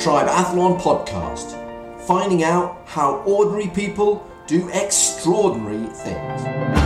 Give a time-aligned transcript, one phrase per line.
[0.00, 1.52] Triathlon Podcast,
[2.06, 6.80] finding out how ordinary people do extraordinary things.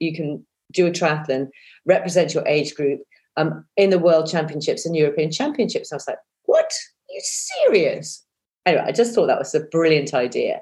[0.00, 1.50] you can do a triathlon,
[1.84, 3.00] represent your age group
[3.36, 5.92] um, in the World Championships and European Championships.
[5.92, 6.72] I was like, what?
[7.16, 8.22] You serious?
[8.66, 10.60] Anyway, I just thought that was a brilliant idea.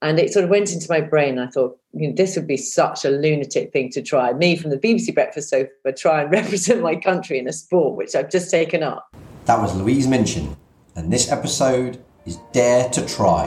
[0.00, 1.40] And it sort of went into my brain.
[1.40, 4.32] I thought, you know, this would be such a lunatic thing to try.
[4.32, 8.14] Me from the BBC Breakfast Sofa try and represent my country in a sport, which
[8.14, 9.12] I've just taken up.
[9.46, 10.56] That was Louise Minchin,
[10.94, 13.46] and this episode is Dare to Try.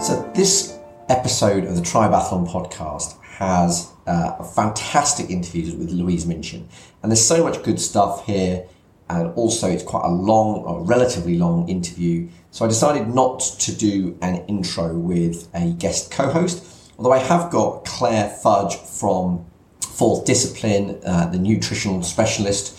[0.00, 0.76] So, this
[1.08, 6.68] episode of the Triathlon podcast has uh, fantastic interviews with Louise Minchin.
[7.02, 8.66] And there's so much good stuff here.
[9.08, 12.28] And also, it's quite a long, or relatively long interview.
[12.50, 16.64] So I decided not to do an intro with a guest co host,
[16.96, 19.44] although I have got Claire Fudge from
[19.80, 22.78] Fourth Discipline, uh, the nutritional specialist,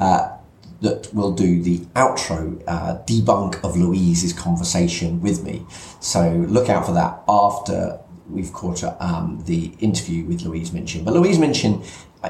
[0.00, 0.36] uh,
[0.80, 5.66] that will do the outro uh, debunk of Louise's conversation with me.
[6.00, 11.04] So look out for that after we've caught um, the interview with Louise Minchin.
[11.04, 11.84] But Louise Minchin,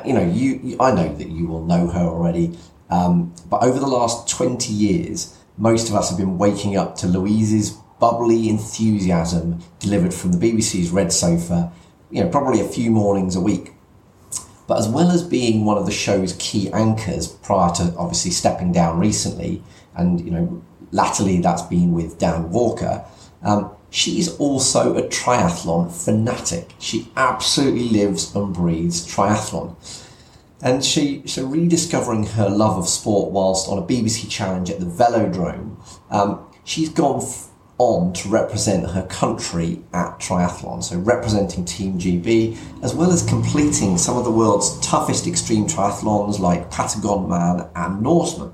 [0.04, 2.58] you know, you, you I know that you will know her already.
[2.90, 7.06] Um, but over the last 20 years, most of us have been waking up to
[7.06, 11.72] Louise's bubbly enthusiasm delivered from the BBC's Red Sofa,
[12.10, 13.72] you know, probably a few mornings a week.
[14.66, 18.72] But as well as being one of the show's key anchors prior to obviously stepping
[18.72, 19.62] down recently,
[19.94, 23.04] and you know, latterly that's been with Dan Walker,
[23.44, 26.70] um, is also a triathlon fanatic.
[26.78, 29.76] She absolutely lives and breathes triathlon.
[30.60, 34.86] And she, so rediscovering her love of sport whilst on a BBC challenge at the
[34.86, 35.76] Velodrome,
[36.10, 40.82] um, she's gone f- on to represent her country at triathlon.
[40.82, 46.38] So representing Team GB, as well as completing some of the world's toughest extreme triathlons
[46.38, 48.52] like Patagonman and Norseman.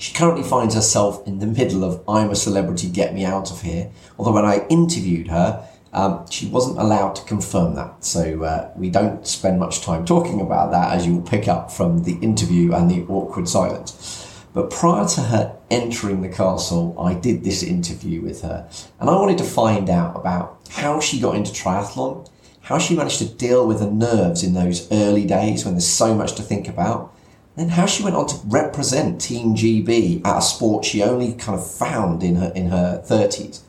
[0.00, 3.60] She currently finds herself in the middle of I'm a celebrity, get me out of
[3.60, 3.90] here.
[4.18, 8.02] Although when I interviewed her, um, she wasn't allowed to confirm that.
[8.02, 11.70] So uh, we don't spend much time talking about that, as you will pick up
[11.70, 14.42] from the interview and the awkward silence.
[14.54, 19.16] But prior to her entering the castle, I did this interview with her, and I
[19.16, 22.26] wanted to find out about how she got into triathlon,
[22.62, 26.14] how she managed to deal with the nerves in those early days when there's so
[26.14, 27.14] much to think about,
[27.60, 31.58] and how she went on to represent Team GB at a sport she only kind
[31.58, 33.62] of found in her in her thirties.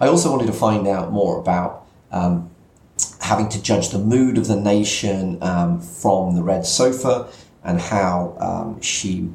[0.00, 2.50] I also wanted to find out more about um,
[3.20, 7.28] having to judge the mood of the nation um, from the red sofa
[7.62, 9.30] and how um, she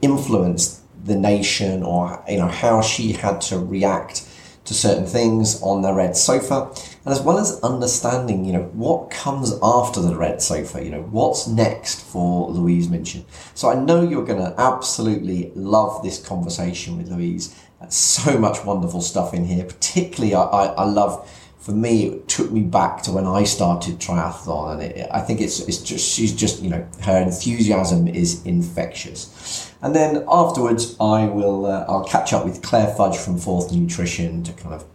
[0.00, 4.24] influenced the nation or you know how she had to react
[4.64, 6.70] to certain things on the red sofa
[7.08, 11.00] and as well as understanding you know what comes after the red sofa you know
[11.04, 13.24] what's next for louise minchin
[13.54, 17.58] so i know you're going to absolutely love this conversation with louise
[17.88, 21.26] so much wonderful stuff in here particularly i, I, I love
[21.58, 25.42] for me, it took me back to when I started triathlon, and it, I think
[25.42, 29.70] it's it's just she's just you know her enthusiasm is infectious.
[29.82, 34.44] And then afterwards, I will uh, I'll catch up with Claire Fudge from Fourth Nutrition
[34.44, 34.86] to kind of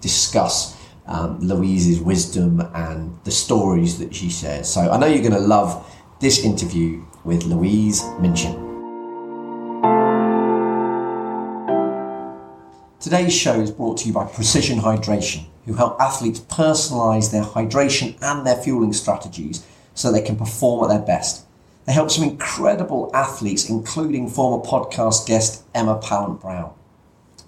[0.00, 0.77] discuss
[1.08, 4.68] um, Louise's wisdom and the stories that she shares.
[4.68, 5.84] So I know you're going to love
[6.20, 8.66] this interview with Louise Minchin.
[13.00, 18.18] Today's show is brought to you by Precision Hydration, who help athletes personalize their hydration
[18.20, 19.64] and their fueling strategies
[19.94, 21.44] so they can perform at their best.
[21.86, 26.74] They help some incredible athletes, including former podcast guest Emma Pallant Browne.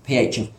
[0.04, 0.50] PH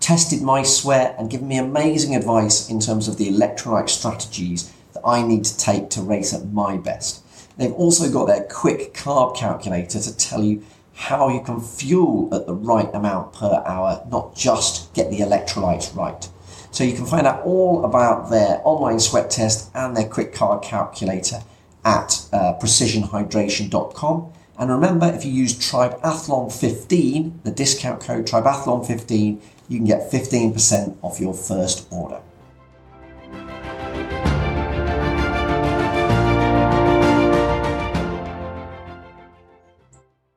[0.00, 5.02] tested my sweat and given me amazing advice in terms of the electrolyte strategies that
[5.06, 7.22] I need to take to race at my best.
[7.56, 10.64] They've also got their quick carb calculator to tell you
[10.94, 15.94] how you can fuel at the right amount per hour, not just get the electrolytes
[15.94, 16.28] right.
[16.72, 20.62] So you can find out all about their online sweat test and their quick carb
[20.62, 21.42] calculator
[21.84, 24.32] at uh, precisionhydration.com.
[24.58, 31.20] And remember, if you use Triathlon15, the discount code Triathlon15, you can get 15% off
[31.20, 32.20] your first order.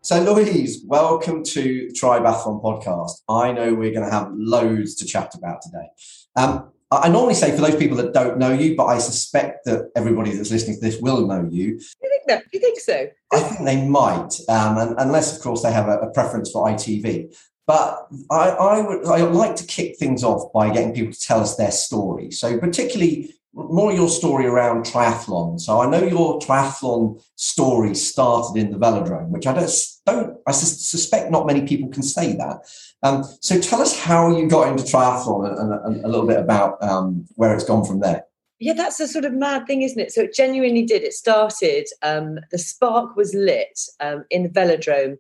[0.02, 3.22] So, Louise, welcome to the Triathlon podcast.
[3.28, 5.88] I know we're going to have loads to chat about today.
[6.36, 9.90] Um, I normally say for those people that don't know you, but I suspect that
[9.96, 11.80] everybody that's listening to this will know you.
[12.04, 12.44] You think that?
[12.54, 13.08] You think so?
[13.32, 16.68] I think they might, um, and, unless, of course, they have a, a preference for
[16.68, 17.34] ITV.
[17.66, 21.40] But I, I would I like to kick things off by getting people to tell
[21.40, 22.32] us their story.
[22.32, 25.60] So, particularly more your story around triathlon.
[25.62, 29.72] So, I know your triathlon story started in the velodrome, which I don't,
[30.06, 32.68] don't I suspect not many people can say that.
[33.02, 36.40] Um, so, tell us how you got into triathlon and, and, and a little bit
[36.40, 38.26] about um, where it's gone from there.
[38.60, 40.14] Yeah, that's a sort of mad thing, isn't it?
[40.14, 41.04] So it genuinely did.
[41.04, 45.18] It started, um, the spark was lit um, in the velodrome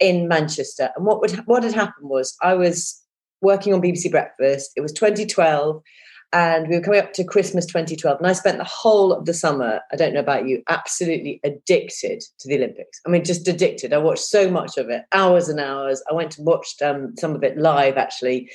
[0.00, 0.90] in Manchester.
[0.96, 3.00] And what would what had happened was I was
[3.40, 4.72] working on BBC Breakfast.
[4.76, 5.82] It was 2012,
[6.32, 8.18] and we were coming up to Christmas 2012.
[8.18, 12.22] And I spent the whole of the summer, I don't know about you, absolutely addicted
[12.40, 13.00] to the Olympics.
[13.06, 13.92] I mean, just addicted.
[13.92, 16.02] I watched so much of it, hours and hours.
[16.10, 18.50] I went and watched um, some of it live actually.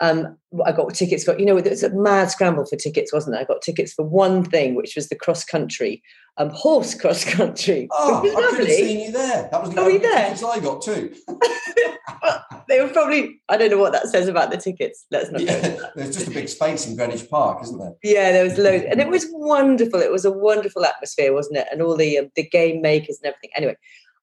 [0.00, 3.36] Um, I got tickets for, you know, it was a mad scramble for tickets, wasn't
[3.36, 3.40] it?
[3.40, 6.02] I got tickets for one thing, which was the cross country,
[6.38, 7.88] um, horse cross country.
[7.92, 9.48] Oh, I could have seen you there.
[9.52, 11.14] That was the only tickets I got too.
[12.68, 15.06] they were probably, I don't know what that says about the tickets.
[15.10, 17.92] Let's not yeah, There's just a big space in Greenwich Park, isn't there?
[18.02, 18.84] Yeah, there was loads.
[18.88, 20.00] And it was wonderful.
[20.00, 21.68] It was a wonderful atmosphere, wasn't it?
[21.70, 23.50] And all the um, the game makers and everything.
[23.56, 23.76] Anyway,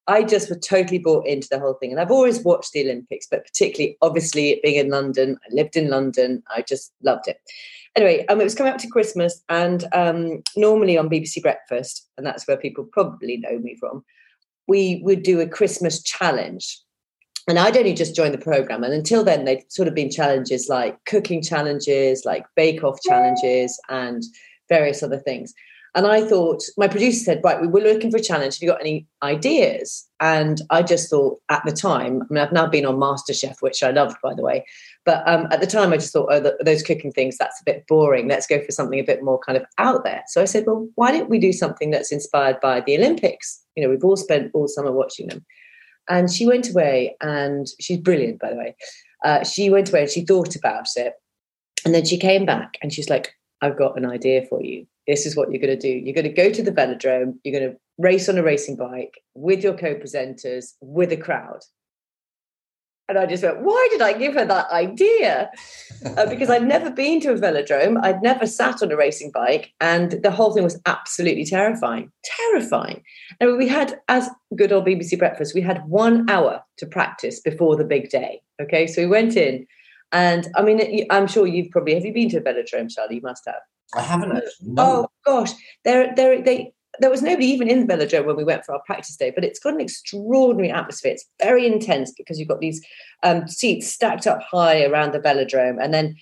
[0.08, 1.92] I just was totally bought into the whole thing.
[1.92, 5.90] And I've always watched the Olympics, but particularly, obviously, being in London, I lived in
[5.90, 7.40] London, I just loved it.
[7.96, 12.26] Anyway, um, it was coming up to Christmas, and um, normally on BBC Breakfast, and
[12.26, 14.06] that's where people probably know me from,
[14.68, 16.80] we would do a Christmas challenge.
[17.50, 20.70] And I'd only just joined the program, and until then, they'd sort of been challenges
[20.70, 24.24] like cooking challenges, like bake off challenges, and
[24.70, 25.54] various other things.
[25.98, 28.54] And I thought, my producer said, right, we were looking for a challenge.
[28.54, 30.08] Have you got any ideas?
[30.20, 33.82] And I just thought at the time, I mean, I've now been on MasterChef, which
[33.82, 34.64] I loved, by the way.
[35.06, 37.64] But um, at the time, I just thought, oh, the, those cooking things, that's a
[37.64, 38.28] bit boring.
[38.28, 40.22] Let's go for something a bit more kind of out there.
[40.28, 43.60] So I said, well, why don't we do something that's inspired by the Olympics?
[43.76, 45.44] You know, we've all spent all summer watching them.
[46.08, 48.76] And she went away, and she's brilliant, by the way.
[49.26, 51.14] Uh, she went away and she thought about it.
[51.86, 53.34] And then she came back and she's like,
[53.64, 55.90] I've got an idea for you this is what you're going to do.
[55.90, 59.22] You're going to go to the velodrome, you're going to race on a racing bike
[59.34, 61.62] with your co presenters, with a crowd.
[63.10, 65.50] And I just went, why did I give her that idea?
[66.06, 69.72] Uh, because I'd never been to a velodrome, I'd never sat on a racing bike,
[69.80, 72.12] and the whole thing was absolutely terrifying.
[72.24, 73.02] Terrifying.
[73.40, 77.78] And we had, as good old BBC Breakfast, we had one hour to practice before
[77.78, 78.42] the big day.
[78.62, 79.66] Okay, so we went in,
[80.12, 83.16] and I mean, I'm sure you've probably, have you been to a velodrome, Charlie?
[83.16, 83.62] You must have.
[83.96, 84.74] I haven't actually.
[84.74, 84.84] No.
[84.84, 85.52] Oh gosh,
[85.84, 86.74] there, there, they.
[87.00, 89.44] There was nobody even in the velodrome when we went for our practice day, but
[89.44, 91.12] it's got an extraordinary atmosphere.
[91.12, 92.84] It's very intense because you've got these
[93.22, 96.16] um, seats stacked up high around the velodrome, and then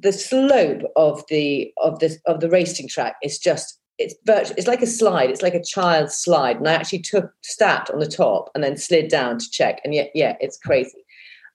[0.00, 4.68] the slope of the of the of the racing track is just it's virtual, it's
[4.68, 8.06] like a slide it's like a child's slide and i actually took sat on the
[8.06, 11.04] top and then slid down to check and yet yeah it's crazy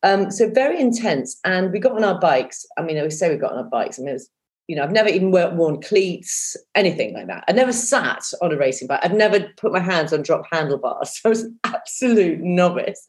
[0.03, 3.29] um, so very intense and we got on our bikes i mean i would say
[3.29, 4.29] we got on our bikes i mean it was
[4.67, 7.43] you know, I've never even worn cleats, anything like that.
[7.47, 9.01] I've never sat on a racing bike.
[9.03, 11.19] I've never put my hands on drop handlebars.
[11.25, 13.05] I was an absolute novice.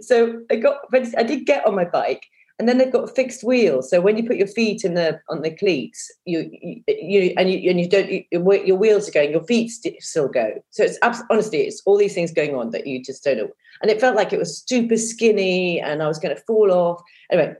[0.00, 0.78] So I got,
[1.16, 2.26] I did get on my bike,
[2.58, 3.88] and then they've got fixed wheels.
[3.88, 7.48] So when you put your feet in the on the cleats, you you, you and
[7.48, 10.60] you and you don't you, your wheels are going, your feet still go.
[10.70, 10.98] So it's
[11.30, 13.50] honestly, it's all these things going on that you just don't know.
[13.80, 17.00] And it felt like it was super skinny, and I was going to fall off.
[17.30, 17.54] Anyway,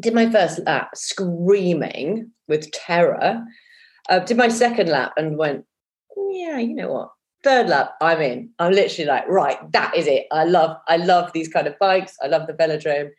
[0.00, 3.42] did my first lap screaming with terror.
[4.08, 5.64] Uh, did my second lap and went,
[6.30, 7.10] yeah, you know what?
[7.42, 8.50] Third lap, I'm in.
[8.58, 10.26] I'm literally like, right, that is it.
[10.32, 12.16] I love, I love these kind of bikes.
[12.22, 13.10] I love the velodrome.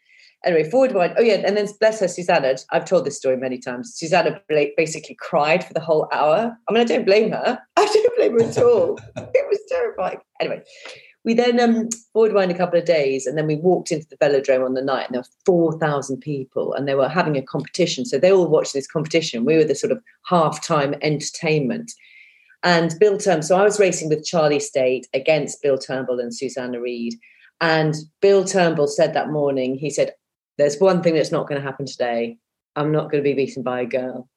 [0.45, 1.13] Anyway, forward one.
[1.17, 2.55] Oh yeah, and then bless her, Susanna.
[2.71, 3.93] I've told this story many times.
[3.95, 6.55] Susanna basically cried for the whole hour.
[6.69, 7.59] I mean, I don't blame her.
[7.75, 8.99] I don't blame her at all.
[9.15, 10.19] it was terrifying.
[10.39, 10.61] Anyway,
[11.25, 14.17] we then um, forward wind a couple of days and then we walked into the
[14.17, 18.05] velodrome on the night and there were 4,000 people and they were having a competition.
[18.05, 19.43] So they all watched this competition.
[19.43, 21.91] We were the sort of halftime entertainment.
[22.61, 26.79] And Bill Turnbull, so I was racing with Charlie Stayt against Bill Turnbull and Susanna
[26.79, 27.15] Reid.
[27.59, 30.13] And Bill Turnbull said that morning, he said,
[30.57, 32.37] There's one thing that's not going to happen today.
[32.75, 34.29] I'm not going to be beaten by a girl.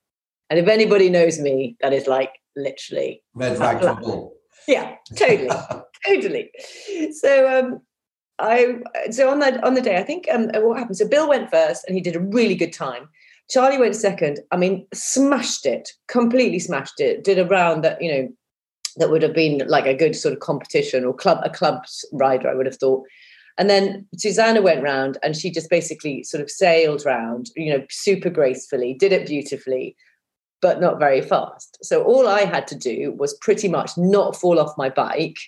[0.51, 3.23] And if anybody knows me, that is like literally.
[3.35, 4.38] Red flag trouble.
[4.69, 5.49] Yeah, totally.
[6.07, 6.51] totally.
[7.13, 7.81] So um,
[8.39, 8.77] I
[9.11, 10.99] so on that on the day, I think um, what happened.
[10.99, 13.09] So Bill went first, and he did a really good time.
[13.49, 14.41] Charlie went second.
[14.53, 17.25] I mean, smashed it, completely smashed it.
[17.25, 18.29] Did a round that you know
[18.99, 21.83] that would have been like a good sort of competition or club a club
[22.13, 22.49] rider.
[22.51, 23.05] I would have thought.
[23.57, 27.85] And then Susanna went round, and she just basically sort of sailed round, you know,
[27.91, 29.97] super gracefully, did it beautifully
[30.61, 31.79] but not very fast.
[31.83, 35.39] So all I had to do was pretty much not fall off my bike.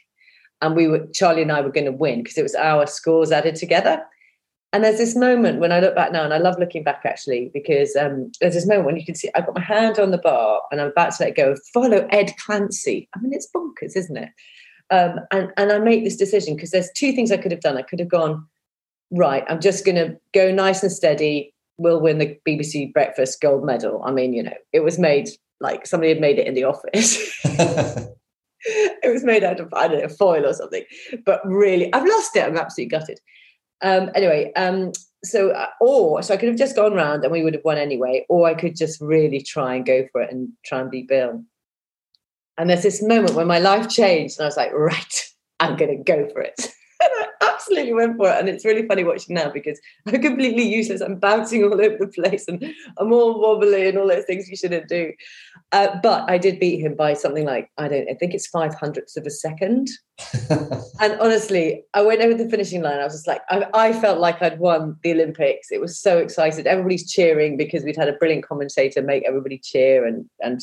[0.63, 3.33] And we were, Charlie and I were going to win because it was our scores
[3.33, 4.03] added together.
[4.73, 7.51] And there's this moment when I look back now, and I love looking back actually,
[7.53, 10.19] because um, there's this moment when you can see I've got my hand on the
[10.19, 13.09] bar and I'm about to let go, follow Ed Clancy.
[13.15, 14.29] I mean, it's bonkers, isn't it?
[14.91, 17.77] Um, and, and I make this decision because there's two things I could have done.
[17.79, 18.47] I could have gone,
[19.11, 21.53] right, I'm just going to go nice and steady.
[21.81, 24.03] We'll win the BBC Breakfast Gold Medal.
[24.05, 27.41] I mean, you know, it was made like somebody had made it in the office.
[28.65, 30.85] it was made out of, I don't know, foil or something.
[31.25, 32.45] But really, I've lost it.
[32.45, 33.21] I'm absolutely gutted.
[33.83, 34.93] Um, anyway, um,
[35.25, 37.79] so uh, or so I could have just gone round and we would have won
[37.79, 41.09] anyway, or I could just really try and go for it and try and beat
[41.09, 41.43] Bill.
[42.59, 45.25] And there's this moment when my life changed, and I was like, right,
[45.61, 46.69] I'm going to go for it.
[47.71, 48.39] Absolutely went for it.
[48.39, 51.01] And it's really funny watching now because I'm completely useless.
[51.01, 52.65] I'm bouncing all over the place and
[52.99, 55.13] I'm all wobbly and all those things you shouldn't do.
[55.73, 58.75] Uh, but I did beat him by something like, I don't I think it's five
[58.75, 59.89] hundredths of a second.
[60.51, 62.99] and honestly, I went over the finishing line.
[62.99, 65.69] I was just like, I, I felt like I'd won the Olympics.
[65.71, 66.67] It was so excited.
[66.67, 70.61] Everybody's cheering because we'd had a brilliant commentator make everybody cheer and, and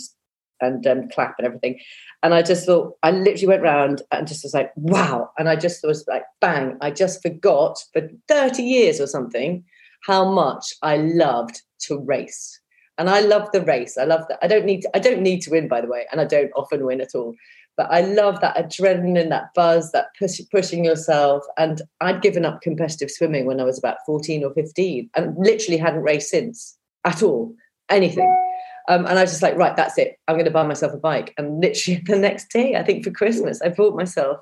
[0.61, 1.79] and um, clap and everything.
[2.23, 5.29] And I just thought, I literally went round and just was like, wow.
[5.37, 9.63] And I just was like, bang, I just forgot for 30 years or something
[10.03, 12.59] how much I loved to race.
[12.97, 13.97] And I love the race.
[13.97, 14.39] I love that.
[14.41, 16.51] I don't need to, I don't need to win, by the way, and I don't
[16.55, 17.35] often win at all.
[17.75, 21.43] But I love that adrenaline, that buzz, that push, pushing yourself.
[21.57, 25.77] And I'd given up competitive swimming when I was about 14 or 15 and literally
[25.77, 27.53] hadn't raced since at all,
[27.89, 28.46] anything.
[28.87, 30.17] Um, and I was just like, right, that's it.
[30.27, 31.33] I'm going to buy myself a bike.
[31.37, 34.39] And literally the next day, I think for Christmas, I bought myself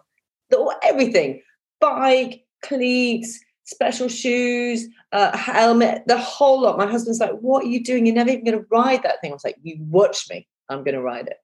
[0.50, 1.42] the, everything
[1.82, 6.78] bike, cleats, special shoes, uh, helmet, the whole lot.
[6.78, 8.06] My husband's like, what are you doing?
[8.06, 9.32] You're never even going to ride that thing.
[9.32, 10.48] I was like, you watch me.
[10.70, 11.38] I'm going to ride it.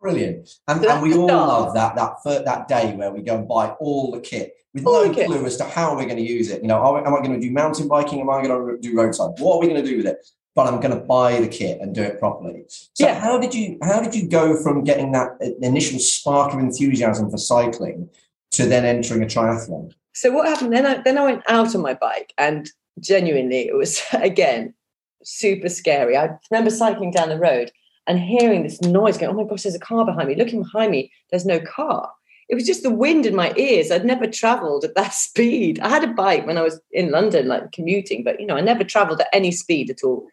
[0.00, 0.48] Brilliant.
[0.66, 4.10] And, and we all love that that that day where we go and buy all
[4.10, 6.62] the kit with all no clue as to how we're going to use it.
[6.62, 8.20] You know, am I going to do mountain biking?
[8.20, 9.32] Am I going to do roadside?
[9.38, 10.26] What are we going to do with it?
[10.54, 12.64] But I'm going to buy the kit and do it properly.
[12.68, 13.18] So yeah.
[13.18, 17.38] how did you how did you go from getting that initial spark of enthusiasm for
[17.38, 18.08] cycling
[18.52, 19.92] to then entering a triathlon?
[20.12, 20.86] So what happened then?
[20.86, 24.74] I, then I went out on my bike, and genuinely, it was again
[25.22, 26.16] super scary.
[26.16, 27.70] I remember cycling down the road
[28.06, 29.34] and hearing this noise going.
[29.34, 30.34] Oh my gosh, there's a car behind me.
[30.34, 32.10] Looking behind me, there's no car
[32.50, 33.90] it was just the wind in my ears.
[33.90, 35.78] I'd never traveled at that speed.
[35.80, 38.60] I had a bike when I was in London, like commuting, but you know, I
[38.60, 40.26] never traveled at any speed at all.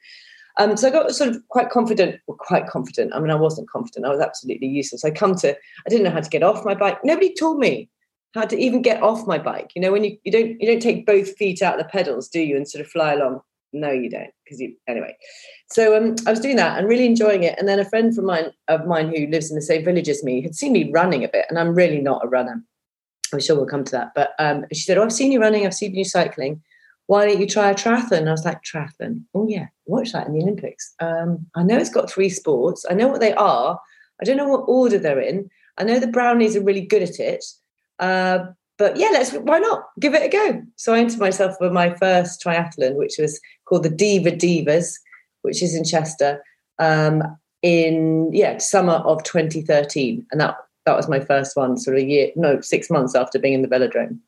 [0.60, 3.14] Um, so I got sort of quite confident, well, quite confident.
[3.14, 4.08] I mean, I wasn't confident.
[4.08, 5.06] I was absolutely useless.
[5.06, 6.98] I come to, I didn't know how to get off my bike.
[7.04, 7.90] Nobody told me
[8.34, 9.72] how to even get off my bike.
[9.76, 12.28] You know, when you, you don't you don't take both feet out of the pedals,
[12.28, 13.42] do you, and sort of fly along?
[13.74, 15.16] No, you don't, because you anyway.
[15.72, 17.58] So um, I was doing that and really enjoying it.
[17.60, 20.24] And then a friend from mine of mine who lives in the same village as
[20.24, 22.64] me had seen me running a bit, and I'm really not a runner.
[23.34, 24.12] I'm sure we'll come to that.
[24.16, 25.66] But um, she said, "Oh, I've seen you running.
[25.66, 26.62] I've seen you cycling.
[27.08, 29.24] Why don't you try a triathlon?" I was like, "Triathlon?
[29.34, 30.94] Oh yeah, watch that in the Olympics.
[31.00, 32.86] Um, I know it's got three sports.
[32.90, 33.80] I know what they are.
[34.22, 35.50] I don't know what order they're in.
[35.78, 37.44] I know the Brownlees are really good at it.
[38.00, 38.46] Uh,
[38.78, 40.62] but yeah, let's why not give it a go?
[40.76, 44.94] So I entered myself for my first triathlon, which was called the Deva Divas,
[45.42, 46.44] which is in Chester,
[46.80, 47.24] um,
[47.64, 50.56] in yeah summer of 2013, and that
[50.86, 53.62] that was my first one, sort of a year, no, six months after being in
[53.62, 54.20] the velodrome.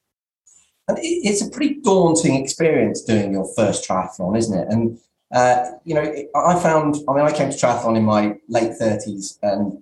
[0.88, 4.68] And it's a pretty daunting experience doing your first triathlon, isn't it?
[4.70, 5.00] And
[5.34, 6.02] uh, you know,
[6.36, 9.82] I found, I mean, I came to triathlon in my late 30s, and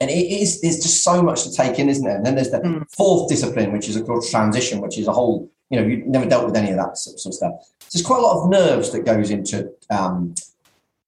[0.00, 2.16] and it is there's just so much to take in, isn't there?
[2.16, 2.90] And then there's the mm.
[2.90, 6.26] fourth discipline, which is a course transition, which is a whole, you know, you've never
[6.26, 7.52] dealt with any of that sort of stuff.
[7.80, 10.34] So there's quite a lot of nerves that goes into um,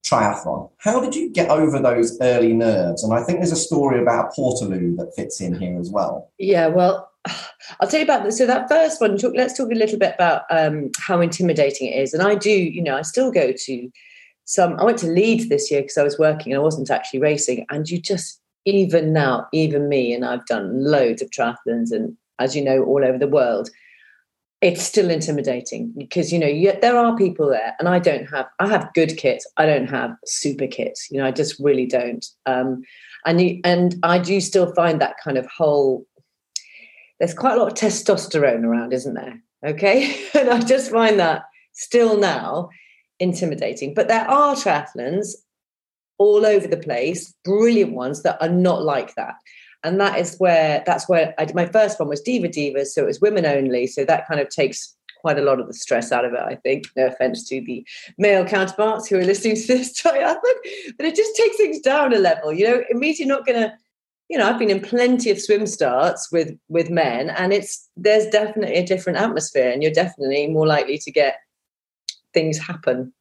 [0.05, 0.71] triathlon.
[0.79, 3.03] How did you get over those early nerves?
[3.03, 6.31] And I think there's a story about Portaloo that fits in here as well.
[6.39, 7.11] Yeah, well,
[7.81, 8.39] I'll tell you about this.
[8.39, 11.99] So that first one, talk, let's talk a little bit about um, how intimidating it
[11.99, 12.13] is.
[12.13, 13.91] And I do, you know, I still go to
[14.45, 14.79] some.
[14.79, 17.65] I went to Leeds this year because I was working and I wasn't actually racing.
[17.71, 22.55] And you just, even now, even me, and I've done loads of triathlons and, as
[22.57, 23.71] you know, all over the world
[24.63, 28.47] it's still intimidating because you know you, there are people there and i don't have
[28.61, 32.25] i have good kit i don't have super kit you know i just really don't.
[32.47, 32.83] Um,
[33.27, 36.07] and you, and i do still find that kind of whole
[37.19, 39.41] there's quite a lot of testosterone around isn't there?
[39.65, 40.17] Okay?
[40.35, 41.43] And i just find that
[41.73, 42.69] still now
[43.21, 43.95] intimidating.
[43.95, 45.35] But there are triathlons
[46.19, 49.35] all over the place brilliant ones that are not like that
[49.85, 53.03] and that is where that's where I did my first one was Deva Divas, so
[53.03, 53.87] it was women only.
[53.87, 56.57] So that kind of takes quite a lot of the stress out of it, I
[56.57, 56.85] think.
[56.97, 57.87] No offense to the
[58.19, 62.19] male counterparts who are listening to this triathlon, but it just takes things down a
[62.19, 62.53] level.
[62.53, 63.73] You know, it means you're not to,
[64.29, 68.27] you know, I've been in plenty of swim starts with with men, and it's there's
[68.27, 71.39] definitely a different atmosphere, and you're definitely more likely to get
[72.33, 73.13] things happen.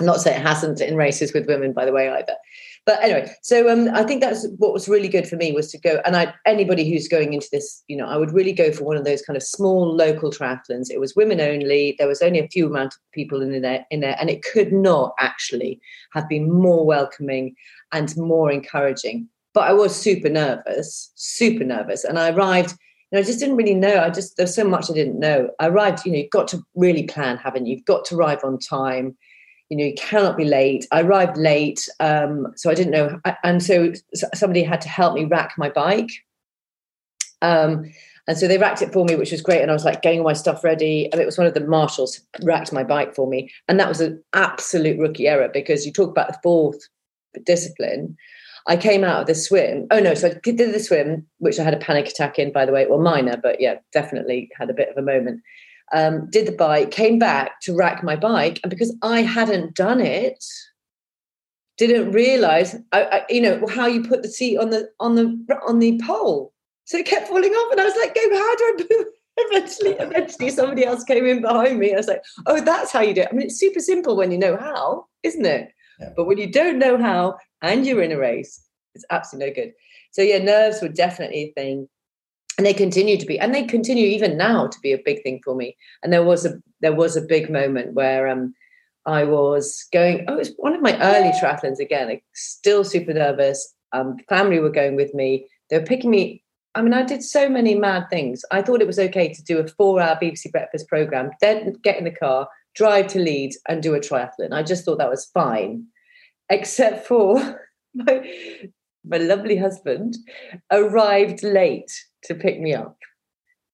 [0.00, 2.36] Not saying it hasn't in races with women, by the way, either.
[2.86, 5.78] But anyway, so um, I think that's what was really good for me was to
[5.78, 6.02] go.
[6.04, 8.98] And I, anybody who's going into this, you know, I would really go for one
[8.98, 10.90] of those kind of small local triathlons.
[10.90, 11.94] It was women only.
[11.98, 14.72] There was only a few amount of people in there, in there, and it could
[14.72, 15.80] not actually
[16.12, 17.54] have been more welcoming
[17.92, 19.28] and more encouraging.
[19.54, 22.74] But I was super nervous, super nervous, and I arrived.
[23.12, 24.02] Know, I just didn't really know.
[24.02, 25.48] I just there's so much I didn't know.
[25.58, 26.04] I arrived.
[26.04, 27.76] You know, you've got to really plan, haven't you?
[27.76, 29.16] You've got to arrive on time
[29.74, 33.60] you know you cannot be late i arrived late um, so i didn't know and
[33.60, 33.92] so
[34.34, 36.10] somebody had to help me rack my bike
[37.42, 37.84] um,
[38.28, 40.20] and so they racked it for me which was great and i was like getting
[40.20, 43.28] all my stuff ready and it was one of the marshals racked my bike for
[43.28, 46.88] me and that was an absolute rookie error because you talk about the fourth
[47.44, 48.16] discipline
[48.66, 49.86] I came out of the swim.
[49.90, 52.64] Oh no, so I did the swim, which I had a panic attack in, by
[52.64, 52.86] the way.
[52.86, 55.42] Well, minor, but yeah, definitely had a bit of a moment
[55.92, 60.00] um, did the bike, came back to rack my bike, and because I hadn't done
[60.00, 60.42] it,
[61.76, 65.58] didn't realize, I, I, you know, how you put the seat on the on the
[65.66, 66.52] on the pole.
[66.84, 69.90] So it kept falling off, and I was like, "Go, how do I move?" Eventually,
[69.98, 71.92] eventually, somebody else came in behind me.
[71.92, 74.30] I was like, "Oh, that's how you do it." I mean, it's super simple when
[74.30, 75.72] you know how, isn't it?
[76.00, 76.10] Yeah.
[76.16, 78.64] But when you don't know how, and you're in a race,
[78.94, 79.72] it's absolutely no good.
[80.12, 81.88] So yeah, nerves were definitely a thing
[82.56, 85.40] and they continue to be and they continue even now to be a big thing
[85.44, 85.76] for me.
[86.02, 88.54] And there was a there was a big moment where um
[89.06, 93.74] i was going oh it's one of my early triathlons again like still super nervous.
[93.92, 95.46] Um family were going with me.
[95.70, 96.42] They were picking me
[96.74, 98.44] i mean i did so many mad things.
[98.50, 101.98] I thought it was okay to do a four hour bbc breakfast program then get
[101.98, 104.52] in the car drive to leeds and do a triathlon.
[104.52, 105.86] I just thought that was fine
[106.50, 107.36] except for
[107.94, 108.22] my,
[109.04, 110.16] my lovely husband
[110.70, 111.90] arrived late
[112.24, 112.96] to pick me up.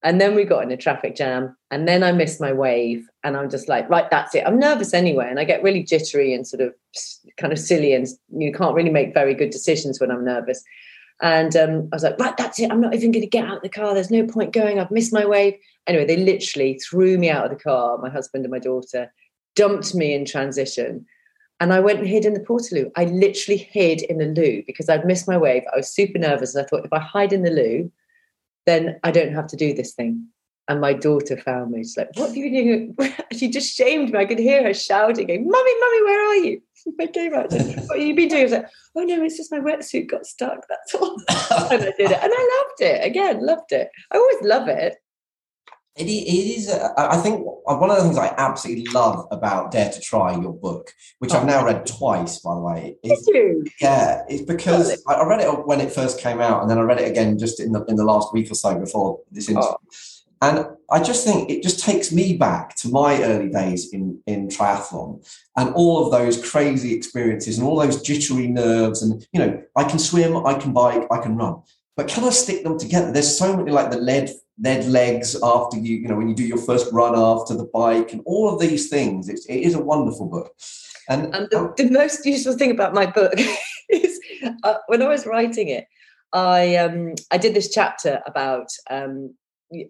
[0.03, 3.07] And then we got in a traffic jam, and then I missed my wave.
[3.23, 4.45] And I'm just like, right, that's it.
[4.47, 5.27] I'm nervous anyway.
[5.29, 6.75] And I get really jittery and sort of
[7.37, 10.65] kind of silly, and you can't really make very good decisions when I'm nervous.
[11.23, 12.71] And um, I was like, right, that's it.
[12.73, 13.93] I'm not even going to get out of the car.
[13.93, 14.79] There's no point going.
[14.81, 15.55] I've missed my wave.
[15.87, 19.13] Anyway, they literally threw me out of the car, my husband and my daughter,
[19.55, 21.05] dumped me in transition.
[21.61, 22.91] And I went and hid in the portaloo.
[22.97, 25.63] I literally hid in the loo because I'd missed my wave.
[25.71, 26.55] I was super nervous.
[26.55, 27.93] And I thought, if I hide in the loo,
[28.67, 30.27] then I don't have to do this thing.
[30.69, 31.81] And my daughter found me.
[31.81, 32.97] She's like, What are you doing?
[33.33, 34.19] she just shamed me.
[34.19, 35.45] I could hear her shouting, Mummy,
[35.81, 36.63] Mummy, where are you?
[37.01, 37.51] I came out.
[37.51, 38.41] What have you been doing?
[38.41, 40.67] I was like, Oh no, it's just my wetsuit got stuck.
[40.69, 41.17] That's all.
[41.73, 42.19] and I did it.
[42.23, 43.05] And I loved it.
[43.05, 43.91] Again, loved it.
[44.13, 44.97] I always love it.
[45.97, 49.91] It, it is, uh, I think, one of the things I absolutely love about Dare
[49.91, 52.97] to Try, your book, which I've now read twice, by the way.
[53.03, 53.29] Is?
[53.81, 57.01] Yeah, it's because I read it when it first came out, and then I read
[57.01, 59.69] it again just in the in the last week or so before this interview.
[59.69, 59.79] Oh.
[60.43, 64.49] And I just think it just takes me back to my early days in, in
[64.49, 65.23] triathlon
[65.57, 69.03] and all of those crazy experiences and all those jittery nerves.
[69.03, 71.61] And, you know, I can swim, I can bike, I can run.
[72.01, 73.13] But can I stick them together?
[73.13, 76.47] There's so many like the lead lead legs after you, you know, when you do
[76.47, 79.29] your first run after the bike and all of these things.
[79.29, 80.51] It's, it is a wonderful book.
[81.11, 83.35] And, and the, the, most useful thing about my book
[83.91, 84.19] is
[84.63, 85.89] uh, when I was writing it,
[86.33, 89.35] I um, I did this chapter about um,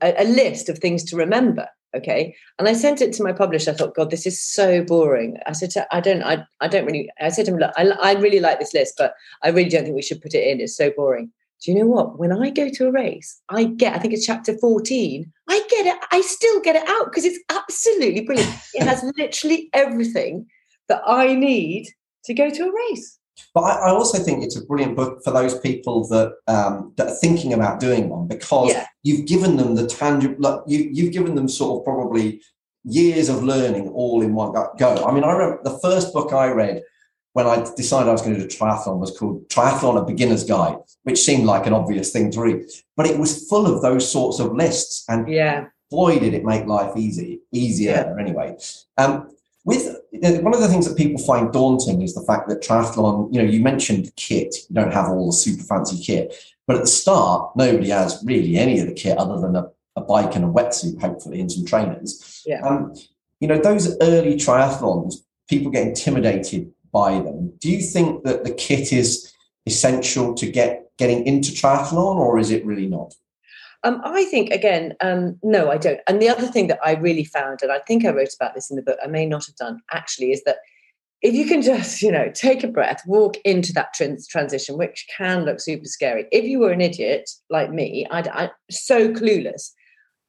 [0.02, 1.68] a, a, list of things to remember.
[1.96, 3.70] Okay, and I sent it to my publisher.
[3.70, 5.36] I thought, God, this is so boring.
[5.46, 7.08] I said, to, I don't, I, I don't really.
[7.20, 9.84] I said to him, look, I, I really like this list, but I really don't
[9.84, 10.60] think we should put it in.
[10.60, 11.30] It's so boring
[11.62, 12.18] do you know what?
[12.18, 15.86] When I go to a race, I get, I think it's chapter 14, I get
[15.86, 18.50] it, I still get it out because it's absolutely brilliant.
[18.74, 20.46] it has literally everything
[20.88, 21.88] that I need
[22.24, 23.18] to go to a race.
[23.54, 27.06] But I, I, also think it's a brilliant book for those people that um, that
[27.06, 28.86] are thinking about doing one because yeah.
[29.02, 32.42] you've given them the tangible, you, you've given them sort of probably
[32.84, 35.04] years of learning all in one go.
[35.04, 36.82] I mean, I remember the first book I read
[37.32, 40.44] when I decided I was going to do a triathlon was called Triathlon A Beginner's
[40.44, 42.64] Guide, which seemed like an obvious thing to read,
[42.96, 45.04] but it was full of those sorts of lists.
[45.08, 48.22] And yeah, boy, did it make life easy, easier yeah.
[48.22, 48.56] anyway.
[48.98, 49.30] Um,
[49.64, 53.42] with one of the things that people find daunting is the fact that triathlon, you
[53.42, 56.34] know, you mentioned kit, you don't have all the super fancy kit,
[56.66, 60.00] but at the start, nobody has really any of the kit other than a, a
[60.00, 62.42] bike and a wetsuit, hopefully, and some trainers.
[62.46, 62.62] Yeah.
[62.62, 62.94] Um,
[63.38, 65.16] you know, those early triathlons,
[65.48, 67.52] people get intimidated by them.
[67.58, 69.32] Do you think that the kit is
[69.66, 73.14] essential to get getting into triathlon, or is it really not?
[73.82, 76.00] Um, I think again, um, no, I don't.
[76.06, 78.70] And the other thing that I really found, and I think I wrote about this
[78.70, 80.58] in the book, I may not have done actually, is that
[81.22, 85.06] if you can just, you know, take a breath, walk into that trans- transition, which
[85.16, 86.26] can look super scary.
[86.32, 89.70] If you were an idiot like me, I'd, I'm so clueless.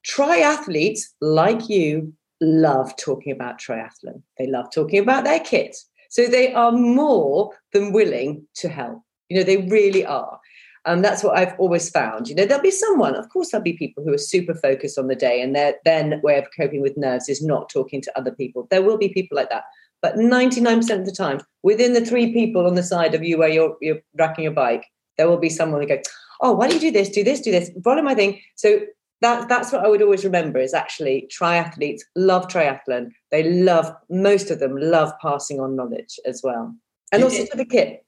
[0.07, 4.21] Triathletes like you love talking about triathlon.
[4.37, 5.77] They love talking about their kit.
[6.11, 9.01] So they are more than willing to help.
[9.29, 10.39] You know, they really are.
[10.83, 12.27] Um, that's what I've always found.
[12.27, 15.07] You know, there'll be someone, of course, there'll be people who are super focused on
[15.07, 18.31] the day and their then way of coping with nerves is not talking to other
[18.31, 18.67] people.
[18.69, 19.63] There will be people like that.
[20.01, 23.47] But 99% of the time, within the three people on the side of you where
[23.47, 24.83] you're, you're racking your bike,
[25.17, 26.03] there will be someone who goes,
[26.41, 27.07] Oh, why do you do this?
[27.07, 28.41] Do this, do this, follow my thing.
[28.55, 28.81] So
[29.21, 33.11] that, that's what I would always remember is actually triathletes love triathlon.
[33.29, 36.75] They love, most of them love passing on knowledge as well.
[37.11, 38.05] And also to the kit.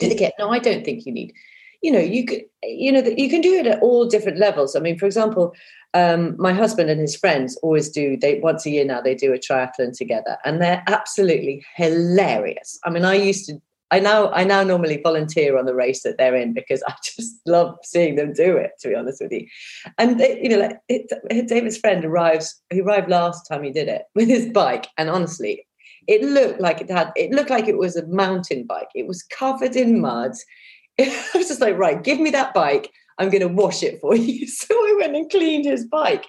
[0.00, 0.32] To the kit.
[0.38, 1.34] No, I don't think you need
[1.84, 4.80] you know you could you know you can do it at all different levels i
[4.80, 5.54] mean for example
[5.92, 9.34] um, my husband and his friends always do they once a year now they do
[9.34, 13.60] a triathlon together and they're absolutely hilarious i mean i used to
[13.94, 17.36] i now i now normally volunteer on the race that they're in because i just
[17.46, 19.46] love seeing them do it to be honest with you
[19.98, 23.88] and they, you know like it, david's friend arrives he arrived last time he did
[23.88, 25.66] it with his bike and honestly
[26.06, 29.22] it looked like it had it looked like it was a mountain bike it was
[29.22, 30.34] covered in mud
[31.00, 32.92] I was just like, right, give me that bike.
[33.18, 34.46] I'm going to wash it for you.
[34.46, 36.24] So I went and cleaned his bike.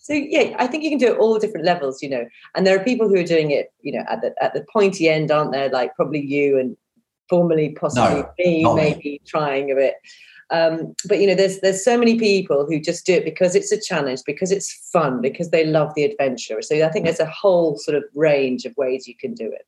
[0.00, 2.26] So yeah, I think you can do it all different levels, you know.
[2.54, 5.08] And there are people who are doing it, you know, at the at the pointy
[5.08, 5.68] end, aren't there?
[5.68, 6.76] Like probably you and
[7.28, 9.20] formerly possibly no, me, maybe me.
[9.26, 9.94] trying a bit.
[10.50, 13.70] Um, but you know, there's there's so many people who just do it because it's
[13.70, 16.62] a challenge, because it's fun, because they love the adventure.
[16.62, 19.66] So I think there's a whole sort of range of ways you can do it.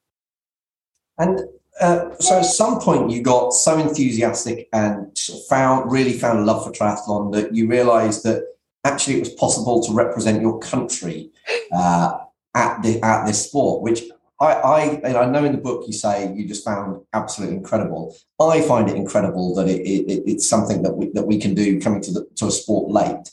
[1.19, 1.41] And
[1.81, 5.17] uh, so at some point you got so enthusiastic and
[5.49, 8.45] found really found a love for triathlon that you realized that
[8.85, 11.31] actually it was possible to represent your country
[11.73, 12.19] uh,
[12.55, 14.03] at the at this sport which
[14.41, 18.17] I, I and I know in the book you say you just found absolutely incredible.
[18.41, 21.81] I find it incredible that it, it, it's something that we that we can do
[21.81, 23.31] coming to the to a sport late.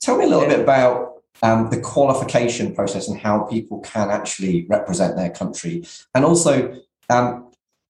[0.00, 0.56] Tell me a little yeah.
[0.56, 5.84] bit about um, the qualification process and how people can actually represent their country,
[6.14, 6.80] and also
[7.10, 7.47] um,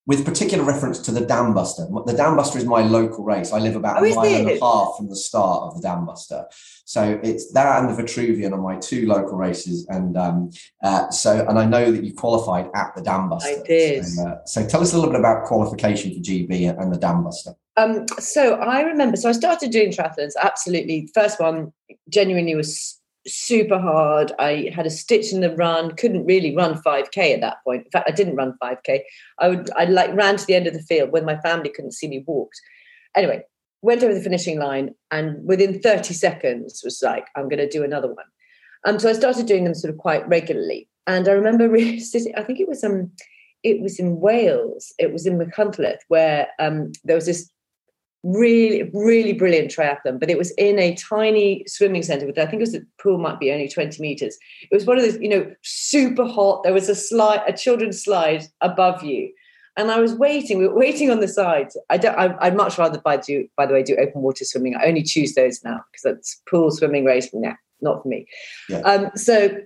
[0.09, 1.85] with particular reference to the Dam Buster.
[2.07, 3.53] The Dam Buster is my local race.
[3.53, 6.07] I live about oh, a mile and a half from the start of the Dam
[6.07, 6.47] Buster.
[6.85, 9.85] So it's that and the Vitruvian are my two local races.
[9.87, 10.49] And um,
[10.81, 13.49] uh, so, and I know that you qualified at the Dam Buster.
[13.49, 14.03] I did.
[14.03, 17.23] So, uh, so, tell us a little bit about qualification for GB and the Dam
[17.23, 17.53] Buster.
[17.77, 20.33] Um, so I remember, so I started doing triathlons.
[20.41, 21.07] Absolutely.
[21.13, 21.71] First one
[22.09, 22.98] genuinely was
[23.33, 24.31] super hard.
[24.39, 27.85] I had a stitch in the run, couldn't really run 5k at that point.
[27.85, 29.01] In fact, I didn't run 5k.
[29.39, 31.93] I would I like ran to the end of the field when my family couldn't
[31.93, 32.59] see me walked.
[33.15, 33.43] Anyway,
[33.81, 38.07] went over the finishing line and within 30 seconds was like, I'm gonna do another
[38.07, 38.25] one.
[38.85, 40.87] Um, so I started doing them sort of quite regularly.
[41.07, 43.11] And I remember really sitting, I think it was um
[43.61, 47.49] it was in Wales, it was in Machynlleth, where um there was this
[48.23, 52.55] really really brilliant triathlon but it was in a tiny swimming center with i think
[52.55, 54.37] it was the pool might be only 20 meters.
[54.69, 58.03] It was one of those you know super hot there was a slide a children's
[58.03, 59.31] slide above you.
[59.77, 62.77] And i was waiting we were waiting on the side i don't I, would much
[62.77, 64.75] rather by do by the way do open water swimming.
[64.75, 68.27] I only choose those now because that's pool swimming racing now not for me.
[68.67, 68.79] Yeah.
[68.79, 69.61] um so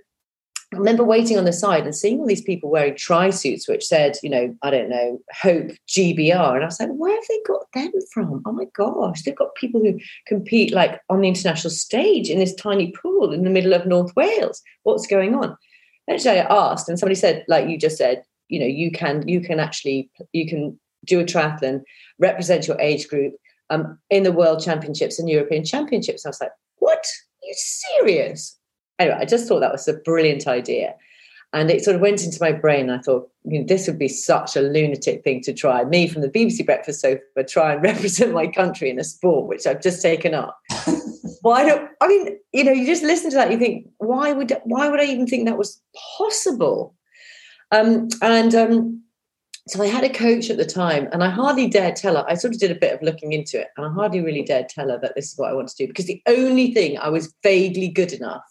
[0.74, 3.84] I remember waiting on the side and seeing all these people wearing tri suits, which
[3.84, 6.54] said, you know, I don't know, Hope GBR.
[6.54, 8.42] And I was like, where have they got them from?
[8.44, 12.54] Oh my gosh, they've got people who compete like on the international stage in this
[12.54, 14.62] tiny pool in the middle of North Wales.
[14.82, 15.56] What's going on?
[16.08, 19.40] Eventually I asked, and somebody said, like you just said, you know, you can you
[19.40, 21.82] can actually you can do a triathlon,
[22.18, 23.34] represent your age group
[23.70, 26.26] um, in the world championships and European championships.
[26.26, 26.98] I was like, what?
[26.98, 28.58] Are you serious?
[28.98, 30.94] Anyway, I just thought that was a brilliant idea.
[31.52, 32.90] And it sort of went into my brain.
[32.90, 35.84] I thought, you know, this would be such a lunatic thing to try.
[35.84, 39.66] Me from the BBC Breakfast Sofa try and represent my country in a sport, which
[39.66, 40.58] I've just taken up.
[41.42, 44.52] why don't I mean, you know, you just listen to that, you think, why would
[44.64, 45.80] why would I even think that was
[46.18, 46.94] possible?
[47.70, 49.02] Um, and um,
[49.68, 52.24] so I had a coach at the time, and I hardly dared tell her.
[52.28, 54.68] I sort of did a bit of looking into it, and I hardly really dared
[54.68, 57.08] tell her that this is what I want to do because the only thing I
[57.08, 58.42] was vaguely good enough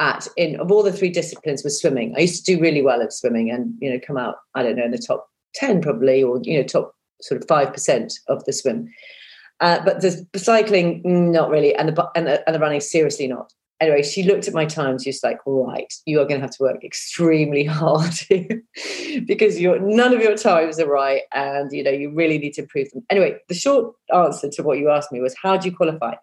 [0.00, 2.14] at in of all the three disciplines was swimming.
[2.16, 4.76] I used to do really well at swimming and you know come out I don't
[4.76, 8.44] know in the top ten probably or you know top sort of five percent of
[8.44, 8.92] the swim.
[9.60, 13.52] Uh, but the cycling, not really, and the and the, and the running, seriously not.
[13.80, 15.02] Anyway, she looked at my times.
[15.02, 18.14] She's like, right, you are going to have to work extremely hard
[19.26, 22.90] because none of your times are right, and you know you really need to improve
[22.90, 23.04] them.
[23.10, 26.14] Anyway, the short answer to what you asked me was, how do you qualify?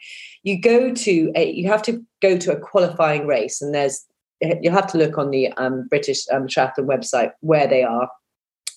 [0.44, 4.06] You go to a, you have to go to a qualifying race, and there's
[4.62, 8.10] you'll have to look on the um, British um, Triathlon website where they are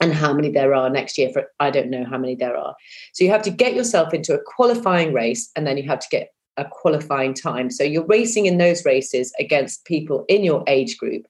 [0.01, 2.75] and how many there are next year for i don't know how many there are
[3.15, 6.09] so you have to get yourself into a qualifying race and then you have to
[6.11, 7.71] get a qualifying time.
[7.71, 11.27] So you're racing in those races against people in your age group.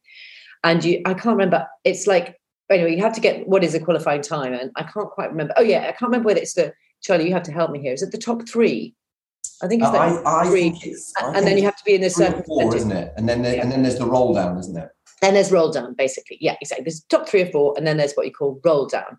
[0.65, 3.81] And you, I can't remember, it's like, anyway, you have to get what is a
[3.81, 4.53] qualifying time.
[4.53, 5.55] And I can't quite remember.
[5.57, 7.93] Oh, yeah, I can't remember whether it's the, Charlie, you have to help me here.
[7.93, 8.95] Is it the top three?
[9.63, 10.79] I think it's the I, I three.
[10.83, 12.77] it's, and I then you have to be in a it's three or certain four,
[12.77, 13.13] isn't it?
[13.17, 13.63] And then there, Yeah.
[13.63, 14.91] and then there's the roll down, isn't it?
[15.23, 16.37] Then there's roll down, basically.
[16.41, 16.85] Yeah, exactly.
[16.85, 19.19] There's top three or four, and then there's what you call roll down.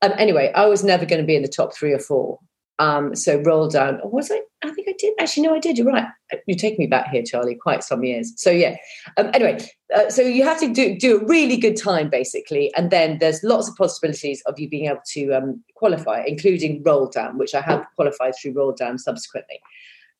[0.00, 2.38] Um, anyway, I was never going to be in the top three or four.
[2.78, 4.00] Um, so roll down.
[4.00, 4.40] Or was I?
[4.64, 5.14] I think I did.
[5.18, 5.78] Actually, no, I did.
[5.78, 6.06] You're right.
[6.46, 7.54] You take me back here, Charlie.
[7.54, 8.32] Quite some years.
[8.36, 8.76] So yeah.
[9.16, 12.90] Um, anyway, uh, so you have to do do a really good time, basically, and
[12.90, 17.38] then there's lots of possibilities of you being able to um, qualify, including roll down,
[17.38, 19.60] which I have qualified through roll down subsequently.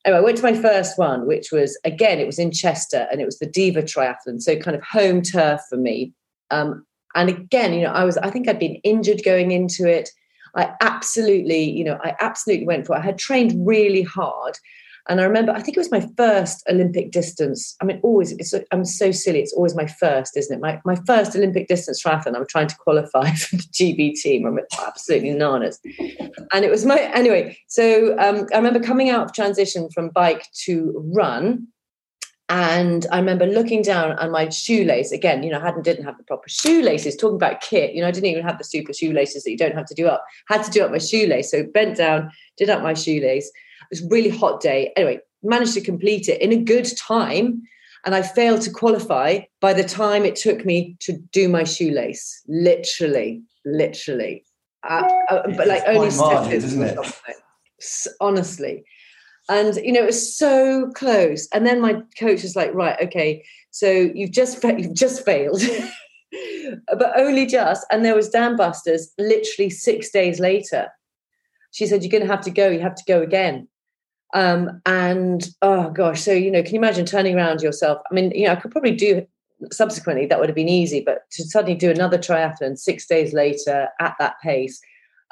[0.05, 3.21] Anyway, I went to my first one, which was again, it was in Chester, and
[3.21, 6.13] it was the Deva Triathlon, so kind of home turf for me.
[6.51, 6.85] Um,
[7.15, 10.09] and again, you know, I was, I think I'd been injured going into it.
[10.55, 12.99] I absolutely, you know, I absolutely went for it.
[12.99, 14.57] I had trained really hard.
[15.09, 17.75] And I remember, I think it was my first Olympic distance.
[17.81, 18.33] I mean, always,
[18.71, 19.41] I'm so silly.
[19.41, 20.61] It's always my first, isn't it?
[20.61, 22.37] My, my first Olympic distance triathlon.
[22.37, 24.45] I'm trying to qualify for the GB team.
[24.45, 25.79] I'm absolutely nanas.
[26.53, 27.57] And it was my, anyway.
[27.67, 31.67] So um, I remember coming out of transition from bike to run.
[32.49, 35.43] And I remember looking down on my shoelace again.
[35.43, 37.15] You know, I hadn't didn't have the proper shoelaces.
[37.15, 39.75] Talking about kit, you know, I didn't even have the super shoelaces that you don't
[39.75, 40.23] have to do up.
[40.49, 41.49] Had to do up my shoelace.
[41.51, 43.47] So bent down, did up my shoelace.
[43.47, 44.91] It was a really hot day.
[44.97, 47.63] Anyway, managed to complete it in a good time,
[48.05, 52.41] and I failed to qualify by the time it took me to do my shoelace.
[52.47, 54.43] Literally, literally.
[54.87, 56.97] Uh, uh, but like only steps, isn't it?
[56.97, 57.35] or something.
[57.79, 58.83] S- Honestly,
[59.49, 61.47] and you know it was so close.
[61.53, 65.61] And then my coach was like, "Right, okay, so you've just fa- you've just failed."
[66.97, 67.85] but only just.
[67.91, 70.87] And there was dam busters literally six days later.
[71.71, 72.69] She said you're going to have to go.
[72.69, 73.67] You have to go again.
[74.33, 78.01] Um, and oh gosh so you know can you imagine turning around yourself?
[78.09, 79.27] I mean you know i could probably do
[79.71, 83.89] subsequently that would have been easy but to suddenly do another triathlon six days later
[83.99, 84.81] at that pace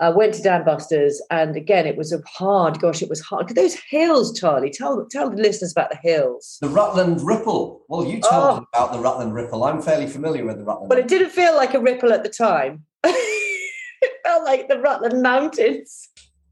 [0.02, 2.80] I went to Dam Busters, and again, it was a hard.
[2.82, 3.48] Gosh, it was hard.
[3.50, 4.72] Those hills, Charlie.
[4.72, 6.58] Tell tell the listeners about the hills.
[6.60, 7.84] The Rutland Ripple.
[7.88, 8.56] Well, you tell Oh.
[8.56, 9.64] them about the Rutland Ripple.
[9.64, 10.90] I'm fairly familiar with the Rutland.
[10.90, 12.84] But it didn't feel like a ripple at the time.
[13.04, 16.10] it felt like the Rutland Mountains.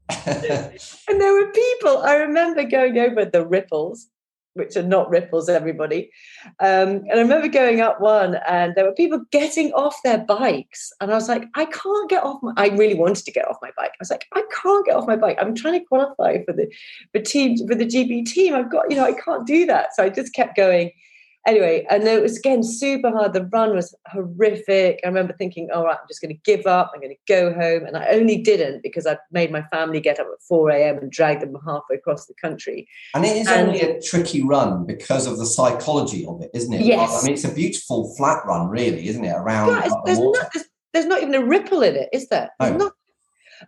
[1.08, 4.06] And there were people, I remember going over the ripples,
[4.54, 6.10] which are not ripples, everybody.
[6.58, 10.92] Um, and I remember going up one and there were people getting off their bikes.
[11.00, 13.58] And I was like, I can't get off my I really wanted to get off
[13.62, 13.92] my bike.
[13.92, 15.38] I was like, I can't get off my bike.
[15.40, 16.70] I'm trying to qualify for the
[17.12, 18.54] for team for the GB team.
[18.54, 19.94] I've got, you know, I can't do that.
[19.94, 20.90] So I just kept going.
[21.46, 23.32] Anyway, and it was again super hard.
[23.32, 25.00] The run was horrific.
[25.02, 26.90] I remember thinking, all right, I'm just going to give up.
[26.94, 27.86] I'm going to go home.
[27.86, 30.98] And I only didn't because I made my family get up at 4 a.m.
[30.98, 32.86] and drag them halfway across the country.
[33.14, 36.72] and it is And- only a tricky run because of the psychology of it, isn't
[36.74, 36.82] it?
[36.82, 37.22] Yes.
[37.22, 39.32] I mean, it's a beautiful flat run, really, isn't it?
[39.34, 40.40] Around Yeah, it's- Rutland there's, Water.
[40.42, 42.50] not, there's, there's not even a ripple in it, is there?
[42.60, 42.76] No.
[42.76, 42.92] not.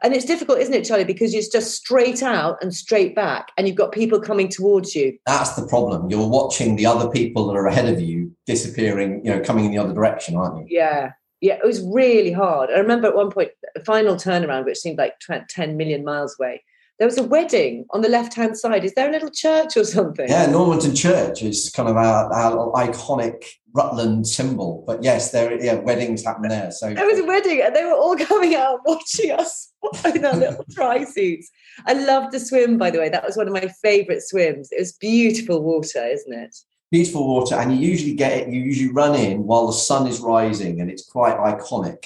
[0.02, 1.04] And it's difficult, isn't it, Charlie?
[1.04, 5.18] Because it's just straight out and straight back, and you've got people coming towards you.
[5.26, 6.10] That's the problem.
[6.10, 9.70] You're watching the other people that are ahead of you disappearing, you know, coming in
[9.70, 10.66] the other direction, aren't you?
[10.68, 11.12] Yeah.
[11.40, 12.70] Yeah, it was really hard.
[12.70, 16.36] I remember at one point, the final turnaround, which seemed like tw- 10 million miles
[16.38, 16.62] away,
[17.00, 18.84] there was a wedding on the left hand side.
[18.84, 20.28] Is there a little church or something?
[20.28, 23.42] Yeah, Normanton Church is kind of our, our iconic
[23.74, 24.84] Rutland symbol.
[24.86, 26.70] But yes, there yeah, weddings happen there.
[26.70, 29.72] So There was a wedding, and they were all coming out watching us
[30.04, 31.50] in our little tri suits.
[31.86, 33.08] I loved the swim, by the way.
[33.08, 34.70] That was one of my favourite swims.
[34.72, 36.56] It was beautiful water, isn't it?
[36.92, 38.48] beautiful water, and you usually get it.
[38.48, 42.04] You usually run in while the sun is rising, and it's quite iconic.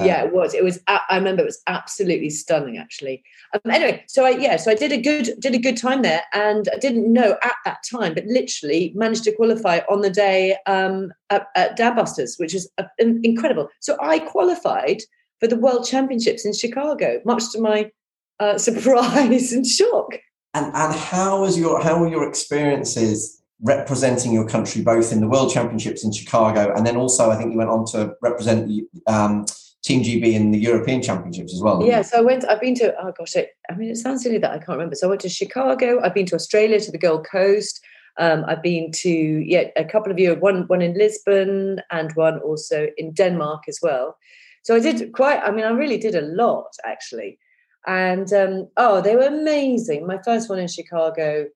[0.00, 0.54] Uh, yeah, it was.
[0.54, 0.80] It was.
[0.86, 3.22] I remember it was absolutely stunning, actually.
[3.54, 6.22] Um, anyway, so I yeah, so I did a good did a good time there,
[6.32, 10.56] and I didn't know at that time, but literally managed to qualify on the day
[10.66, 13.68] um, at, at Dam Busters, which is uh, incredible.
[13.80, 15.02] So I qualified
[15.40, 17.90] for the World Championships in Chicago, much to my
[18.38, 20.14] uh, surprise and shock.
[20.54, 25.28] And and how was your how were your experiences representing your country both in the
[25.28, 28.86] World Championships in Chicago and then also I think you went on to represent the
[29.06, 29.44] um,
[29.82, 31.82] Team GB in the European Championships as well.
[31.82, 32.44] Yeah, so I went.
[32.48, 32.94] I've been to.
[33.00, 34.94] Oh gosh, it, I mean, it sounds silly that I can't remember.
[34.94, 36.00] So I went to Chicago.
[36.02, 37.80] I've been to Australia, to the Gold Coast.
[38.18, 42.40] Um, I've been to yeah a couple of you, one one in Lisbon and one
[42.40, 44.18] also in Denmark as well.
[44.64, 45.40] So I did quite.
[45.40, 47.38] I mean, I really did a lot actually,
[47.86, 50.06] and um, oh, they were amazing.
[50.06, 51.46] My first one in Chicago,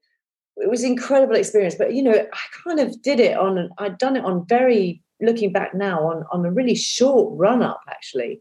[0.56, 1.74] it was incredible experience.
[1.74, 3.68] But you know, I kind of did it on.
[3.76, 7.80] I'd done it on very looking back now on on a really short run up
[7.88, 8.40] actually.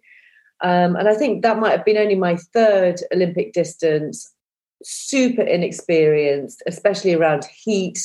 [0.61, 4.33] Um, and I think that might have been only my third Olympic distance
[4.81, 7.99] super inexperienced, especially around heat.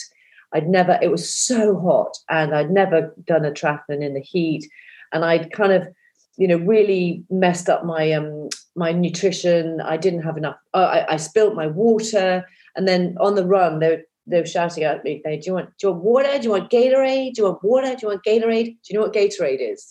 [0.53, 4.69] I'd never, it was so hot and I'd never done a triathlon in the heat.
[5.13, 5.87] And I'd kind of,
[6.37, 9.81] you know, really messed up my um my nutrition.
[9.81, 10.57] I didn't have enough.
[10.73, 12.45] I, I spilt my water,
[12.77, 15.71] and then on the run, they were, they were shouting at me, "Do you want
[15.79, 16.39] do you want water?
[16.39, 17.35] Do you want Gatorade?
[17.35, 17.95] Do you want water?
[17.95, 18.67] Do you want Gatorade?
[18.67, 19.87] Do you know what Gatorade is?"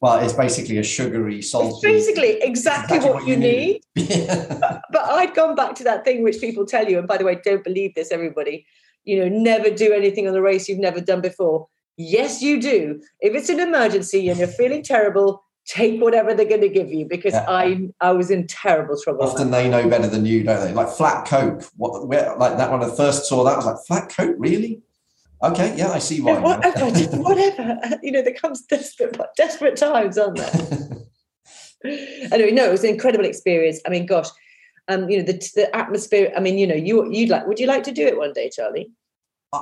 [0.00, 1.68] Well, it's basically a sugary, salty.
[1.68, 3.82] It's basically exactly, exactly what, what, you need.
[3.96, 4.26] need.
[4.60, 7.24] but, but I'd gone back to that thing which people tell you, and by the
[7.24, 8.66] way, don't believe this, everybody.
[9.04, 11.68] You know, never do anything on the race you've never done before.
[11.96, 13.00] Yes, you do.
[13.20, 17.06] If it's an emergency and you're feeling terrible, take whatever they're going to give you
[17.06, 17.46] because yeah.
[17.48, 19.22] I I was in terrible trouble.
[19.22, 20.72] Often they know better than you, don't they?
[20.72, 21.62] Like flat Coke.
[21.76, 22.06] What?
[22.06, 24.82] Where, like that when I first saw that, I was like, flat Coke, really?
[25.42, 26.38] Okay, yeah, I see why.
[26.38, 26.86] Whatever,
[27.18, 27.78] whatever.
[28.02, 31.04] You know, there comes desperate, desperate times, aren't there?
[32.32, 33.80] anyway, no, it was an incredible experience.
[33.86, 34.28] I mean, gosh,
[34.88, 36.32] um, you know, the the atmosphere.
[36.36, 37.46] I mean, you know, you you'd like.
[37.46, 38.90] Would you like to do it one day, Charlie?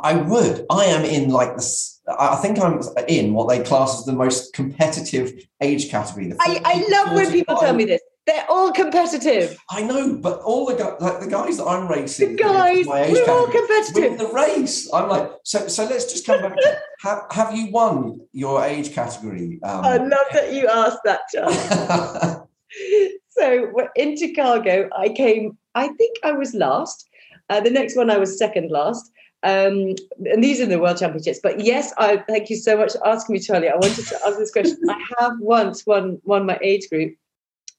[0.02, 0.66] I would.
[0.70, 2.00] I am in like this.
[2.18, 6.28] I think I'm in what they class as the most competitive age category.
[6.28, 8.00] The I, I love when people tell me this.
[8.24, 9.58] They're all competitive.
[9.68, 13.28] I know, but all the guys, like the guys that I'm racing, the guys, we're
[13.28, 14.10] all competitive.
[14.10, 14.88] Win the race.
[14.92, 15.66] I'm like, so.
[15.66, 16.54] So let's just come back.
[16.54, 19.58] To, have, have you won your age category?
[19.64, 21.52] Um, I love that you asked that, John.
[23.28, 25.58] so in Chicago, I came.
[25.74, 27.08] I think I was last.
[27.50, 29.10] Uh, the next one, I was second last.
[29.44, 31.40] Um, and these are the World Championships.
[31.42, 33.68] But yes, I thank you so much for asking me, Charlie.
[33.68, 34.78] I wanted to ask this question.
[34.88, 37.16] I have once won won my age group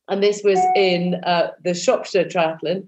[0.08, 2.88] and this was in uh, the Shropshire Triathlon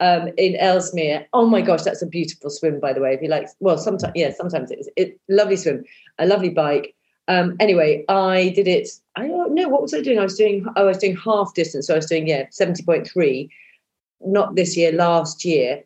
[0.00, 1.26] um, in Ellesmere.
[1.32, 3.14] Oh my gosh, that's a beautiful swim, by the way.
[3.14, 5.84] If you like, well, sometimes yeah, sometimes it's it lovely swim,
[6.18, 6.94] a lovely bike.
[7.28, 8.88] Um, anyway, I did it.
[9.16, 10.18] I don't know what was I doing.
[10.18, 10.66] I was doing.
[10.76, 13.50] I was doing half distance, so I was doing yeah seventy point three.
[14.20, 15.82] Not this year, last year.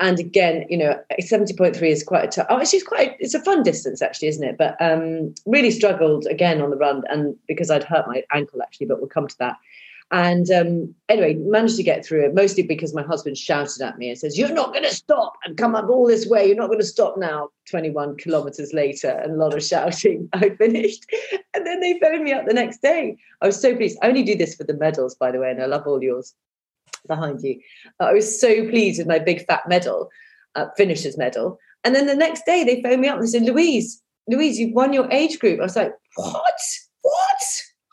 [0.00, 2.46] And again, you know, seventy point three is quite a tough.
[2.50, 3.16] Oh, it's quite.
[3.20, 4.58] It's a fun distance, actually, isn't it?
[4.58, 8.86] But um, really struggled again on the run, and because I'd hurt my ankle actually,
[8.86, 9.56] but we'll come to that.
[10.10, 14.10] And um, anyway, managed to get through it, mostly because my husband shouted at me
[14.10, 16.46] and says, You're not going to stop and come up all this way.
[16.46, 17.50] You're not going to stop now.
[17.70, 20.28] 21 kilometers later, and a lot of shouting.
[20.32, 21.06] I finished.
[21.54, 23.16] And then they phoned me up the next day.
[23.40, 23.98] I was so pleased.
[24.02, 26.34] I only do this for the medals, by the way, and I love all yours
[27.06, 27.60] behind you.
[28.00, 30.10] I was so pleased with my big fat medal,
[30.54, 31.58] uh, finisher's medal.
[31.84, 34.92] And then the next day they phoned me up and said, Louise, Louise, you've won
[34.92, 35.60] your age group.
[35.60, 36.60] I was like, What?
[37.02, 37.42] What?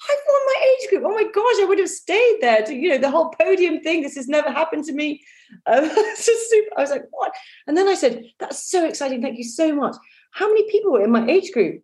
[0.09, 1.03] I've won my age group.
[1.05, 4.01] Oh my gosh, I would have stayed there to, you know, the whole podium thing.
[4.01, 5.21] This has never happened to me.
[5.67, 6.77] Um, super.
[6.77, 7.31] I was like, what?
[7.67, 9.21] And then I said, that's so exciting.
[9.21, 9.95] Thank you so much.
[10.31, 11.83] How many people were in my age group?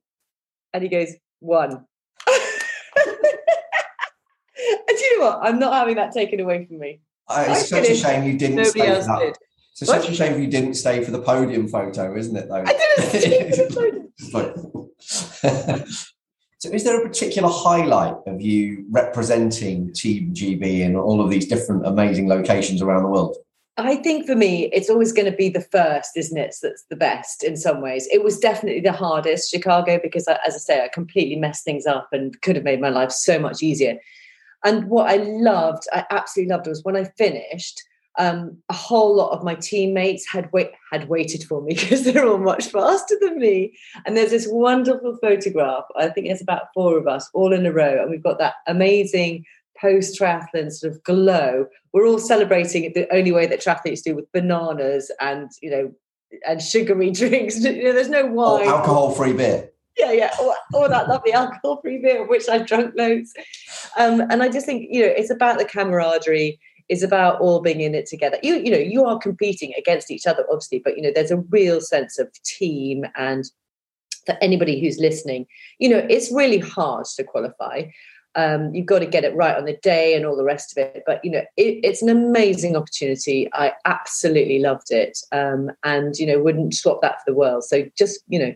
[0.73, 1.71] And he goes, one.
[2.27, 2.39] and
[4.87, 5.39] you know what?
[5.43, 7.01] I'm not having that taken away from me.
[7.29, 9.35] Uh, it's such a shame you didn't Nobody stay else did.
[9.79, 12.47] It's such a shame you didn't stay for the podium photo, isn't it?
[12.49, 15.83] Though I didn't stay for the podium.
[16.59, 21.47] So, is there a particular highlight of you representing Team GB in all of these
[21.47, 23.37] different amazing locations around the world?
[23.77, 26.55] I think for me, it's always going to be the first, isn't it?
[26.63, 28.07] That's the best in some ways.
[28.11, 32.07] It was definitely the hardest, Chicago, because as I say, I completely messed things up
[32.11, 33.99] and could have made my life so much easier.
[34.67, 37.81] And what I loved, I absolutely loved, was when I finished,
[38.19, 42.27] um, a whole lot of my teammates had wait, had waited for me because they're
[42.27, 43.77] all much faster than me.
[44.05, 45.85] And there's this wonderful photograph.
[45.95, 48.55] I think there's about four of us all in a row, and we've got that
[48.67, 49.45] amazing
[49.79, 51.67] post triathlon sort of glow.
[51.93, 55.93] We're all celebrating it the only way that triathletes do with bananas and you know
[56.45, 57.63] and sugary drinks.
[57.63, 58.67] You know, there's no wine.
[58.67, 59.69] alcohol free beer.
[59.97, 63.33] Yeah, yeah, all, all that lovely alcohol-free beer, which I've drunk loads.
[63.97, 67.81] Um, and I just think, you know, it's about the camaraderie is about all being
[67.81, 68.37] in it together.
[68.41, 71.37] You you know you are competing against each other, obviously, but you know there's a
[71.37, 73.45] real sense of team and
[74.25, 75.45] for anybody who's listening,
[75.79, 77.83] you know it's really hard to qualify.
[78.35, 80.83] Um, you've got to get it right on the day and all the rest of
[80.83, 81.01] it.
[81.07, 83.49] But you know, it, it's an amazing opportunity.
[83.53, 87.63] I absolutely loved it, um, and you know, wouldn't swap that for the world.
[87.63, 88.53] So just you know,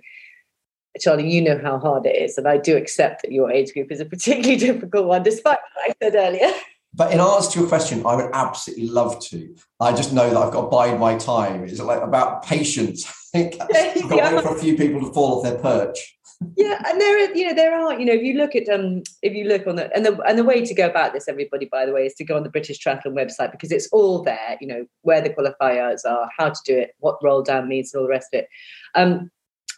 [1.00, 3.92] Charlie, you know how hard it is, and I do accept that your age group
[3.92, 6.52] is a particularly difficult one, despite what I said earlier.
[6.94, 9.56] But in answer to your question, I would absolutely love to.
[9.80, 11.64] I just know that I've got to bide my time.
[11.64, 13.10] It's like about patience.
[13.34, 16.18] I've got to wait for a few people to fall off their perch.
[16.58, 19.04] yeah, and there are, you know, there are, you know, if you look at um,
[19.22, 21.66] if you look on the and the and the way to go about this, everybody,
[21.72, 24.58] by the way, is to go on the British Triathlon website because it's all there.
[24.60, 28.02] You know, where the qualifiers are, how to do it, what roll down means, and
[28.02, 28.50] all the rest of it.
[28.96, 29.32] Um,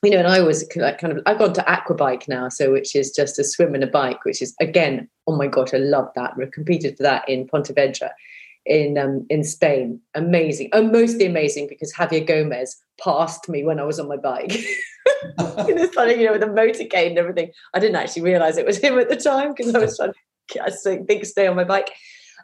[0.04, 3.12] you know, and I was kind of I've gone to aquabike now, so which is
[3.12, 6.38] just a swim and a bike, which is again, oh my gosh, I love that.
[6.38, 8.12] We competed for that in Pontevedra
[8.66, 10.02] in um, in Spain.
[10.14, 14.54] Amazing, oh, mostly amazing because Javier Gomez passed me when I was on my bike.
[15.68, 17.52] in you know, with a motorcade and everything.
[17.74, 20.64] I didn't actually realize it was him at the time because I was trying to
[20.64, 20.70] I
[21.06, 21.92] think stay on my bike.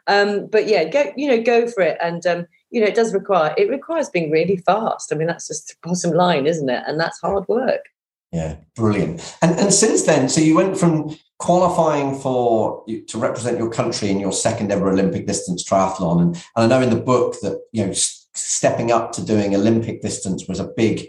[0.06, 3.12] Um, but yeah, go you know go for it, and um, you know it does
[3.12, 5.12] require it requires being really fast.
[5.12, 6.82] I mean that's just the bottom line, isn't it?
[6.86, 7.86] And that's hard work.
[8.32, 9.36] Yeah, brilliant.
[9.42, 14.20] And and since then, so you went from qualifying for to represent your country in
[14.20, 17.86] your second ever Olympic distance triathlon, and, and I know in the book that you
[17.86, 21.08] know stepping up to doing Olympic distance was a big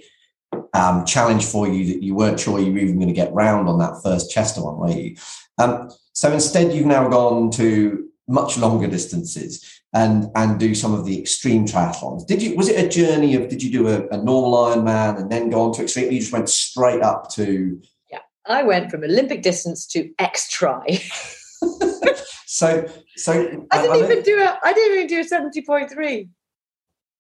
[0.74, 3.70] um, challenge for you that you weren't sure you were even going to get round
[3.70, 5.16] on that first Chester one, were you?
[5.60, 11.06] Um, so instead, you've now gone to much longer distances and and do some of
[11.06, 12.26] the extreme triathlons.
[12.26, 12.56] Did you?
[12.56, 13.50] Was it a journey of?
[13.50, 16.12] Did you do a, a normal Ironman and then go on to extreme?
[16.12, 17.82] You just went straight up to.
[18.10, 21.02] Yeah, I went from Olympic distance to X Tri.
[22.46, 22.88] so
[23.18, 23.32] so
[23.72, 24.60] I didn't I, even do a.
[24.64, 26.30] I didn't even do a seventy point three.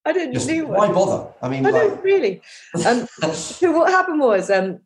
[0.03, 1.31] I didn't Just, do Why bother?
[1.41, 1.81] I mean, I like...
[1.83, 2.41] don't really.
[2.85, 4.79] Um, so what happened was, um,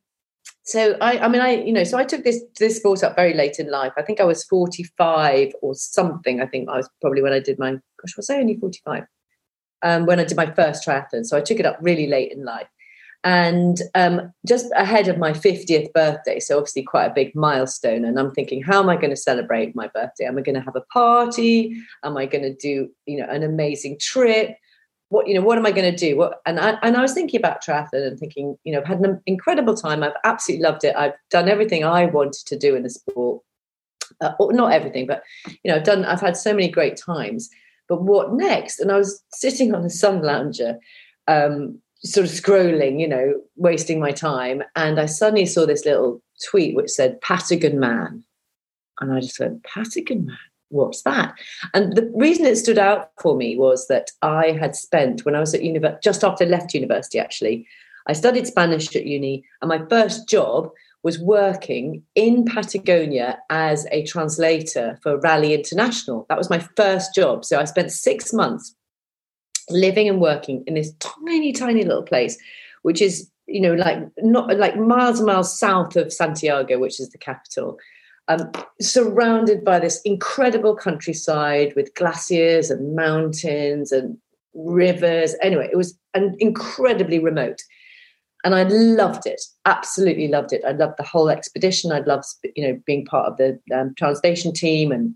[0.66, 3.34] so I, I mean, I, you know, so I took this this sport up very
[3.34, 3.94] late in life.
[3.98, 6.42] I think I was forty five or something.
[6.42, 7.72] I think I was probably when I did my.
[7.72, 9.04] Gosh, was I only forty five?
[9.84, 12.44] Um, when I did my first triathlon, so I took it up really late in
[12.44, 12.68] life,
[13.24, 16.40] and um, just ahead of my fiftieth birthday.
[16.40, 18.04] So obviously quite a big milestone.
[18.04, 20.26] And I'm thinking, how am I going to celebrate my birthday?
[20.26, 21.80] Am I going to have a party?
[22.04, 24.58] Am I going to do, you know, an amazing trip?
[25.10, 26.18] What you know what am i going to do?
[26.18, 29.00] What and I, and I was thinking about triathlon and thinking you know i've had
[29.00, 30.04] an incredible time.
[30.04, 30.96] I've absolutely loved it.
[30.96, 33.42] I've done everything i wanted to do in the sport.
[34.22, 37.50] Uh, not everything but you know i've done i've had so many great times.
[37.88, 38.80] But what next?
[38.80, 40.78] And i was sitting on a sun lounger
[41.28, 44.64] um, sort of scrolling you know wasting my time.
[44.76, 48.24] And i suddenly saw this little tweet which said patagon man.
[49.00, 50.38] And i just went patagon man
[50.70, 51.36] what's that?
[51.74, 55.40] And the reason it stood out for me was that I had spent, when I
[55.40, 57.68] was at university, just after I left university, actually,
[58.08, 60.70] I studied Spanish at uni, and my first job
[61.04, 66.26] was working in Patagonia as a translator for Raleigh International.
[66.30, 67.46] That was my first job.
[67.46, 68.76] So I spent six months
[69.70, 72.38] living and working in this tiny, tiny little place,
[72.82, 77.10] which is, you know, like not like miles and miles south of Santiago, which is
[77.10, 77.78] the capital
[78.28, 78.52] um,
[78.82, 84.18] surrounded by this incredible countryside with glaciers and mountains and
[84.54, 85.36] rivers.
[85.42, 87.62] Anyway, it was an incredibly remote.
[88.44, 90.62] And I loved it, absolutely loved it.
[90.66, 91.92] I loved the whole expedition.
[91.92, 95.16] I'd loved, you know, being part of the um, translation team and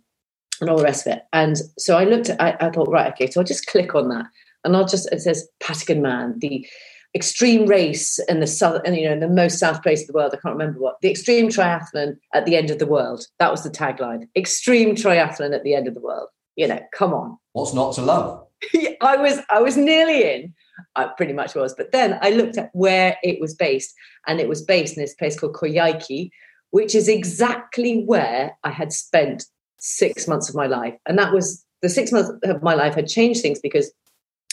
[0.62, 1.24] and all the rest of it.
[1.32, 4.10] And so I looked at, I, I thought, right, okay, so I'll just click on
[4.10, 4.26] that.
[4.64, 6.68] And I'll just, it says Patagon Man, the
[7.16, 10.14] extreme race in the south, and you know, in the most south place of the
[10.14, 10.32] world.
[10.34, 13.26] I can't remember what the extreme triathlon at the end of the world.
[13.40, 16.30] That was the tagline: extreme triathlon at the end of the world.
[16.56, 17.38] You know, come on.
[17.54, 18.46] What's not to love?
[19.02, 20.54] I was, I was nearly in.
[20.96, 23.94] I pretty much was, but then I looked at where it was based,
[24.28, 26.30] and it was based in this place called Coyhaique,
[26.72, 29.46] which is exactly where I had spent
[29.80, 33.08] six months of my life, and that was the six months of my life had
[33.08, 33.92] changed things because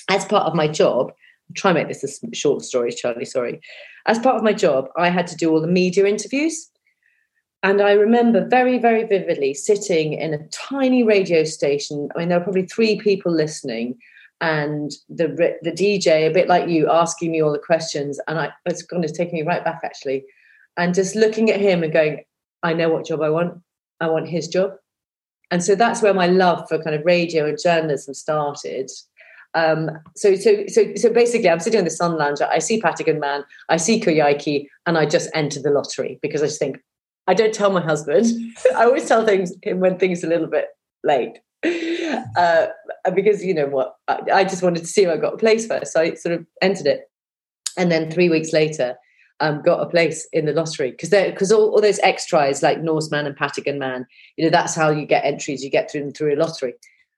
[0.09, 1.13] as part of my job
[1.55, 3.61] try and make this a short story, Charlie, sorry.
[4.07, 6.71] As part of my job, I had to do all the media interviews.
[7.63, 12.09] And I remember very, very vividly sitting in a tiny radio station.
[12.15, 13.99] I mean, there were probably three people listening,
[14.41, 18.21] and the the DJ, a bit like you, asking me all the questions.
[18.29, 20.25] And I, it's going to take me right back actually,
[20.77, 22.25] and just looking at him and going,
[22.63, 23.61] I know what job I want.
[24.01, 24.73] I want his job.
[25.51, 28.91] And so that's where my love for kind of radio and journalism started.
[29.57, 32.47] Um, so, so, so, so basically, I'm sitting on the sun lounger.
[32.53, 36.47] I see Patagon Man, I see Coyhaique, and I just enter the lottery because I
[36.47, 36.79] just think
[37.27, 38.27] I don't tell my husband.
[38.77, 40.67] I always tell things when things are a little bit
[41.03, 41.39] late,
[42.37, 42.67] uh,
[43.15, 43.97] because you know what?
[44.09, 46.35] I, I, just wanted to see if I got a place first, so I sort
[46.35, 47.11] of entered it,
[47.79, 48.95] and then three weeks later.
[49.39, 52.81] Um, got a place in the lottery because because all, all those X Tris like
[52.81, 54.07] Norseman and Patagon Man,
[54.39, 55.63] you know that's how you get entries.
[55.63, 56.73] You get through them through a lottery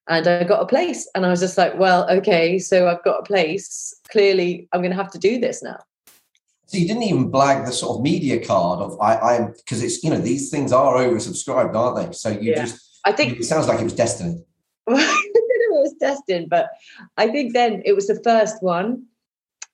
[0.09, 1.09] and I got a place.
[1.15, 3.95] And I was just like, well, okay, so I've got a place.
[4.11, 5.79] Clearly, I'm going to have to do this now.
[6.67, 10.05] So you didn't even blag the sort of media card of I am because it's
[10.05, 12.13] you know these things are oversubscribed, aren't they?
[12.13, 12.65] So you yeah.
[12.65, 14.45] just I think it sounds like it was destined.
[14.87, 16.69] it was destined, but
[17.17, 19.05] I think then it was the first one.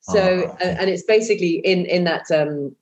[0.03, 2.77] So, oh, and, and, it's basically in in that um,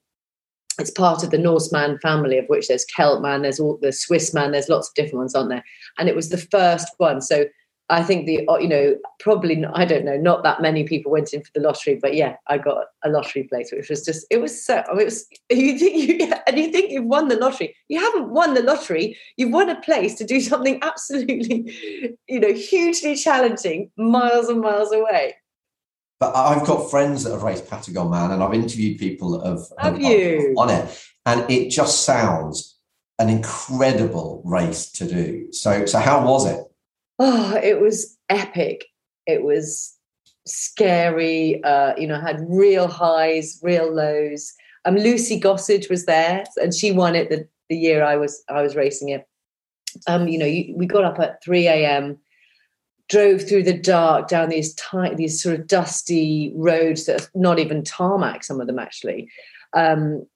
[0.78, 4.52] it's part of the Norseman family, of which there's Celtman, there's all the Swiss man,
[4.52, 5.64] there's lots of different ones on there,
[5.98, 7.20] and it was the first one.
[7.20, 7.44] So
[7.92, 11.34] I think the uh, you know probably I don't know not that many people went
[11.34, 14.40] in for the lottery, but yeah, I got a lottery place, which was just it
[14.40, 17.36] was so I mean, it was you think you and you think you've won the
[17.36, 22.40] lottery, you haven't won the lottery, you've won a place to do something absolutely you
[22.40, 25.34] know hugely challenging, miles and miles away.
[26.22, 29.62] But I've got friends that have raced Patagon Man, and I've interviewed people that have,
[29.76, 30.54] have, have you?
[30.56, 32.78] on it, and it just sounds
[33.18, 35.48] an incredible race to do.
[35.50, 36.60] So, so how was it?
[37.18, 38.86] oh, it was epic.
[39.26, 39.96] It was
[40.46, 41.60] scary.
[41.64, 44.52] Uh, you know, had real highs, real lows.
[44.84, 48.62] Um, Lucy Gossage was there, and she won it the, the year I was I
[48.62, 49.26] was racing it.
[50.06, 52.18] Um, you know, you, we got up at three a.m.,
[53.08, 57.58] drove through the dark down these tight, these sort of dusty roads that are not
[57.58, 58.44] even tarmac.
[58.44, 59.28] Some of them actually.
[59.74, 60.26] Um,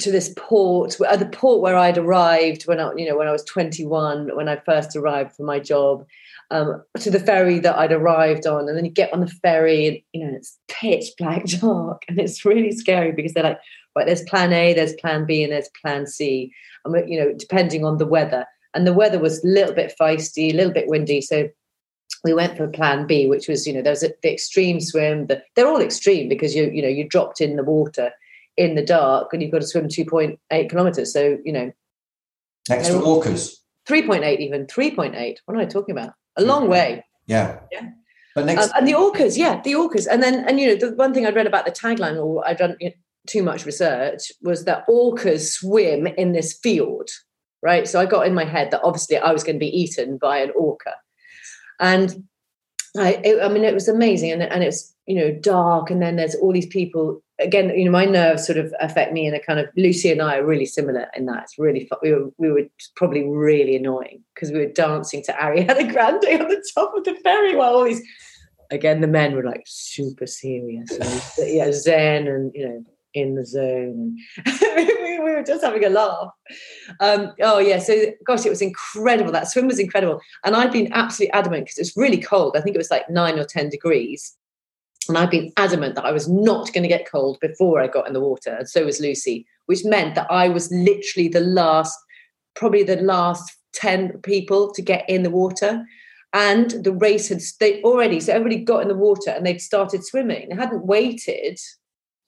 [0.00, 3.32] to this port, at the port where I'd arrived when I, you know, when I
[3.32, 6.04] was 21, when I first arrived for my job,
[6.50, 9.86] um, to the ferry that I'd arrived on, and then you get on the ferry,
[9.86, 13.60] and you know, it's pitch black dark, and it's really scary because they're like,
[13.96, 16.52] right, there's Plan A, there's Plan B, and there's Plan C,
[16.84, 18.44] and you know, depending on the weather,
[18.74, 21.48] and the weather was a little bit feisty, a little bit windy, so
[22.26, 25.28] we went for plan B, which was, you know, there's a, the extreme swim.
[25.28, 28.10] The, they're all extreme because you, you know, you dropped in the water
[28.56, 31.12] in the dark and you've got to swim 2.8 kilometers.
[31.12, 31.72] So, you know,
[32.68, 35.36] next to walkers, 3.8, even 3.8.
[35.44, 36.14] What am I talking about?
[36.36, 37.04] A long way.
[37.26, 37.60] Yeah.
[37.70, 37.90] Yeah.
[38.34, 40.06] But next, um, and the orcas, yeah, the orcas.
[40.10, 42.58] And then, and you know, the one thing I'd read about the tagline, or I've
[42.58, 42.76] done
[43.26, 47.08] too much research, was that orcas swim in this field,
[47.62, 47.86] right?
[47.88, 50.38] So I got in my head that obviously I was going to be eaten by
[50.38, 50.92] an orca.
[51.80, 52.24] And
[52.96, 56.16] I, it, I mean, it was amazing, and and it's you know dark, and then
[56.16, 57.22] there's all these people.
[57.38, 59.66] Again, you know, my nerves sort of affect me in a kind of.
[59.76, 61.44] Lucy and I are really similar in that.
[61.44, 61.98] It's really fun.
[62.02, 62.62] We were we were
[62.94, 67.14] probably really annoying because we were dancing to Ariana Grande on the top of the
[67.22, 68.02] ferry while all these.
[68.70, 72.84] Again, the men were like super serious, and, yeah, zen, and you know,
[73.16, 74.16] in the zone.
[74.76, 76.30] we, we, were just having a laugh.
[77.00, 77.94] Um, oh yeah, so
[78.26, 79.32] gosh, it was incredible.
[79.32, 82.56] That swim was incredible, and I'd been absolutely adamant because it was really cold.
[82.56, 84.36] I think it was like nine or ten degrees,
[85.08, 88.06] and I'd been adamant that I was not going to get cold before I got
[88.06, 91.98] in the water, and so was Lucy, which meant that I was literally the last,
[92.54, 95.84] probably the last ten people to get in the water.
[96.32, 100.04] And the race had they already, so everybody got in the water and they'd started
[100.04, 100.50] swimming.
[100.50, 101.58] They hadn't waited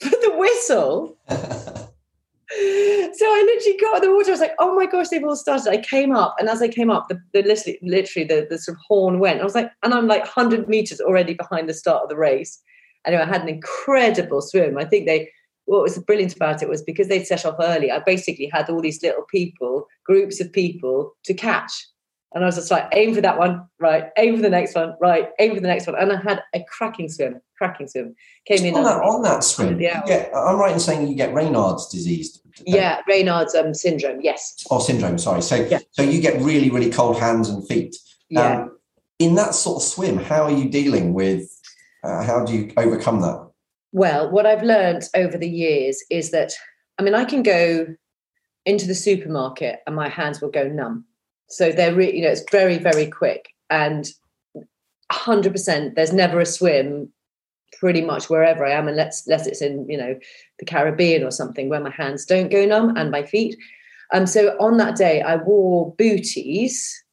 [0.01, 1.17] for the whistle.
[1.29, 4.31] so I literally got in the water.
[4.31, 5.71] I was like, oh my gosh, they've all started.
[5.71, 8.77] I came up, and as I came up, the, the literally, literally the, the sort
[8.77, 9.41] of horn went.
[9.41, 12.61] I was like, and I'm like 100 meters already behind the start of the race.
[13.07, 14.79] Anyway, I had an incredible swim.
[14.79, 15.31] I think they,
[15.67, 18.81] what was brilliant about it was because they'd set off early, I basically had all
[18.81, 21.87] these little people, groups of people to catch.
[22.35, 24.11] And I was just like, aim for that one, right?
[24.19, 25.31] Aim for the next one, right?
[25.39, 25.97] Aim for the next one.
[25.99, 28.15] And I had a cracking swim, cracking swim.
[28.47, 29.81] Came in on that, on that swim.
[29.81, 30.03] Yeah,
[30.35, 32.41] I'm right in saying you get Raynaud's disease.
[32.67, 34.21] Yeah, Raynaud's um, syndrome.
[34.21, 34.67] Yes.
[34.71, 35.17] Oh, syndrome.
[35.17, 35.41] Sorry.
[35.41, 35.79] So, yeah.
[35.93, 37.97] so you get really, really cold hands and feet.
[38.29, 38.63] Yeah.
[38.63, 38.79] Um,
[39.19, 41.51] in that sort of swim, how are you dealing with?
[42.05, 43.49] Uh, how do you overcome that?
[43.93, 46.53] Well, what I've learned over the years is that
[46.99, 47.87] I mean, I can go
[48.67, 51.05] into the supermarket and my hands will go numb
[51.49, 54.11] so they're re- you know it's very very quick and
[55.13, 57.11] 100% there's never a swim
[57.79, 60.19] pretty much wherever I am unless, unless it's in you know
[60.59, 63.57] the Caribbean or something where my hands don't go numb and my feet.
[64.13, 67.05] Um, so on that day I wore booties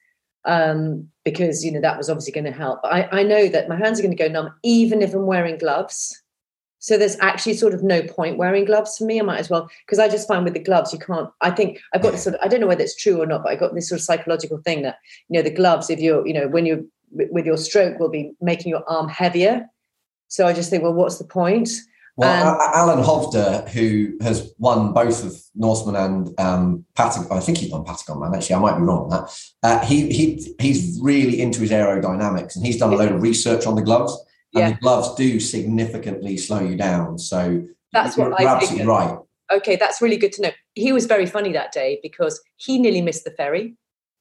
[0.45, 2.79] um, because you know that was obviously going to help.
[2.83, 5.57] I, I know that my hands are going to go numb even if I'm wearing
[5.57, 6.21] gloves.
[6.85, 9.19] So there's actually sort of no point wearing gloves for me.
[9.19, 11.27] I might as well because I just find with the gloves you can't.
[11.41, 12.41] I think I've got this sort of.
[12.43, 14.59] I don't know whether it's true or not, but I got this sort of psychological
[14.59, 15.89] thing that you know the gloves.
[15.89, 19.65] If you're you know when you're with your stroke will be making your arm heavier.
[20.27, 21.69] So I just think, well, what's the point?
[22.17, 27.57] Well, um, Allan Hovda, who has won both of Norseman and um, Patagon, I think
[27.57, 28.35] he's won Patagon Man.
[28.35, 29.39] Actually, I might be wrong on that.
[29.63, 33.65] Uh, he he he's really into his aerodynamics, and he's done a load of research
[33.65, 34.15] on the gloves
[34.53, 34.71] and yeah.
[34.71, 37.17] the gloves do significantly slow you down.
[37.17, 39.17] So that's what you're I absolutely right.
[39.51, 40.51] Okay, that's really good to know.
[40.73, 43.75] He was very funny that day because he nearly missed the ferry.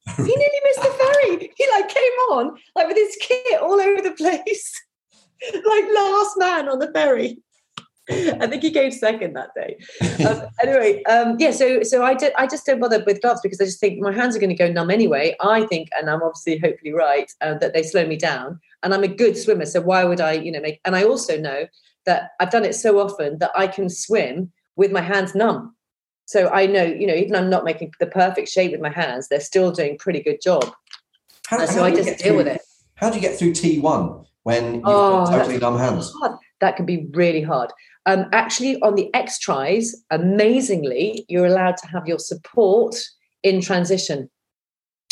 [0.17, 1.53] he nearly missed the ferry.
[1.57, 4.83] He like came on like with his kit all over the place,
[5.55, 7.39] like last man on the ferry.
[8.11, 9.79] I think he came second that day.
[10.25, 11.51] Um, anyway, um, yeah.
[11.51, 12.33] So, so I did.
[12.39, 14.55] I just don't bother with gloves because I just think my hands are going to
[14.55, 15.37] go numb anyway.
[15.41, 18.59] I think, and I'm obviously hopefully right, uh, that they slow me down.
[18.85, 20.81] And I'm a good swimmer, so why would I, you know, make?
[20.85, 21.67] And I also know
[22.05, 25.75] that I've done it so often that I can swim with my hands numb.
[26.27, 29.29] So I know, you know, even I'm not making the perfect shape with my hands,
[29.29, 30.71] they're still doing pretty good job.
[31.47, 32.61] How, And so how I do you just deal through- with it.
[32.97, 36.13] How do you get through T1 when you've Oh, got totally numb hands?
[36.21, 36.39] hard.
[36.61, 37.71] That can be really hard.
[38.07, 42.97] Um, actually, on the X Tris, amazingly, you're allowed to have your support
[43.43, 44.31] in transition.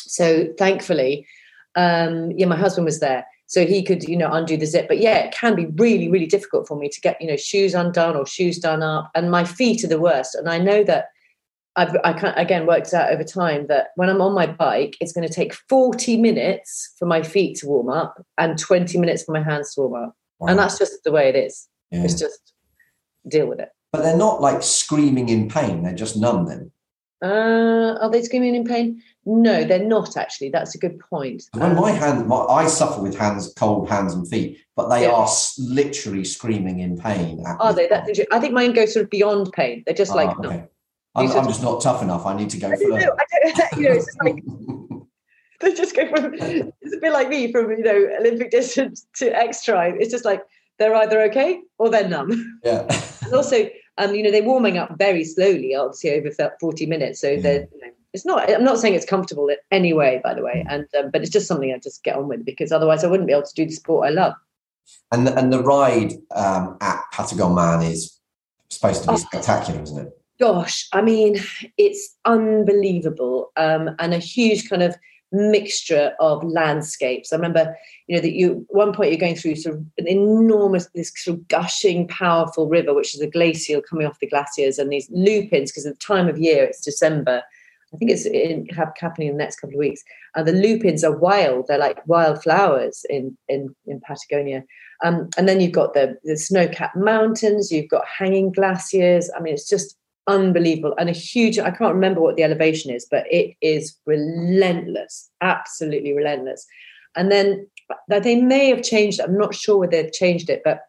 [0.01, 1.27] So thankfully,
[1.75, 4.89] um, yeah, my husband was there, so he could, you know, undo the zip.
[4.89, 7.75] But yeah, it can be really, really difficult for me to get, you know, shoes
[7.75, 10.35] undone or shoes done up, and my feet are the worst.
[10.35, 11.09] And I know that
[11.77, 15.13] I've I can't, again worked out over time that when I'm on my bike, it's
[15.13, 19.33] going to take 40 minutes for my feet to warm up and 20 minutes for
[19.33, 20.17] my hands to warm up.
[20.41, 21.69] And that's just the way it is.
[21.91, 22.05] Yeah.
[22.05, 22.55] It's just
[23.29, 23.69] deal with it.
[23.93, 26.71] But they're not like screaming in pain, they're just numb then.
[27.23, 29.03] Uh, are they screaming in pain?
[29.25, 30.49] No, they're not actually.
[30.51, 31.45] That's a good point.
[31.53, 35.13] When my hand, my, I suffer with hands, cold hands and feet, but they Yeah.
[35.13, 37.43] are s- literally screaming in pain.
[37.61, 37.87] are they?
[37.87, 38.19] That's.
[38.33, 39.85] I think mine goes sort of beyond pain.
[39.87, 40.49] They're just Ah, like, no.
[40.49, 40.65] okay.
[41.15, 42.27] I'm, I'm just- not tough enough.
[42.27, 42.89] I need to go further.
[42.89, 43.17] know.
[43.19, 44.43] I don't, you know, it's just like
[45.61, 46.35] they just go from.
[46.35, 49.95] It's a bit like me from you know Olympic distance to X Tribe.
[50.01, 50.43] It's just like
[50.79, 52.59] they're either okay or they're numb.
[52.65, 52.87] yeah.
[53.25, 53.69] And also,
[53.99, 57.21] um, you know, they're warming up very slowly, obviously over 40 minutes.
[57.21, 57.41] So Yeah.
[57.41, 60.43] they're, you know, it's not, I'm not saying it's comfortable in any way, by the
[60.43, 60.65] way.
[60.69, 63.27] And, um, but it's just something I just get on with because otherwise I wouldn't
[63.27, 64.35] be able to do the sport I love.
[65.11, 68.19] And the, and the ride um, at Patagon Man is
[68.69, 69.17] supposed to be Oh.
[69.17, 70.19] spectacular, isn't it?
[70.41, 71.37] Gosh, I mean,
[71.79, 73.53] it's unbelievable.
[73.57, 74.97] Um, and a huge kind of
[75.31, 77.33] mixture of landscapes.
[77.33, 77.75] I remember,
[78.07, 81.39] you know, that you one point you're going through sort of an enormous, this sort
[81.39, 85.71] of gushing, powerful river, which is a glacial coming off the glaciers, and these lupins,
[85.71, 87.43] because at the time of year it's December.
[87.93, 90.03] I think it's in, have, happening in the next couple of weeks.
[90.35, 94.65] And the lupins are wild; they're like wild flowers in in, in Patagonia.
[95.05, 97.71] Um, and then you've got the the snow-capped mountains.
[97.71, 99.31] You've got hanging glaciers.
[99.37, 99.97] I mean, it's just
[100.29, 105.29] unbelievable and a huge i can't remember what the elevation is but it is relentless
[105.41, 106.65] absolutely relentless
[107.17, 107.67] and then
[108.07, 110.83] that they may have changed i'm not sure whether they've changed it but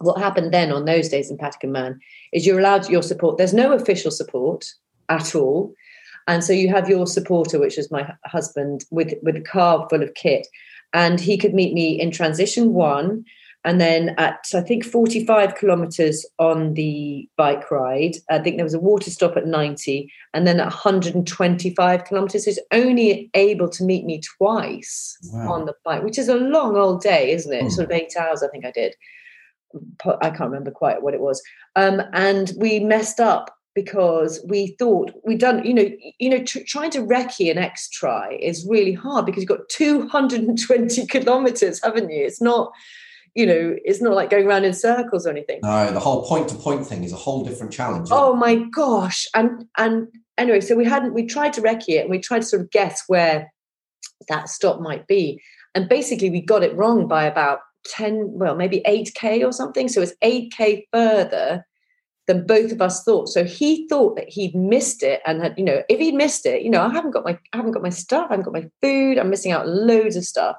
[0.00, 1.98] what happened then on those days in Patagon Man
[2.32, 4.66] is you're allowed your support there's no official support
[5.08, 5.72] at all
[6.26, 10.02] and so you have your supporter which is my husband with with a car full
[10.02, 10.46] of kit
[10.92, 13.24] and he could meet me in transition one
[13.64, 18.74] and then at I think 45 kilometers on the bike ride, I think there was
[18.74, 24.04] a water stop at 90, and then at 125 kilometers, he's only able to meet
[24.04, 25.54] me twice Wow.
[25.54, 27.62] on the bike, which is a long old day, isn't it?
[27.62, 27.68] Hmm.
[27.70, 28.94] Sort of eight hours, I think I did.
[30.22, 31.42] I can't remember quite what it was.
[31.74, 36.64] Um, and we messed up because we thought we'd done, you know, you know, tr-
[36.66, 42.10] trying to recce an X try is really hard because you've got 220 kilometers, haven't
[42.10, 42.24] you?
[42.24, 42.72] It's not
[43.36, 45.60] you know, it's not like going around in circles or anything.
[45.62, 48.08] No, the whole point to point thing is a whole different challenge.
[48.10, 49.26] Oh my gosh.
[49.34, 50.08] And and
[50.38, 52.70] anyway, so we hadn't we tried to recce it and we tried to sort of
[52.70, 53.52] guess where
[54.30, 55.38] that stop might be.
[55.74, 59.88] And basically we got it wrong by about 10, well, maybe 8K or something.
[59.88, 61.66] So it's 8K further
[62.26, 63.28] than both of us thought.
[63.28, 66.62] So he thought that he'd missed it and had, you know, if he'd missed it,
[66.62, 68.68] you know, I haven't got my I haven't got my stuff, I haven't got my
[68.82, 70.56] food, I'm missing out loads of stuff.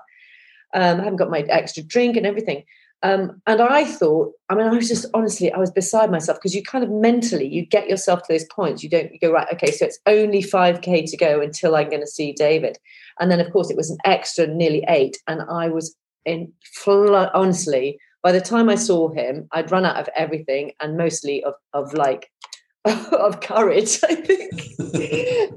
[0.74, 2.64] Um, I haven't got my extra drink and everything.
[3.04, 6.56] Um, and I thought, I mean, I was just honestly, I was beside myself because
[6.56, 8.82] you kind of mentally, you get yourself to those points.
[8.82, 12.02] You don't, you go, right, okay, so it's only 5K to go until I'm going
[12.02, 12.80] to see David.
[13.20, 15.18] And then, of course, it was an extra nearly eight.
[15.28, 15.96] And I was
[16.26, 16.52] in,
[16.88, 21.54] honestly, by the time I saw him, I'd run out of everything and mostly of,
[21.72, 22.30] of like,
[22.86, 24.52] of courage, I think.
[24.80, 24.92] and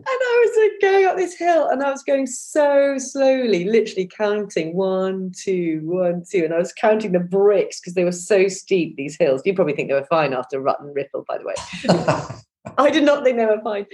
[0.06, 4.76] I was like going up this hill and I was going so slowly, literally counting
[4.76, 6.44] one, two, one, two.
[6.44, 9.42] And I was counting the bricks because they were so steep, these hills.
[9.44, 12.36] You probably think they were fine after Rut and Ripple, by the way.
[12.78, 13.86] I did not think they were fine.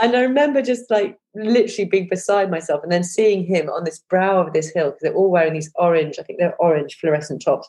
[0.00, 3.98] And I remember just like literally being beside myself and then seeing him on this
[4.08, 7.42] brow of this hill because they're all wearing these orange, I think they're orange fluorescent
[7.44, 7.68] tops.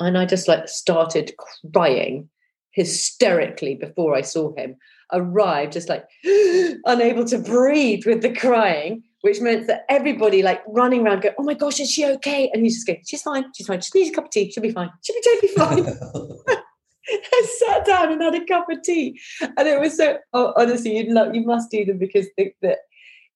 [0.00, 1.32] And I just like started
[1.72, 2.28] crying
[2.72, 4.76] hysterically before I saw him.
[5.12, 6.04] Arrived just like
[6.84, 11.42] unable to breathe with the crying, which meant that everybody like running around go, Oh
[11.42, 12.48] my gosh, is she okay?
[12.52, 14.62] And you just go, She's fine, she's fine, just needs a cup of tea, she'll
[14.62, 16.56] be fine, she'll be totally fine.
[17.10, 20.18] I sat down and had a cup of tea, and it was so.
[20.32, 22.76] Oh, honestly, you love, you must do them because the, the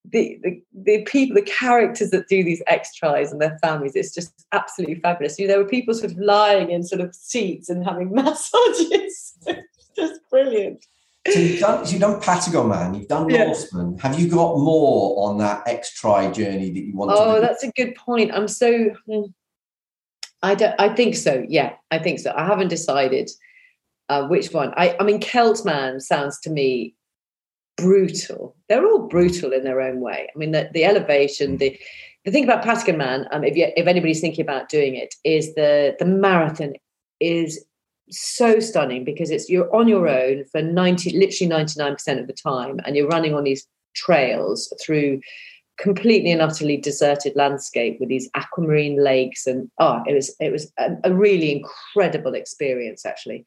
[0.05, 4.15] the the the people, the characters that do these X Tris and their families, it's
[4.15, 5.39] just absolutely fabulous.
[5.39, 9.39] You know, there were people sort of lying in sort of seats and having massages.
[9.97, 10.85] Just brilliant.
[11.31, 13.47] so you've done, so you've done Patagon Man, you've done Yeah.
[13.47, 13.99] Norseman.
[13.99, 17.63] Have you got more on that X try journey that you want to Oh, that's
[17.65, 18.31] a good point.
[18.35, 18.91] I'm so.
[19.09, 19.23] hmm.
[20.43, 20.75] I don't.
[20.79, 21.43] I think so.
[21.49, 22.35] Yeah, I think so.
[22.37, 23.31] I haven't decided
[24.11, 24.75] uh, which one.
[24.77, 26.95] I, I mean, Celtman sounds to me
[27.77, 28.57] brutal.
[28.69, 30.29] They're all brutal in their own way.
[30.35, 31.79] I mean, the, the elevation, the
[32.25, 35.55] the thing about Patagon Man, um, if you, if anybody's thinking about doing it, is
[35.55, 36.75] the the marathon
[37.21, 37.65] is
[38.11, 42.79] so stunning because it's you're on your own for 90 literally 99% of the time
[42.85, 45.21] and you're running on these trails through
[45.79, 50.71] completely and utterly deserted landscape with these aquamarine lakes and oh it was it was
[50.79, 53.45] a, a really incredible experience actually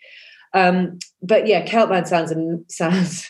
[0.53, 3.29] um, but yeah Celtman sounds and sounds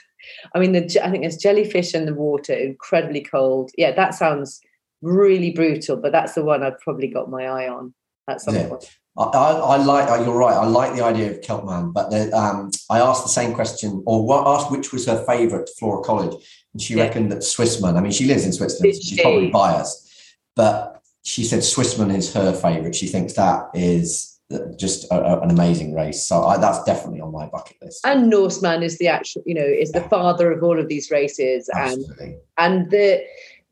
[0.55, 4.61] i mean the, i think there's jellyfish in the water incredibly cold yeah that sounds
[5.01, 7.93] really brutal but that's the one i've probably got my eye on
[8.28, 8.67] at some yeah.
[8.67, 10.09] point I, I, like.
[10.09, 10.53] Uh, you're right.
[10.53, 14.47] I like the idea of Celtman, but the, um, I asked the same question, or
[14.47, 16.36] asked which was her favourite Flora Colledge,
[16.73, 17.03] and she yeah.
[17.03, 17.97] reckoned that Swissman.
[17.97, 20.07] I mean, she lives in Switzerland, so she's probably biased,
[20.55, 22.93] but she said Swissman is her favourite.
[22.93, 24.36] She thinks that is
[24.77, 26.25] just a, a, an amazing race.
[26.25, 28.05] So I, that's definitely on my bucket list.
[28.05, 31.69] And Norseman is the actual, you know, is the father of all of these races,
[31.73, 32.37] Absolutely.
[32.57, 33.23] and and the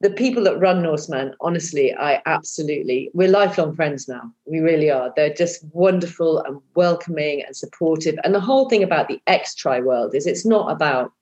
[0.02, 4.30] the people that run Norseman, honestly, I absolutely, we're lifelong friends now.
[4.46, 5.14] We really are.
[5.16, 8.16] They're just wonderful and welcoming and supportive.
[8.26, 11.14] And the whole thing about the X Tri world is it's not about,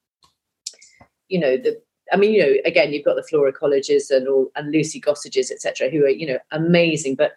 [1.29, 1.79] you know, the,
[2.11, 5.51] I mean, you know, again, you've got the Flora Colledges and all, and Lucy Gossages,
[5.51, 7.15] etc., who are, you know, amazing.
[7.15, 7.33] But,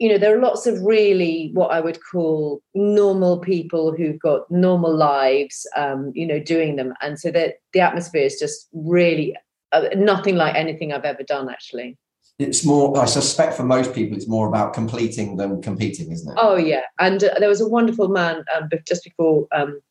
[0.00, 4.50] you know, there are lots of really what I would call normal people who've got
[4.50, 6.94] normal lives, um, you know, doing them.
[7.02, 9.36] And so that the atmosphere is just really
[9.72, 11.98] uh, nothing like anything I've ever done, actually.
[12.38, 16.38] It's more, I suspect for most people, it's more about completing than competing, isn't it?
[16.40, 16.84] Oh, yeah.
[16.98, 19.82] And uh, there was a wonderful man um, just before um,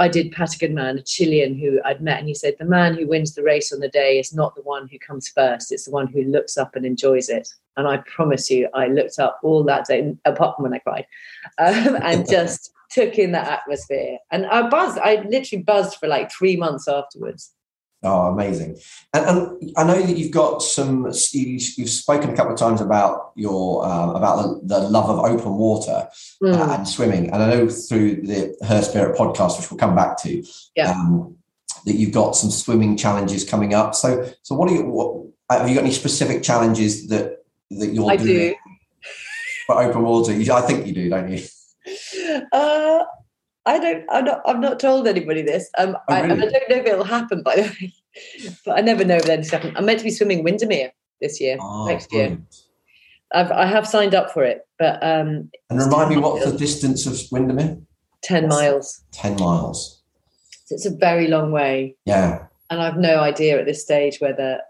[0.00, 3.06] I did Patagon Man, a Chilean who I'd met, and he said, The man who
[3.06, 5.92] wins the race on the day is not the one who comes first, it's the
[5.92, 7.48] one who looks up and enjoys it.
[7.76, 11.06] And I promise you, I looked up all that day, apart from when I cried,
[11.58, 14.18] um, and just took in that atmosphere.
[14.30, 17.52] And I buzzed, I literally buzzed for like three months afterwards.
[18.02, 18.78] Oh, amazing!
[19.12, 21.12] And, and, I know that you've got some.
[21.32, 25.52] You've spoken a couple of times about your um, about the, the, love of open
[25.58, 26.08] water
[26.42, 26.54] mm.
[26.54, 30.16] uh, and swimming, and I know through the Her Spirit podcast, which we'll come back
[30.22, 30.42] to,
[30.74, 30.92] yeah.
[30.92, 31.36] um,
[31.84, 33.94] that you've got some swimming challenges coming up.
[33.94, 34.86] So, so what are you?
[34.86, 37.39] What, have you got any specific challenges that
[37.70, 38.54] that you're I doing do.
[39.66, 40.32] for open water?
[40.32, 41.44] I think you do, don't you?
[42.52, 43.04] Uh,
[43.66, 44.04] I don't.
[44.10, 44.42] I'm not.
[44.46, 45.70] I've not told anybody this.
[45.78, 46.42] Um, oh, really?
[46.42, 47.42] I, I, don't know if it'll happen.
[47.42, 47.94] By the way,
[48.64, 49.76] but I never know if anything's happen.
[49.76, 52.40] I'm meant to be swimming Windermere this year, oh, next brilliant.
[52.40, 52.48] year.
[53.32, 55.50] I've I have signed up for it, but um.
[55.68, 57.78] And remind me, what's the distance of Windermere?
[58.22, 59.02] Ten miles.
[59.12, 60.02] Ten miles.
[60.66, 61.96] So it's a very long way.
[62.04, 62.46] Yeah.
[62.70, 64.60] And I've no idea at this stage whether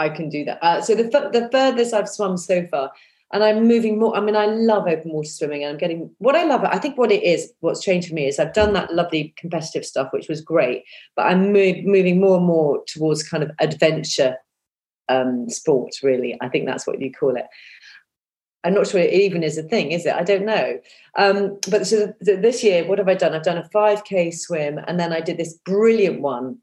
[0.00, 0.58] I can do that.
[0.62, 2.92] Uh, so the the furthest I've swum so far,
[3.32, 4.16] and I'm moving more.
[4.16, 6.64] I mean, I love open water swimming, and I'm getting what I love.
[6.64, 9.84] I think what it is, what's changed for me is I've done that lovely competitive
[9.84, 10.84] stuff, which was great,
[11.16, 14.36] but I'm moving more and more towards kind of adventure
[15.08, 16.02] um, sports.
[16.02, 17.46] Really, I think that's what you call it.
[18.62, 20.14] I'm not sure it even is a thing, is it?
[20.14, 20.78] I don't know.
[21.16, 23.34] Um, but so this year, what have I done?
[23.34, 26.58] I've done a 5K swim, and then I did this brilliant one,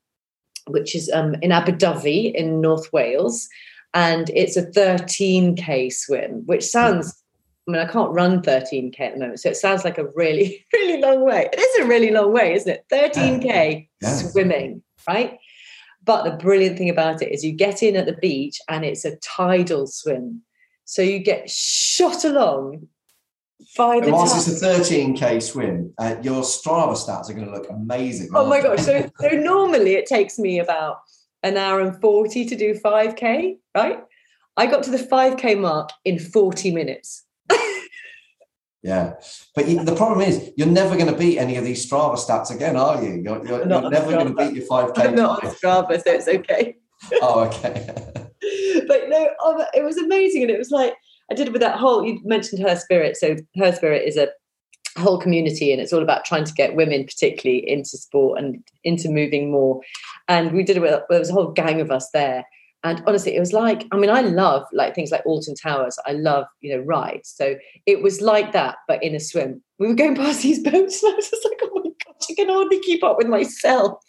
[0.70, 3.48] which is um, in Dhabi in North Wales
[3.94, 7.24] and it's a 13k swim, which sounds.
[7.68, 10.66] I mean, I can't run 13k at the moment, so it sounds like a really,
[10.74, 11.50] really long way.
[11.52, 12.86] It is a really long way, isn't it?
[12.90, 14.10] 13k yeah.
[14.10, 15.38] swimming, right?
[16.06, 19.04] But the brilliant thing about it is you get in at the beach and it's
[19.04, 20.44] a tidal swim.
[20.86, 22.88] So you get shot along
[23.76, 27.70] by the Whilst it's a 13k swim, uh, your Strava stats are going to look
[27.70, 28.30] amazing.
[28.34, 28.82] Oh my gosh.
[28.82, 31.00] So, so normally it takes me about
[31.44, 34.00] an hour and 40 to do 5K, right?
[34.56, 37.26] I got to the 5K mark in 40 minutes.
[38.84, 39.14] yeah.
[39.56, 42.54] But you, the problem is, you're never going to beat any of these Strava stats
[42.54, 43.22] again, are you?
[43.24, 44.98] You're, you're, you're never going to beat your 5K.
[44.98, 46.78] I'm not on Strava, so it's okay.
[47.22, 47.88] oh, okay.
[48.88, 50.44] but no, oh, it was amazing.
[50.44, 50.96] And it was like,
[51.32, 53.18] I did it with that whole, you mentioned Her Spirit.
[53.18, 54.30] So Her Spirit is a
[54.98, 59.10] whole community and it's all about trying to get women particularly into sport and into
[59.10, 59.82] moving more.
[60.28, 62.44] And we did it with there was a whole gang of us there.
[62.84, 65.98] And honestly it was like i mean i love like things like alton towers.
[66.06, 67.34] I love you know rides.
[67.36, 67.56] So
[67.86, 69.62] it was like that but in a swim.
[69.80, 72.34] We were going past these boats and i was just like oh my god i
[72.34, 74.00] can hardly keep up with myself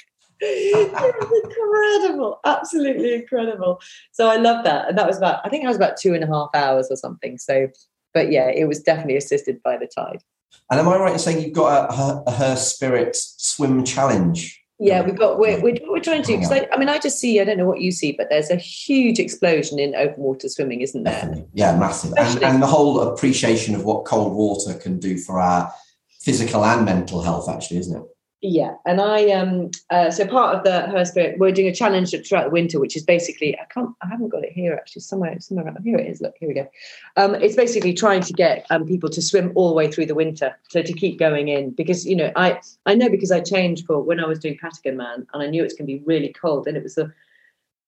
[0.40, 2.40] it was incredible.
[2.44, 3.80] Absolutely incredible.
[4.12, 4.88] So i love that.
[4.88, 6.96] And that was about i think i was about two and a half hours or
[6.96, 7.38] something.
[7.38, 7.68] So
[8.14, 10.22] but yeah it was definitely assisted by the tide.
[10.70, 14.62] And am I right in saying you've got a, a, Her Spirit swim challenge?
[14.80, 17.40] Yeah, we've got we're we're, we're trying to because I, I, mean I just see
[17.40, 20.82] I don't know what you see, but there's a huge explosion in open water swimming,
[20.82, 21.14] isn't there?
[21.14, 21.46] Definitely.
[21.52, 25.72] Yeah, massive, and, and, the whole appreciation of what cold water can do for our
[26.20, 28.02] physical and mental health, actually, isn't it?
[28.40, 32.14] Yeah, and I um uh, so part of the her spirit we're doing a challenge
[32.24, 35.40] throughout the winter, which is basically I can't I haven't got it here actually somewhere
[35.40, 36.20] somewhere around here it is.
[36.20, 36.68] Look, here we go.
[37.16, 40.14] Um, it's basically trying to get um people to swim all the way through the
[40.14, 43.86] winter, so to keep going in because you know I I know because I changed
[43.86, 46.32] for when I was doing Patagon Man and I knew it's going to be really
[46.32, 47.12] cold and it was the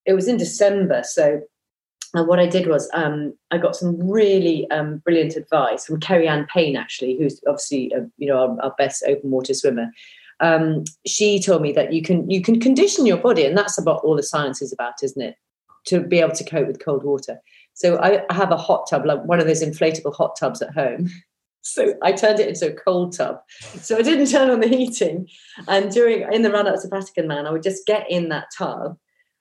[0.05, 1.43] it was in December, so
[2.13, 6.49] and what I did was um, I got some really um, brilliant advice from Keri-anne
[6.53, 9.93] Payne, actually, who's obviously uh, you know our, our, best open water swimmer
[10.41, 14.03] um, she told me that you can you can condition your body, and that's about
[14.03, 15.37] all the science is about, isn't it?
[15.87, 17.41] To be able to cope with cold water.
[17.75, 20.75] So I, I have a hot tub, like one of those inflatable hot tubs at
[20.75, 21.09] home.
[21.63, 23.43] So I turned it into a cold tub.
[23.83, 25.29] So I didn't turn on the heating.
[25.69, 28.47] And during in the run up to Patagon Man, I would just get in that
[28.57, 28.97] tub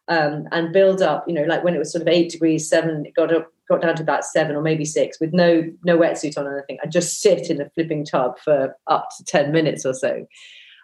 [0.10, 1.24] um, and build up.
[1.28, 3.82] You know, like when it was sort of eight degrees, seven, it got up, got
[3.82, 6.78] down to about seven or maybe six with no no wetsuit on or anything.
[6.84, 10.28] I just sit in the flipping tub for up to ten minutes or so.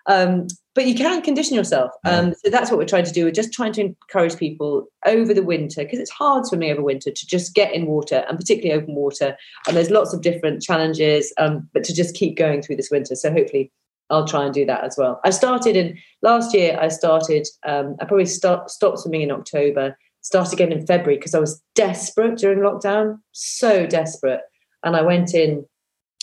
[0.07, 1.91] Um, but you can condition yourself.
[2.03, 3.23] Um, so that's what we're trying to do.
[3.23, 7.11] We're just trying to encourage people over the winter because it's hard swimming over winter
[7.11, 9.37] to just get in water and particularly open water.
[9.67, 13.15] And there's lots of different challenges, um, but to just keep going through this winter.
[13.15, 13.71] So hopefully
[14.09, 15.21] I'll try and do that as well.
[15.23, 16.77] I started in last year.
[16.79, 17.47] I started.
[17.65, 19.97] Um, I probably start, stopped swimming in October.
[20.21, 24.41] Started again in February because I was desperate during lockdown, so desperate.
[24.83, 25.65] And I went in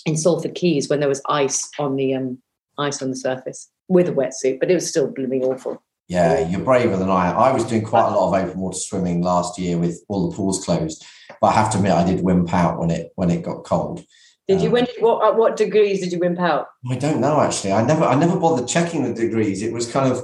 [0.05, 2.43] in Salford Quays when there was ice on the um,
[2.79, 5.83] ice on the surface with a wetsuit, but it was still blooming awful.
[6.09, 7.39] Yeah, you're braver than I am.
[7.39, 10.37] I was doing quite a lot of open water swimming last year with all the
[10.37, 11.05] pools closed,
[11.41, 14.05] but I have to admit I did wimp out when it when it got cold.
[14.49, 14.67] Did you?
[14.67, 15.25] Um, when did what?
[15.25, 16.67] At what degrees did you wimp out?
[16.91, 17.73] I don't know actually.
[17.73, 19.63] I never I never bothered checking the degrees.
[19.63, 20.23] It was kind of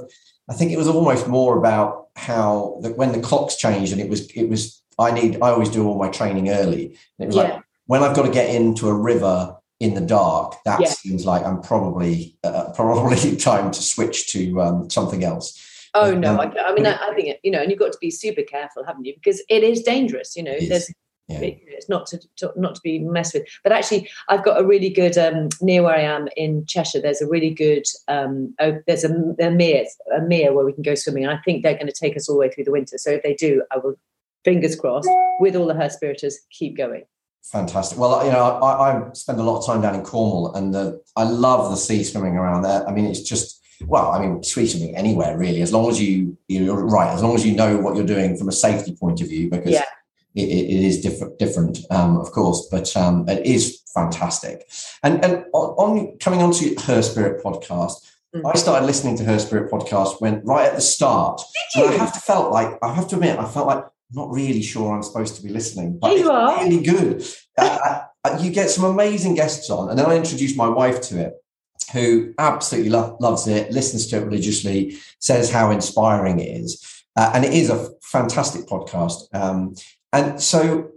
[0.49, 4.09] I think it was almost more about how that when the clocks changed and it
[4.09, 6.97] was it was I need I always do all my training early.
[7.17, 7.43] And it was yeah.
[7.43, 10.89] like when I've got to get into a river in the dark, that yeah.
[10.89, 15.65] seems like I'm probably uh, probably time to switch to um, something else.
[15.93, 16.33] Oh no!
[16.33, 18.43] Um, I, I, mean, I, I, think you know, and you've got to be super
[18.43, 19.13] careful, haven't you?
[19.15, 20.35] Because it is dangerous.
[20.35, 20.91] You know, there's
[21.29, 21.39] yeah.
[21.41, 23.47] it's not to, to, not to be messed with.
[23.63, 27.01] But actually, I've got a really good um, near where I am in Cheshire.
[27.01, 30.83] There's a really good um, oh, there's a, a mere a mere where we can
[30.83, 31.23] go swimming.
[31.23, 32.97] And I think they're going to take us all the way through the winter.
[32.97, 33.95] So if they do, I will
[34.43, 35.09] fingers crossed
[35.39, 37.03] with all the Herspirators keep going.
[37.43, 37.97] Fantastic.
[37.97, 41.01] Well, you know, I, I, spend a lot of time down in Cornwall, and the,
[41.15, 42.87] I love the sea swimming around there.
[42.87, 46.37] I mean, it's just well, I mean, sea swimming anywhere really, as long as you
[46.47, 49.27] you're right, as long as you know what you're doing from a safety point of
[49.27, 49.83] view, because yeah.
[50.35, 54.69] it, it is different, different, um, of course, but um, it is fantastic.
[55.03, 58.05] And and on, coming on to her spirit podcast.
[58.35, 58.45] Mm-hmm.
[58.45, 61.41] I started listening to her spirit podcast when right at the start.
[61.73, 64.31] Did And I have to felt like I have to admit, I felt like not
[64.31, 66.27] really sure I'm supposed to be listening, but you it's
[66.63, 67.23] really good.
[67.57, 71.19] uh, uh, you get some amazing guests on, and then I introduced my wife to
[71.19, 71.33] it,
[71.93, 77.31] who absolutely lo- loves it, listens to it religiously, says how inspiring it is, uh,
[77.33, 79.33] and it is a fantastic podcast.
[79.33, 79.75] Um,
[80.11, 80.91] and so,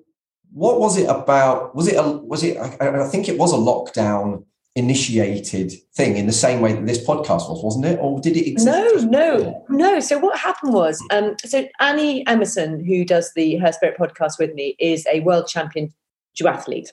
[0.53, 1.75] what was it about?
[1.75, 2.57] Was it a, was it?
[2.57, 4.45] I, I think it was a lockdown
[4.75, 7.99] initiated thing in the same way that this podcast was, wasn't it?
[8.01, 9.07] Or did it exist?
[9.07, 10.01] No, no, no.
[10.01, 14.55] So what happened was, um, so Annie Emmerson, who does the Her Spirit podcast with
[14.55, 15.93] me, is a world champion
[16.41, 16.91] duathlete.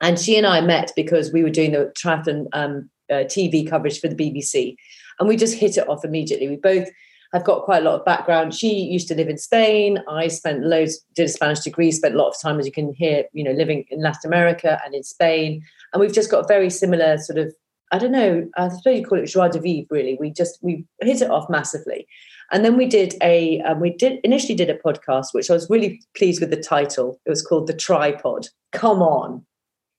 [0.00, 4.00] And she and I met because we were doing the triathlon um, uh, TV coverage
[4.00, 4.76] for the BBC.
[5.18, 6.48] And we just hit it off immediately.
[6.48, 6.88] We both
[7.32, 8.54] have got quite a lot of background.
[8.54, 9.98] She used to live in Spain.
[10.08, 12.92] I spent loads, did a Spanish degree, spent a lot of time, as you can
[12.92, 16.70] hear, you know, living in Latin America and in Spain and we've just got very
[16.70, 17.54] similar sort of
[17.94, 20.16] I don't know, I suppose you call it joie de vivre, really.
[20.18, 22.06] We just, we hit it off massively.
[22.50, 25.68] And then we did a, um, we did initially did a podcast, which I was
[25.68, 27.20] really pleased with the title.
[27.26, 28.48] It was called The Tripod.
[28.72, 29.44] Come on.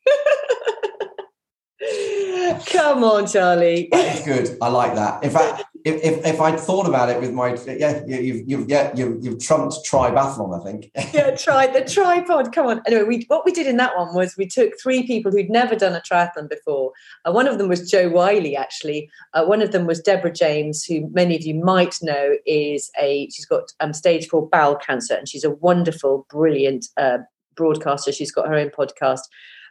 [2.65, 3.89] Come on, Charlie.
[3.91, 4.57] That's good.
[4.59, 5.23] I like that.
[5.23, 8.91] In fact, if, if, if I'd thought about it with my yeah you've you've yeah
[8.95, 10.91] you've, you've trumped triathlon I think.
[11.13, 12.81] Yeah try the tripod come on.
[12.88, 15.75] Anyway we what we did in that one was we took three people who'd never
[15.75, 16.91] done a triathlon before
[17.25, 19.09] uh, one of them was Jo Whiley actually.
[19.34, 23.29] Uh, one of them was Deborah James who many of you might know is a
[23.29, 27.19] she's got um, stage four bowel cancer and she's a wonderful brilliant uh,
[27.55, 28.11] broadcaster.
[28.11, 29.21] She's got her own podcast.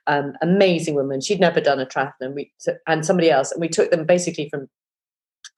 [0.08, 1.20] Um, amazing woman.
[1.20, 2.34] She'd never done a triathlon.
[2.34, 2.52] We
[2.86, 4.68] and somebody else and we took them basically from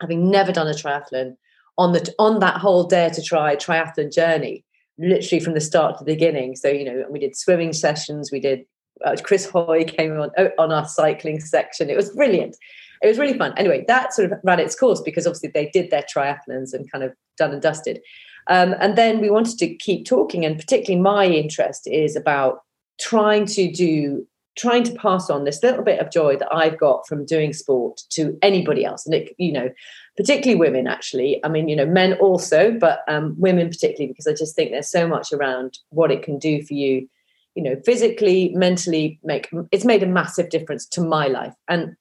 [0.01, 1.36] having never done a triathlon
[1.78, 4.64] on the on that whole dare to try triathlon journey
[4.99, 8.38] literally from the start to the beginning so you know we did swimming sessions we
[8.40, 8.64] did
[9.05, 12.57] uh, chris hoy came on on our cycling section it was brilliant
[13.05, 13.53] it was really fun.
[13.59, 17.05] Anyway, that sort of ran its course because obviously they did their triathlons and kind
[17.05, 18.01] of done and dusted.
[18.49, 22.61] Um, and then we wanted to keep talking, and particularly my interest is about
[22.99, 24.26] trying to do
[24.57, 28.02] trying to pass on this little bit of joy that I've got from doing sport
[28.11, 29.05] to anybody else.
[29.05, 29.70] And it, you know,
[30.16, 31.44] particularly women, actually.
[31.44, 34.90] I mean, you know, men also, but um, women particularly, because I just think there's
[34.90, 37.09] so much around what it can do for you,
[37.55, 41.55] you know, physically, mentally, make it's made a massive difference to my life.
[41.68, 41.96] And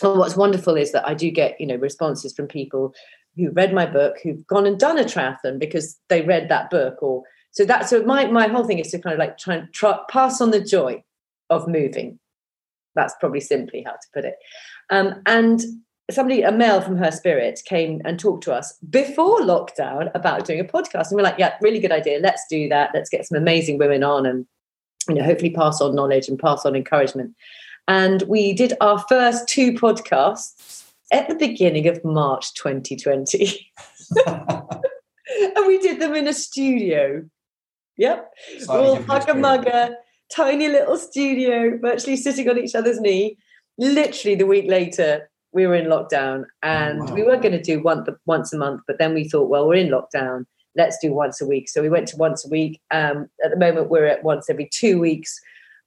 [0.00, 2.94] what's wonderful is that I do get, you know, responses from people
[3.36, 7.02] who read my book, who've gone and done a triathlon because they read that book
[7.02, 9.72] or so that's so my my whole thing is to kind of like try and
[9.72, 11.02] try, pass on the joy
[11.50, 12.18] of moving.
[12.94, 14.36] That's probably simply how to put it.
[14.90, 15.60] Um, and
[16.10, 20.60] somebody, a male from her spirit, came and talked to us before lockdown about doing
[20.60, 21.08] a podcast.
[21.08, 22.18] And we're like, yeah, really good idea.
[22.18, 22.90] Let's do that.
[22.94, 24.46] Let's get some amazing women on and
[25.08, 27.34] you know, hopefully pass on knowledge and pass on encouragement.
[27.86, 33.70] And we did our first two podcasts at the beginning of March 2020.
[34.26, 37.24] and we did them in a studio.
[37.96, 38.32] Yep.
[38.68, 39.96] All hugger mugger,
[40.30, 43.36] tiny little studio, virtually sitting on each other's knee.
[43.78, 47.14] Literally the week later, we were in lockdown and wow.
[47.14, 49.74] we were going to do one, once a month, but then we thought, well, we're
[49.74, 50.44] in lockdown.
[50.76, 51.68] Let's do once a week.
[51.68, 52.80] So we went to once a week.
[52.90, 55.40] Um, at the moment, we're at once every two weeks.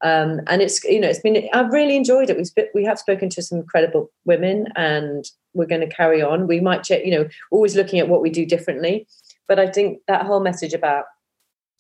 [0.03, 2.37] Um, and it's you know it's been I've really enjoyed it.
[2.37, 5.23] We've sp- we have spoken to some incredible women, and
[5.53, 6.47] we're going to carry on.
[6.47, 9.07] We might check, you know, always looking at what we do differently.
[9.47, 11.05] But I think that whole message about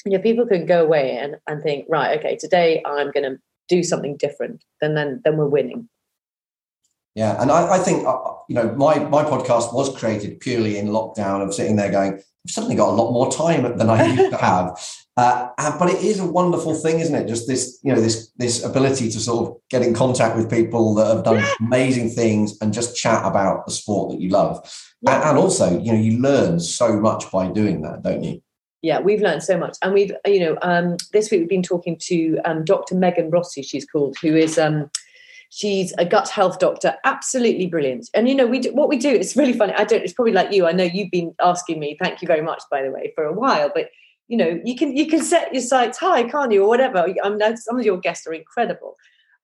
[0.05, 3.37] you know people can go away and, and think right okay today i'm going to
[3.69, 5.87] do something different then then then we're winning.
[7.15, 8.17] Yeah and i, I think uh,
[8.49, 12.51] you know my my podcast was created purely in lockdown of sitting there going i've
[12.51, 14.79] suddenly got a lot more time than i used to have.
[15.17, 17.27] Uh, but it is a wonderful thing isn't it?
[17.27, 20.95] Just this you know this this ability to sort of get in contact with people
[20.95, 21.51] that have done yeah.
[21.59, 24.57] amazing things and just chat about the sport that you love.
[25.01, 25.15] Yeah.
[25.15, 28.41] and, and also you know you learn so much by doing that don't you
[28.81, 29.77] yeah we've learned so much.
[29.81, 33.61] And we've you know um, this week we've been talking to um, dr megan rossi
[33.61, 34.89] she's called who is um,
[35.49, 38.09] she's a gut health doctor absolutely brilliant.
[38.13, 40.33] And you know we do, what we do it's really funny i don't it's probably
[40.33, 43.11] like you i know you've been asking me thank you very much by the way
[43.15, 43.89] for a while but
[44.27, 47.29] you know you can you can set your sights high can't you or whatever i
[47.29, 48.97] mean some of your guests are incredible.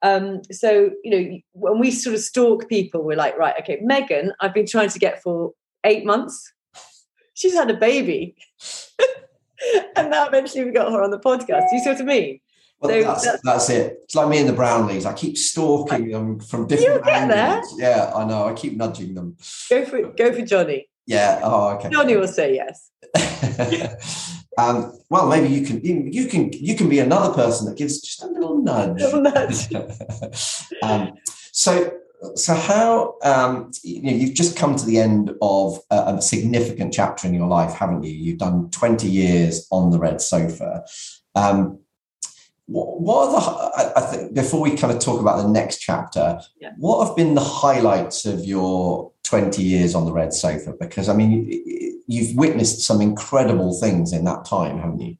[0.03, 4.31] Um, so you know when we sort of stalk people we're like right okay megan
[4.39, 6.53] i've been trying to get for eight months.
[7.33, 8.35] She's had a baby
[9.95, 11.65] and now eventually we got her on the podcast.
[11.71, 12.39] You see what I mean?
[12.79, 13.99] Well, so that's, that's, that's, it.
[14.03, 15.05] It's like me and the Brownlees.
[15.05, 17.77] I keep stalking them from different you angles.
[17.77, 17.89] There.
[17.89, 18.47] Yeah, I know.
[18.47, 19.35] I keep nudging them.
[19.69, 20.87] Go for go for Jonny.
[21.07, 21.39] Yeah.
[21.43, 21.89] Oh, okay.
[21.89, 22.91] Jonny will say yes.
[24.59, 28.21] um, well, maybe you can you can you can be another person that gives just
[28.21, 29.01] a little nudge.
[29.01, 29.73] Little nudge.
[30.83, 31.13] um,
[31.51, 31.91] so
[32.35, 36.93] so how um, you know, you've just come to the end of a, a, significant
[36.93, 38.11] chapter in your life haven't you?
[38.11, 40.83] You've done 20 years on the red sofa.
[41.35, 41.79] Um,
[42.65, 46.41] what, what, are the I, think before we kind of talk about the next chapter
[46.59, 46.73] yeah.
[46.77, 50.73] what have been the highlights of your 20 years on the red sofa?
[50.77, 51.47] Because i mean
[52.07, 55.17] you've witnessed some incredible things in that time haven't you?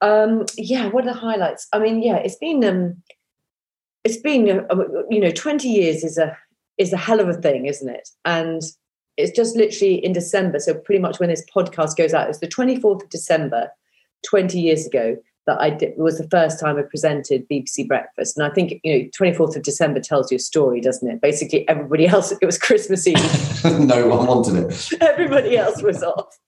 [0.00, 1.68] Um, yeah what are the highlights?
[1.72, 3.02] I mean yeah it's been um,
[4.04, 4.46] it's been
[5.10, 6.36] you know 20 years is a
[6.78, 8.08] is a hell of a thing isn't it?
[8.24, 8.62] And
[9.16, 12.48] it's just literally in december so pretty much when this podcast goes out it's the
[12.48, 13.68] 24th of december
[14.26, 18.36] 20 years ago that i did was the first time i presented bbc breakfast.
[18.38, 21.20] And i think you know 24th of december tells you a story doesn't it?
[21.20, 23.16] Basically everybody else it was christmas eve.
[23.64, 24.92] No one wanted it.
[25.02, 26.38] Everybody else was off.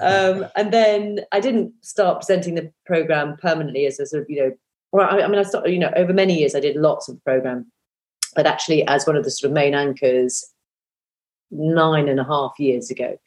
[0.00, 4.42] Um, and then i didn't start presenting the program permanently as a sort of you
[4.42, 4.52] know
[4.92, 7.16] well, I, I mean, I started, you know, over many years, I did lots of
[7.16, 7.70] the program,
[8.34, 10.44] but actually, as one of the sort of main anchors,
[11.50, 13.18] nine and a half years ago.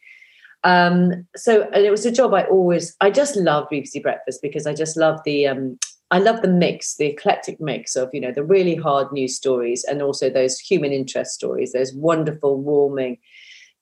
[0.64, 4.68] Um, so, and it was a job I always, I just love BBC Breakfast because
[4.68, 5.80] I just love the, um,
[6.12, 9.84] I love the mix, the eclectic mix of, you know, the really hard news stories
[9.84, 13.18] and also those human interest stories, those wonderful, warming,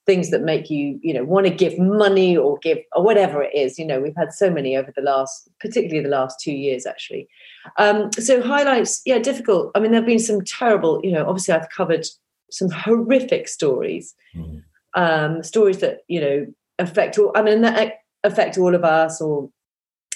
[0.09, 3.53] things that make you you know want to give money or give or whatever it
[3.53, 6.87] is you know we've had so many over the last particularly the last two years
[6.87, 7.29] actually
[7.77, 11.53] um, so highlights yeah difficult i mean there have been some terrible you know obviously
[11.53, 12.07] i've covered
[12.49, 14.63] some horrific stories mm.
[14.95, 16.47] um, stories that you know
[16.79, 19.47] affect all i mean that affect all of us or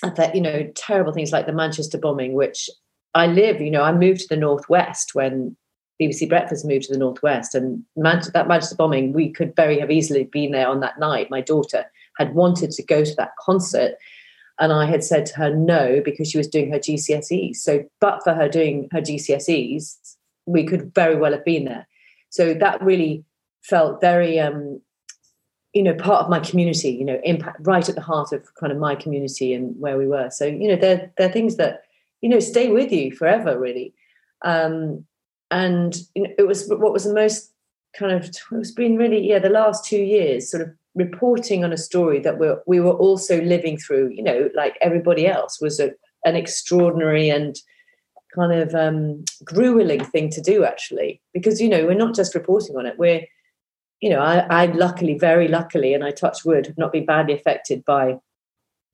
[0.01, 2.67] affect you know terrible things like the manchester bombing which
[3.13, 5.55] i live you know i moved to the northwest when
[6.01, 10.25] BBC Breakfast moved to the northwest, and that Manchester bombing, we could very have easily
[10.25, 11.29] been there on that night.
[11.29, 11.85] My daughter
[12.17, 13.95] had wanted to go to that concert,
[14.59, 17.57] and I had said to her no because she was doing her GCSEs.
[17.57, 20.15] So, but for her doing her GCSEs,
[20.45, 21.87] we could very well have been there.
[22.29, 23.23] So that really
[23.61, 24.81] felt very, um,
[25.73, 26.89] you know, part of my community.
[26.89, 30.07] You know, impact right at the heart of kind of my community and where we
[30.07, 30.29] were.
[30.31, 31.83] So you know, they're they're things that
[32.21, 33.93] you know stay with you forever, really.
[34.43, 35.05] Um,
[35.51, 37.51] and you know, it was what was the most
[37.97, 41.77] kind of it's been really yeah the last two years sort of reporting on a
[41.77, 45.91] story that we we were also living through you know like everybody else was a,
[46.25, 47.57] an extraordinary and
[48.33, 51.21] kind of um, grueling thing to do actually.
[51.33, 52.97] Because you know we're not just reporting on it.
[52.97, 53.21] We're
[54.03, 57.33] you know I, I luckily very luckily and i touch wood have not been badly
[57.33, 58.17] affected by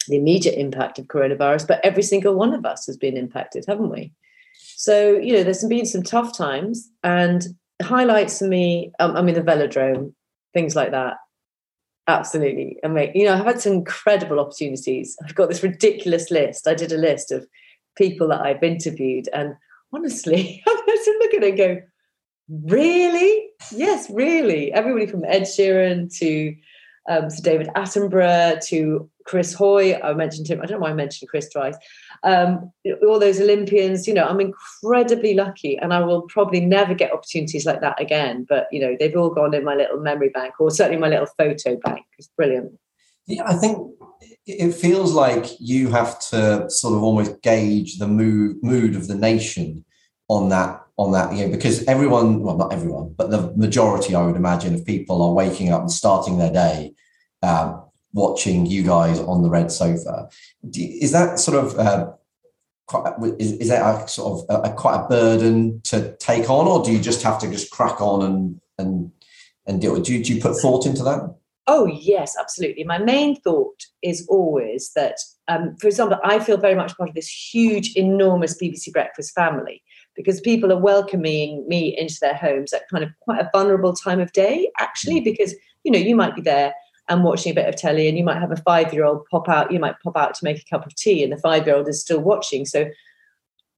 [0.07, 3.89] the immediate impact of coronavirus but every single one of us has been impacted haven't
[3.89, 4.13] we
[4.79, 7.47] so you know there's been some tough times and
[7.81, 10.13] highlights for me um, i mean the velodrome
[10.53, 11.17] things like that.
[12.07, 15.17] Absolutely amazing you know i've had some incredible opportunities.
[15.23, 16.65] I've got this ridiculous list.
[16.65, 17.45] I did a list of
[17.97, 19.53] people that i've interviewed and
[19.93, 21.81] honestly i'm just look at it and go
[22.63, 23.49] really?
[23.71, 24.71] Yes really.
[24.71, 26.55] Everybody from ed sheeran to
[27.09, 30.93] um, to david attenborough to chris hoy i mentioned him i don't know why i
[30.93, 31.77] mentioned chris twice
[32.23, 32.71] um,
[33.07, 34.07] all those Olympians.
[34.07, 38.45] You know, I'm incredibly lucky, and I will probably never get opportunities like that again.
[38.47, 41.27] But you know, they've all gone in my little memory bank, or certainly my little
[41.37, 42.05] photo bank.
[42.17, 42.73] It's brilliant.
[43.27, 43.91] Yeah, I think
[44.45, 49.15] it feels like you have to sort of almost gauge the mood mood of the
[49.15, 49.85] nation
[50.27, 54.23] on that on that you know because everyone well not everyone but the majority i
[54.23, 56.91] would imagine of people are waking up and starting their day
[57.41, 57.83] um,
[58.13, 60.29] watching you guys on the red sofa.
[60.73, 62.11] Is that sort of uh,
[62.87, 66.67] quite, is, is that a sort of a, a, quite a burden to take on,
[66.67, 69.11] or do you just have to just crack on and and
[69.67, 70.03] and do it?
[70.03, 71.35] Do you, do you put thought into that?
[71.67, 72.83] Oh yes, absolutely.
[72.83, 77.15] My main thought is always that, um, for example, I feel very much part of
[77.15, 79.83] this huge, enormous BBC Breakfast family
[80.15, 84.19] because people are welcoming me into their homes at kind of quite a vulnerable time
[84.19, 85.25] of day, actually, mm.
[85.25, 85.53] because
[85.83, 86.73] you know you might be there
[87.09, 89.49] and watching a bit of telly and you might have a five year old pop
[89.49, 91.75] out you might pop out to make a cup of tea and the five year
[91.75, 92.65] old is still watching.
[92.65, 92.89] So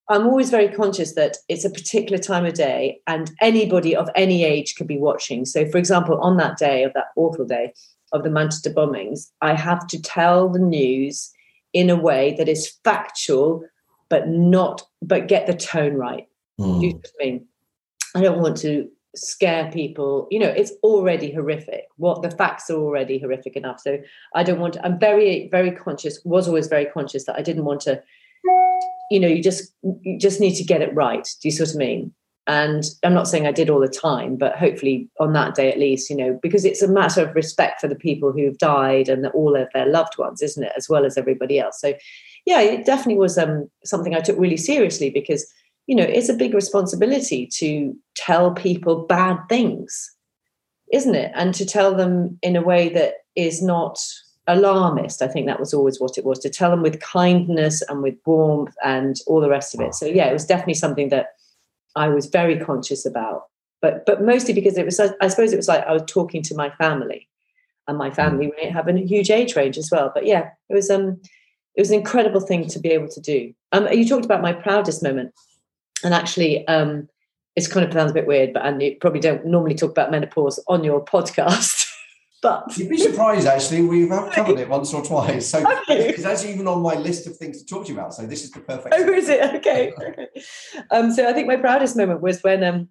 [0.09, 4.43] i'm always very conscious that it's a particular time of day and anybody of any
[4.43, 5.45] age could be watching.
[5.45, 7.73] So for example on that day of that awful day
[8.13, 11.31] of the manchester bombings i have to tell the news
[11.73, 13.63] in a way that is factual
[14.11, 16.27] but not but get the tone right.
[16.59, 16.81] Mm.
[16.81, 17.47] you know I mean?
[18.13, 20.27] I don't want to scare people.
[20.31, 21.85] You know it's already horrific.
[21.97, 23.79] What the facts are already horrific enough.
[23.81, 23.99] So
[24.35, 27.65] i don't want to, i'm very very conscious was always very conscious that i didn't
[27.65, 28.01] want to
[29.09, 31.27] you know you just you just need to get it right.
[31.41, 32.13] Do you see what i mean?
[32.47, 35.79] And i'm not saying i did all the time but hopefully on that day at
[35.79, 39.27] least you know because it's a matter of respect for the people who've died and
[39.27, 40.71] all of their loved ones isn't it?
[40.75, 41.79] As well as everybody else.
[41.79, 41.93] So
[42.45, 45.45] yeah it definitely was um, something i took really seriously because
[45.91, 50.15] you know, it's a big responsibility to tell people bad things,
[50.93, 51.33] isn't it?
[51.35, 53.99] And to tell them in a way that is not
[54.47, 55.21] alarmist.
[55.21, 58.15] I think that was always what it was to tell them with kindness and with
[58.25, 59.93] warmth and all the rest of it.
[59.93, 61.31] So yeah, it was definitely something that
[61.97, 63.47] I was very conscious about.
[63.81, 66.55] But but mostly because it was I suppose it was like I was talking to
[66.55, 67.27] my family.
[67.89, 70.09] And my family have a huge age range as well.
[70.13, 71.19] But yeah, it was um
[71.75, 73.53] it was an incredible thing to be able to do.
[73.73, 75.33] Um, you talked about my proudest moment
[76.03, 77.07] and actually um,
[77.55, 80.11] it's kind of sounds a bit weird but and you probably don't normally talk about
[80.11, 81.87] menopause on your podcast
[82.41, 85.47] but you'd be surprised actually we've covered it once or twice.
[85.47, 88.25] So because that's even on my list of things to talk to you about so
[88.25, 89.55] this is the perfect oh is it?
[89.55, 90.27] Okay, okay.
[90.89, 92.89] Um, so i think my proudest moment was when um,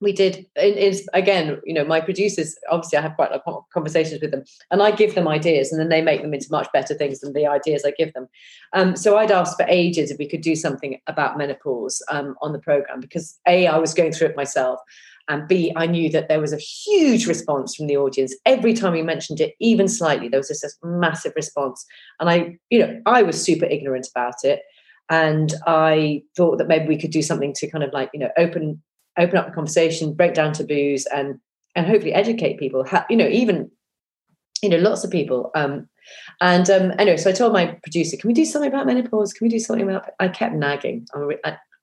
[0.00, 3.64] we did is again you know my producers obviously i have quite a lot of
[3.72, 6.68] conversations with them and i give them ideas and then they make them into much
[6.72, 8.28] better things than the ideas i give them.
[8.72, 12.52] Um, so i'd asked for ages if we could do something about menopause um, on
[12.52, 14.80] the program because a i was going through it myself
[15.28, 18.34] and b i knew that there was a huge response from the audience.
[18.44, 21.84] Every time we mentioned it even slightly there was just this massive response
[22.20, 24.60] and i you know i was super ignorant about it
[25.10, 28.30] and i thought that maybe we could do something to kind of like you know
[28.38, 28.82] open
[29.18, 31.38] open up the conversation, break down taboos, and
[31.74, 32.84] and hopefully educate people.
[33.10, 33.70] you know, even
[34.62, 35.50] you know, lots of people.
[35.54, 35.88] Um,
[36.40, 39.32] and um, anyway, so I told my producer, "Can we do something about menopause?
[39.32, 41.06] Can we do something about?" I kept nagging.
[41.14, 41.30] I'm,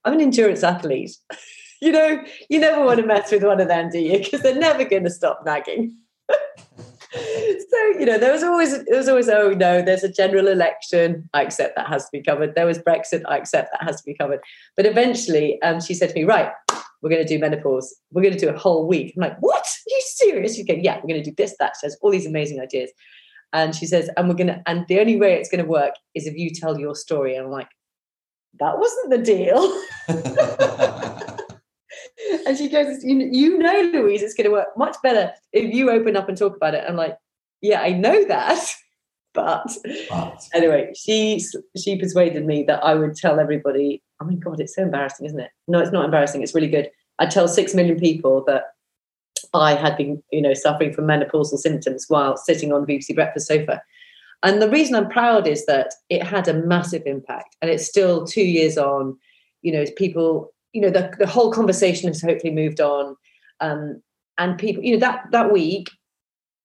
[0.05, 1.11] an endurance athlete.
[1.81, 4.17] you know, you never want to mess with one of them, do you?
[4.19, 5.95] Because they're never going to stop nagging.
[7.13, 11.27] so you know there was always there was always oh no there's a general election
[11.33, 14.05] i accept that has to be covered there was brexit i accept that has to
[14.05, 14.39] be covered
[14.77, 16.53] but eventually um, she said to me right
[17.02, 17.95] we're going to do menopause.
[18.11, 19.14] We're going to do a whole week.
[19.15, 19.64] I'm like, what?
[19.64, 20.57] Are you serious?
[20.57, 21.73] You go, yeah, we're going to do this, that.
[21.80, 22.91] She has all these amazing ideas.
[23.53, 25.95] And she says, and we're going to, and the only way it's going to work
[26.15, 27.36] is if you tell your story.
[27.36, 27.68] And I'm like,
[28.60, 29.61] that wasn't the deal.
[32.48, 35.90] and she goes, you, you know, Louise, it's going to work much better if you
[35.90, 36.86] open up and talk about it.
[36.88, 37.18] I'm like,
[37.61, 38.73] yeah, I know that.
[39.34, 39.72] But,
[40.10, 41.41] but anyway, she
[41.78, 44.03] she persuaded me that I would tell everybody.
[44.22, 45.49] Oh my god, it's so embarrassing, isn't it?
[45.68, 46.43] No, it's not embarrassing.
[46.43, 46.91] It's really good.
[47.18, 48.65] I tell six million people that
[49.53, 53.48] I had been, you know, suffering from menopausal symptoms while sitting on the BBC Breakfast
[53.48, 53.81] sofa.
[54.43, 58.26] And the reason I'm proud is that it had a massive impact, and it's still
[58.26, 59.18] two years on.
[59.64, 63.15] You know, people, you know, the, the whole conversation has hopefully moved on,
[63.60, 64.02] um,
[64.38, 65.89] and people, you know, that that week,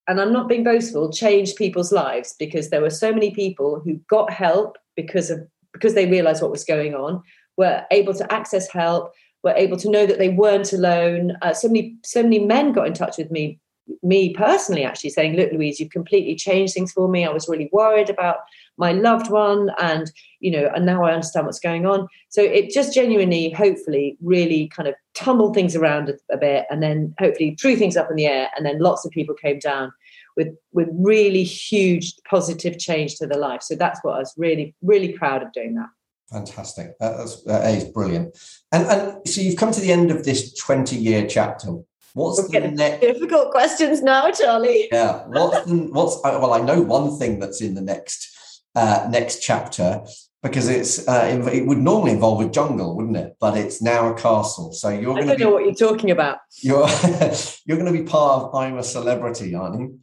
[0.08, 4.00] and I'm not being boastful, changed people's lives because there were so many people who
[4.08, 7.22] got help because of because they realised what was going on,
[7.56, 9.12] were able to access help,
[9.42, 11.36] were able to know that they weren't alone.
[11.42, 13.58] Uh, so many so many men got in touch with me
[14.02, 17.24] me personally actually saying, look, Louise, you've completely changed things for me.
[17.24, 18.38] I was really worried about
[18.78, 20.10] my loved one and,
[20.40, 22.08] you know, and now I understand what's going on.
[22.28, 26.82] So it just genuinely, hopefully, really kind of tumbled things around a, a bit and
[26.82, 28.50] then hopefully threw things up in the air.
[28.56, 29.92] And then lots of people came down
[30.36, 33.62] with, with really huge positive change to their life.
[33.62, 35.88] So that's what I was really, really proud of doing that.
[36.30, 36.98] Fantastic.
[36.98, 38.36] That's, that is brilliant.
[38.72, 41.76] And, and so you've come to the end of this 20 year chapter.
[42.14, 44.88] What's We're the next difficult questions now, Charlie?
[44.90, 45.24] Yeah.
[45.26, 46.54] What's the, what's well?
[46.54, 50.02] I know one thing that's in the next uh, next chapter
[50.42, 53.36] because it's uh, it would normally involve a jungle, wouldn't it?
[53.38, 54.72] But it's now a castle.
[54.72, 55.18] So you're.
[55.18, 56.38] I don't be, know what you're talking about.
[56.62, 56.88] You're
[57.66, 60.00] you're going to be part of I'm a Celebrity, aren't you?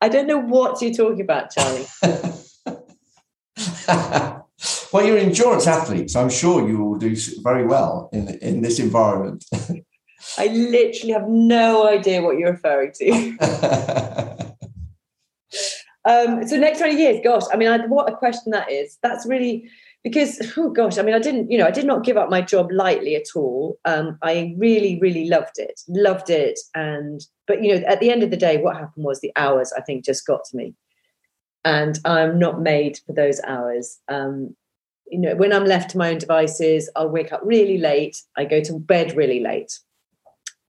[0.00, 1.86] I don't know what you're talking about, Charlie.
[4.92, 8.62] well, you're an endurance athlete, so I'm sure you will do very well in in
[8.62, 9.44] this environment.
[10.38, 13.10] I literally have no idea what you're referring to.
[16.04, 18.98] um, so next 20 years, gosh, I mean, I, what a question that is.
[19.02, 19.70] That's really
[20.02, 22.40] because, oh gosh, I mean, I didn't, you know, I did not give up my
[22.40, 23.78] job lightly at all.
[23.84, 26.58] Um, I really, really loved it, loved it.
[26.74, 29.72] And, but, you know, at the end of the day, what happened was the hours,
[29.76, 30.74] I think, just got to me.
[31.64, 33.98] And I'm not made for those hours.
[34.08, 34.56] Um,
[35.10, 38.22] you know, when I'm left to my own devices, I'll wake up really late.
[38.36, 39.78] I go to bed really late.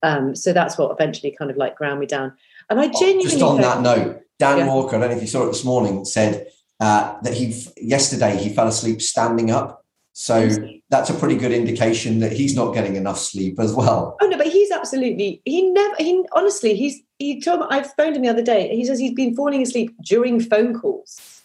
[0.03, 2.33] Um, so that's what eventually kind of like ground me down.
[2.69, 4.67] And I genuinely just on that note, Dan yeah.
[4.67, 6.47] Walker, I don't know if you saw it this morning, said
[6.79, 9.85] uh, that he yesterday he fell asleep standing up.
[10.13, 10.49] So
[10.89, 14.17] that's a pretty good indication that he's not getting enough sleep as well.
[14.19, 18.17] Oh no, but he's absolutely he never he honestly he's he told me I phoned
[18.17, 18.75] him the other day.
[18.75, 21.41] He says he's been falling asleep during phone calls.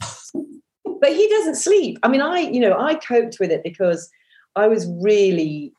[1.00, 1.98] But he doesn't sleep.
[2.02, 4.10] I mean, I you know I coped with it because
[4.54, 5.72] I was really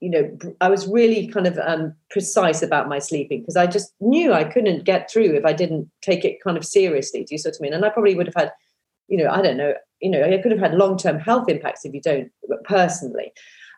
[0.00, 3.92] you know, I was really kind of um, precise about my sleeping because I just
[4.00, 7.24] knew I couldn't get through if I didn't take it kind of seriously.
[7.24, 7.74] Do you sort of mean?
[7.74, 8.52] And I probably would have had,
[9.08, 11.84] you know, I don't know, you know, I could have had long term health impacts
[11.84, 12.30] if you don't
[12.64, 13.32] personally.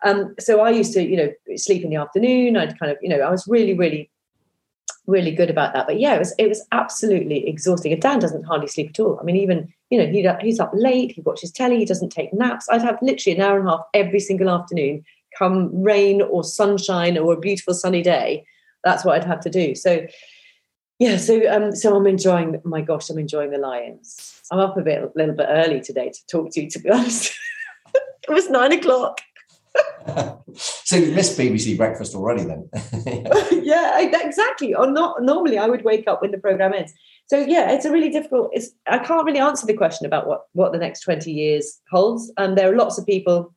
[0.05, 2.57] Um, so I used to, you know, sleep in the afternoon.
[2.57, 4.11] I'd kind of, you know, I was really, really,
[5.07, 5.87] really good about that.
[5.87, 7.93] But yeah, it was it was absolutely exhausting.
[7.93, 9.19] And Dan doesn't hardly sleep at all.
[9.19, 11.13] I mean, even you know, he he's up late.
[11.13, 11.79] He watches telly.
[11.79, 12.69] He doesn't take naps.
[12.69, 15.05] I'd have literally an hour and a half every single afternoon
[15.37, 18.45] come rain or sunshine or a beautiful sunny day,
[18.85, 19.75] that's what I'd have to do.
[19.75, 20.07] So
[20.99, 22.61] yeah, so um, so I'm enjoying.
[22.65, 24.43] My gosh, I'm enjoying the Lions.
[24.51, 26.71] I'm up a bit, a little bit early today to talk to you.
[26.71, 27.33] To be honest,
[27.95, 29.21] it was nine o'clock.
[30.55, 32.69] so you missed BBC breakfast already, then?
[33.63, 34.75] yeah, exactly.
[34.75, 36.93] Or not normally, I would wake up when the program ends.
[37.31, 38.51] So yeah, it's a really difficult.
[38.53, 42.33] It's I can't really answer the question about what what the next twenty years holds.
[42.37, 43.55] And um, there are lots of people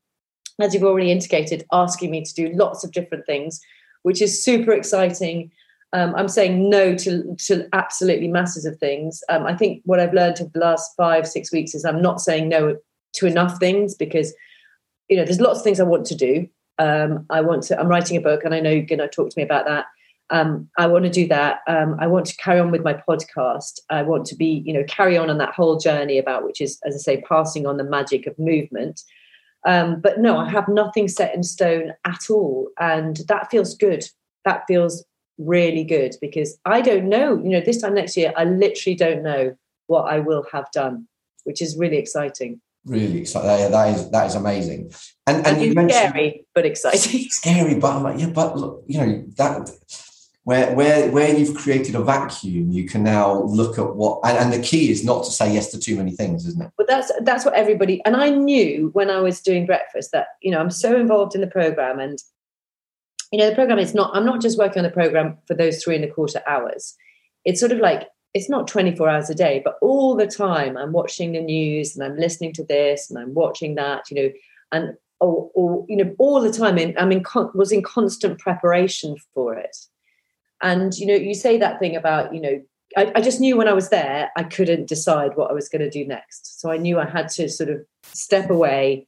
[0.62, 3.60] as you've already indicated, asking me to do lots of different things,
[4.04, 5.52] which is super exciting.
[5.92, 9.24] Um, I'm saying no to, to absolutely masses of things.
[9.30, 12.22] Um, I think what I've learned over the last five, six weeks is I'm not
[12.22, 12.78] saying no
[13.14, 14.36] to enough things because,
[15.10, 16.48] you know, there's lots of things I want to do.
[16.78, 19.32] Um, I want to, I'm writing a book and I know you're going to talk
[19.32, 19.86] to me about that.
[20.30, 21.60] Um, I want to do that.
[21.68, 23.80] Um, I want to carry on with my podcast.
[23.90, 26.80] I want to be, you know, carry on on that whole journey about, which is,
[26.86, 29.02] as I say, passing on the magic of movement.
[29.66, 32.70] Um, but no, I have nothing set in stone at all.
[32.80, 34.06] And that feels good.
[34.46, 35.06] That feels
[35.38, 39.24] really good because I don't know, you know, this time next year, I literally don't
[39.24, 39.56] know
[39.88, 41.08] what I will have done,
[41.44, 42.62] which is really exciting.
[42.86, 43.72] Really exciting.
[43.72, 44.92] That is that is amazing.
[45.26, 47.22] And and, you mentioned scary but exciting.
[47.30, 49.70] Scary, but I'm like, yeah, but look, you know, that
[50.44, 54.54] where where where you've created a vacuum you can now look at what and, and,
[54.54, 56.72] the key is not to say yes to too many things isn't it?
[56.78, 60.52] But that's that's what everybody and i knew when i was doing breakfast that you
[60.52, 62.20] know i'm so involved in the program and
[63.32, 65.84] you know the program is not i'm not just working on the program for those
[65.84, 66.96] three and a quarter hours.
[67.46, 70.92] It's sort of like it's not 24 hours a day but all the time i'm
[70.92, 74.32] watching the news and i'm listening to this and i'm watching that you know
[74.72, 78.40] and or, or you know all the time in, i'm in con- was in constant
[78.40, 79.78] preparation for it
[80.64, 82.62] and you know you say that thing about you know
[82.98, 85.82] I, I just knew when i was there i couldn't decide what i was going
[85.82, 89.08] to do next so i knew i had to sort of step away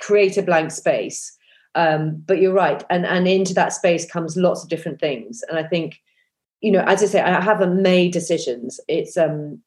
[0.00, 1.36] create a blank space
[1.76, 5.58] um, but you're right and and into that space comes lots of different things and
[5.58, 6.00] i think
[6.60, 9.60] you know as i say i haven't made decisions it's um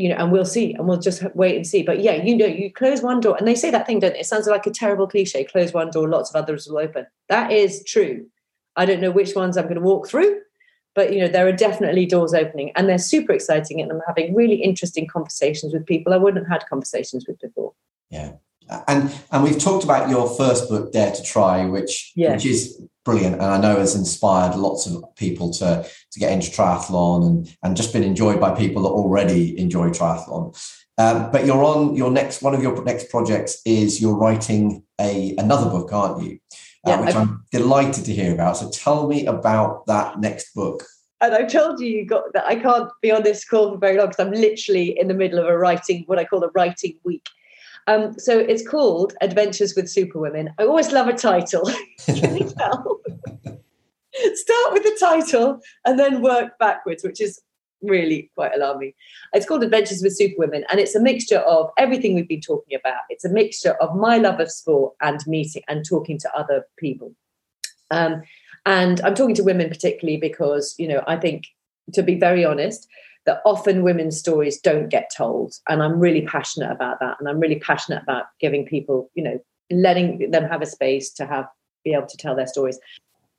[0.00, 1.82] you know, and we'll see, and we'll just wait and see.
[1.82, 4.20] But yeah, you know, you close one door, and they say that thing, don't it?
[4.20, 5.44] It sounds like a terrible cliche.
[5.44, 7.06] Close one door, lots of others will open.
[7.28, 8.24] That is true.
[8.76, 10.40] I don't know which ones I'm going to walk through,
[10.94, 14.34] but you know, there are definitely doors opening, and they're super exciting, and I'm having
[14.34, 17.72] really interesting conversations with people I wouldn't have had conversations with before.
[18.10, 18.32] Yeah,
[18.88, 23.34] and and we've talked about your first book, Dare to Try, which which is brilliant
[23.34, 27.76] and I know has inspired lots of people to to get into triathlon and and
[27.76, 30.54] just been enjoyed by people that already enjoy triathlon.
[30.98, 35.34] Um, but you're on your next one of your next projects is you're writing a
[35.38, 36.38] another book, aren't you?
[36.86, 38.56] Uh, yeah, which i I'm delighted to hear about.
[38.56, 40.84] So tell me about that next book.
[41.20, 43.98] And I've told you, you got that I can't be on this call for very
[43.98, 46.96] long because I'm literally in the middle of a writing, what I call a writing
[47.04, 47.26] week.
[47.86, 50.54] Um, so it's called Adventures with Superwomen.
[50.58, 51.70] I always love a title.
[52.06, 53.00] Can you tell?
[54.34, 57.40] Start with the title and then work backwards, which is
[57.82, 58.92] really quite alarming.
[59.32, 63.00] It's called Adventures with Superwomen, and it's a mixture of everything we've been talking about.
[63.08, 67.14] It's a mixture of my love of sport and meeting and talking to other people.
[67.90, 68.22] Um,
[68.66, 71.46] and I'm talking to women particularly because, you know, I think,
[71.94, 72.86] to be very honest,
[73.26, 75.54] that often women's stories don't get told.
[75.68, 77.16] And I'm really passionate about that.
[77.18, 79.38] And I'm really passionate about giving people, you know,
[79.70, 81.46] letting them have a space to have
[81.84, 82.78] be able to tell their stories.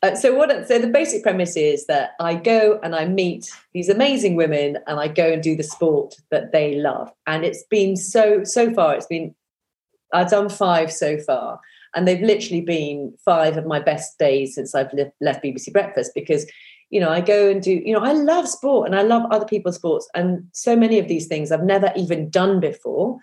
[0.03, 3.87] Uh, so what so the basic premise is that I go and I meet these
[3.87, 7.11] amazing women and I go and do the sport that they love.
[7.27, 9.35] And it's been so so far, it's been
[10.11, 11.59] I've done five so far.
[11.93, 16.45] And they've literally been five of my best days since I've left BBC Breakfast because
[16.91, 19.45] you know, I go and do, you know, I love sport and I love other
[19.45, 20.09] people's sports.
[20.13, 23.17] And so many of these things I've never even done before.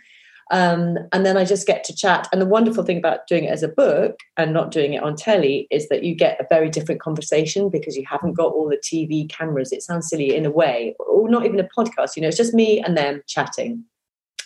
[0.51, 2.29] Um, and then I just get to chat.
[2.33, 5.15] And the wonderful thing about doing it as a book and not doing it on
[5.15, 8.79] telly is that you get a very different conversation because you haven't got all the
[8.79, 9.73] TV cameras.
[9.73, 12.55] It sounds silly in a way, or not even a podcast, you know, it's just
[12.55, 13.85] me and them chatting.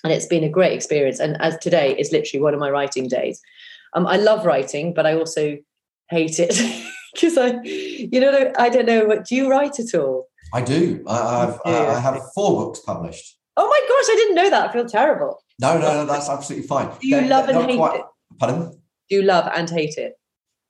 [0.04, 1.20] And it's been a great experience.
[1.20, 3.40] And as today is literally one of my writing days.
[3.94, 5.58] Um, I love writing, but I also
[6.08, 6.58] hate it.
[7.14, 9.04] because I, you know, I don't know.
[9.04, 10.28] What do you write at all?
[10.52, 11.02] I do.
[11.06, 13.38] I, have I have four books published.
[13.56, 14.70] Oh my gosh, I didn't know that.
[14.70, 15.41] I feel terrible.
[15.60, 16.90] No, no, no, that's absolutely fine.
[17.00, 18.06] Do you they're, love and hate quite, it?
[18.38, 18.70] Pardon?
[19.08, 20.14] Do you love and hate it?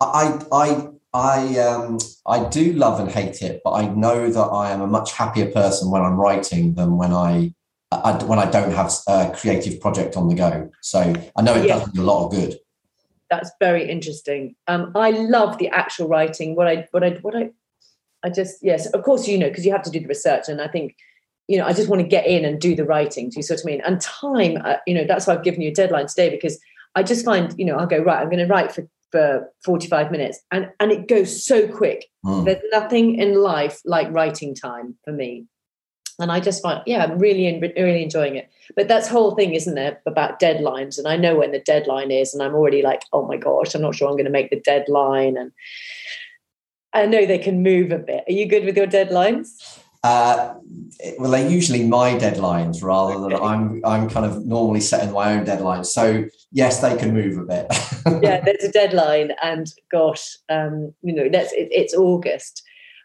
[0.00, 4.70] I, I, I, um, I do love and hate it, but I know that I
[4.70, 7.54] am a much happier person when I'm writing than when I,
[7.90, 10.70] I when I don't have a creative project on the go.
[10.80, 11.78] So I know it yeah.
[11.78, 12.56] does me a lot of good
[13.32, 14.54] that's very interesting.
[14.68, 16.54] Um, I love the actual writing.
[16.54, 17.50] What I what I what I
[18.22, 20.60] I just yes, of course you know because you have to do the research, and
[20.60, 20.94] I think
[21.48, 23.28] you know I just want to get in and do the writing.
[23.28, 23.82] Do you see what I mean?
[23.84, 26.58] And time, uh, you know, that's why I've given you a deadline today because
[26.94, 28.20] I just find you know I'll go right.
[28.20, 32.46] I'm going to write for for 45 minutes and and it goes so quick mm.
[32.46, 35.44] there's nothing in life like writing time for me
[36.18, 38.50] and I just find, yeah, I'm really, really enjoying it.
[38.76, 40.98] But that's whole thing, isn't there, about deadlines?
[40.98, 43.82] And I know when the deadline is, and I'm already like, oh my gosh, I'm
[43.82, 45.36] not sure I'm going to make the deadline.
[45.36, 45.52] And
[46.92, 48.24] I know they can move a bit.
[48.28, 49.80] Are you good with your deadlines?
[50.04, 50.54] Uh,
[51.18, 53.44] well, they're usually my deadlines rather than okay.
[53.44, 55.86] I'm I'm kind of normally setting my own deadlines.
[55.86, 57.66] So yes, they can move a bit.
[58.22, 62.62] yeah, there's a deadline, and gosh, um, you know, that's it, it's August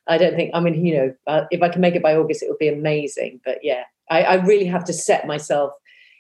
[0.08, 2.42] I don't think, I mean, you know, uh, if I can make it by August,
[2.42, 3.42] it would be amazing.
[3.44, 5.74] But yeah, I, I really have to set myself,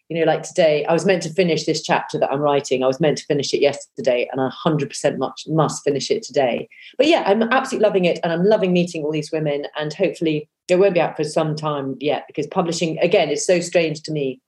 [0.10, 2.84] you know, like today, I was meant to finish this chapter that I'm writing.
[2.84, 6.70] I was meant to finish it yesterday, and I 100% much must finish it today.
[6.98, 9.66] But yeah, I'm absolutely loving it, and I'm loving meeting all these women.
[9.78, 13.60] And hopefully, it won't be out for some time yet because publishing, again, is so
[13.60, 14.42] strange to me.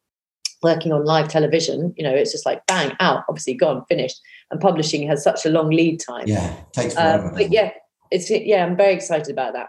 [0.62, 4.20] Working on live television, you know, it's just like bang out, obviously gone, finished.
[4.52, 6.28] And publishing has such a long lead time.
[6.28, 7.32] Yeah, takes forever.
[7.34, 7.72] but yeah,
[8.12, 9.68] it's yeah, I'm very excited about that.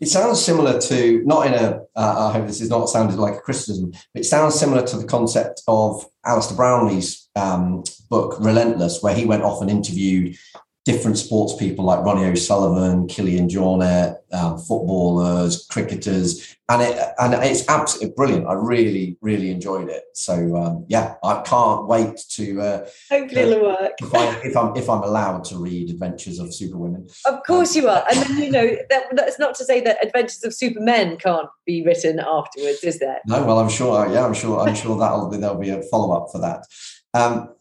[0.00, 1.80] It sounds similar to not in a.
[1.94, 3.90] Uh, I hope this is not sounded like a criticism.
[4.14, 9.26] But it sounds similar to the concept of Alistair Brownlee's um, book Relentless, where he
[9.26, 10.38] went off and interviewed
[10.84, 17.68] different sports people like Ronnie O'Sullivan, Kilian Jornet, um, footballers, cricketers, and it and it's
[17.68, 18.46] absolutely brilliant.
[18.46, 20.04] I really really enjoyed it.
[20.14, 23.92] So um, yeah, I can't wait to uh, hopefully it'll work.
[24.00, 27.82] if, I, if I'm if I'm allowed to read Adventures of Superwomen, of course um,
[27.82, 28.04] you are.
[28.10, 31.84] And then you know that, that's not to say that Adventures of Supermen can't be
[31.84, 33.18] written afterwards, is there?
[33.26, 34.10] No, well I'm sure.
[34.10, 34.60] Yeah, I'm sure.
[34.60, 36.64] I'm sure that'll be there'll be a follow up for that.
[37.12, 37.54] Um,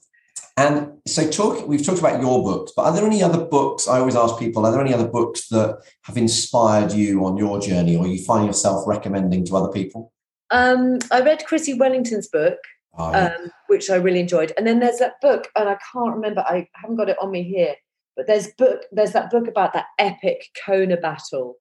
[0.59, 1.65] And so, talk.
[1.69, 3.87] We've talked about your books, but are there any other books?
[3.87, 7.61] I always ask people: Are there any other books that have inspired you on your
[7.61, 10.11] journey, or you find yourself recommending to other people?
[10.51, 12.57] Um, I read Chrissie Wellington's book,
[12.97, 13.35] Oh, yeah.
[13.35, 16.41] um, which I really enjoyed, and then there's that book, and I can't remember.
[16.41, 17.75] I haven't got it on me here,
[18.17, 18.81] but there's book.
[18.91, 21.55] There's that book about that epic Kona battle.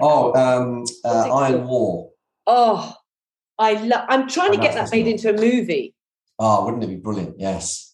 [0.00, 1.66] oh um, uh, Iron?
[1.66, 2.12] War.
[2.46, 2.94] Oh,
[3.58, 4.06] I love.
[4.08, 5.94] I'm trying to get that made into a movie.
[6.38, 7.34] Oh, wouldn't it be brilliant?
[7.38, 7.87] Yes.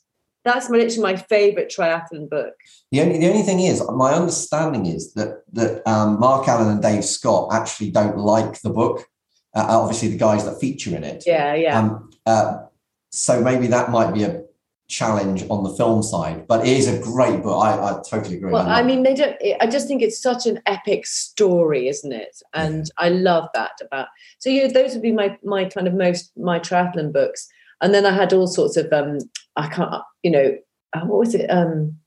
[0.45, 2.55] That's my, literally my favorite triathlon book.
[2.93, 6.83] The only the only thing is, my understanding is that that um, Mark Allen and
[6.83, 9.07] Dave Scott actually don't like the book.
[9.55, 11.25] Uh, obviously, the guys that feature in it.
[11.27, 11.79] Yeah, yeah.
[11.79, 12.65] Um, uh,
[13.11, 14.43] so maybe that might be a
[14.89, 17.65] challenge on the film side, but it is a great book.
[17.65, 18.53] I, I totally agree.
[18.53, 19.37] well, I mean, they don't.
[19.61, 22.43] I just think it's such an epic story, isn't it?
[22.53, 24.09] And I love that about.
[24.39, 27.49] So yeah, those would be my my kind of most my triathlon books.
[27.80, 29.18] And then I had all sorts of um.
[29.56, 30.02] I can't.
[30.22, 30.56] You know,
[30.94, 31.48] uh, what was it?
[31.51, 31.98] Um,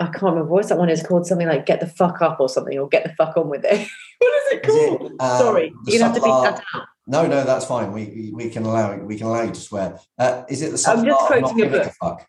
[0.00, 0.46] I can't remember.
[0.50, 0.88] What's that one?
[0.90, 3.48] Is called something like "Get the fuck up" or something, or "Get the fuck on
[3.48, 5.12] with it." what is it Is it, called?
[5.20, 6.86] um, Sorry, you're have to beat that out.
[7.06, 7.92] No, no, that's fine.
[7.92, 9.04] We we, we can allow it.
[9.04, 9.98] we can allow you to swear.
[10.18, 11.92] Uh, is it the I'm just art of not quoting a giving a book.
[12.00, 12.26] fuck?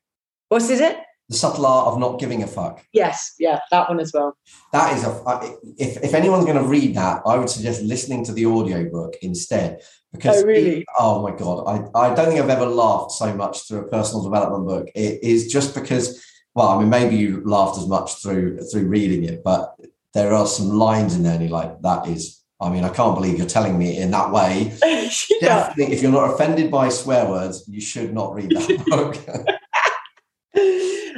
[0.50, 0.98] What is it?
[1.30, 2.86] The subtle art of not giving a fuck.
[2.94, 4.38] Yes, yeah, that one as well.
[4.72, 8.32] That is a If if anyone's going to read that, I would suggest listening to
[8.32, 9.82] the audiobook instead.
[10.14, 10.78] Because Oh, really?
[10.82, 13.88] it- oh my god, I, I don't think I've ever laughed so much through a
[13.88, 14.90] personal development book.
[14.96, 16.24] It is just because.
[16.54, 19.76] Well, I mean, maybe you laughed as much through through reading it, but
[20.14, 22.42] there are some lines in there, and you're like, that is.
[22.62, 24.72] I mean, I can't believe you're telling me in that way.
[24.86, 25.10] yeah.
[25.42, 29.18] Definitely, if you're not offended by swear words, you should not read that book.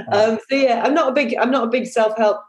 [0.12, 2.42] um, so yeah, I'm not a big I'm not a big self help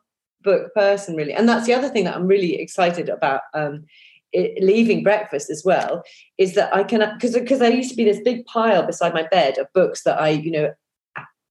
[0.42, 3.42] book person really, and that's the other thing that I'm really excited about.
[3.54, 3.84] Um,
[4.32, 6.02] it, leaving breakfast as well
[6.36, 9.26] is that I can because because there used to be this big pile beside my
[9.30, 10.74] bed of books that I you know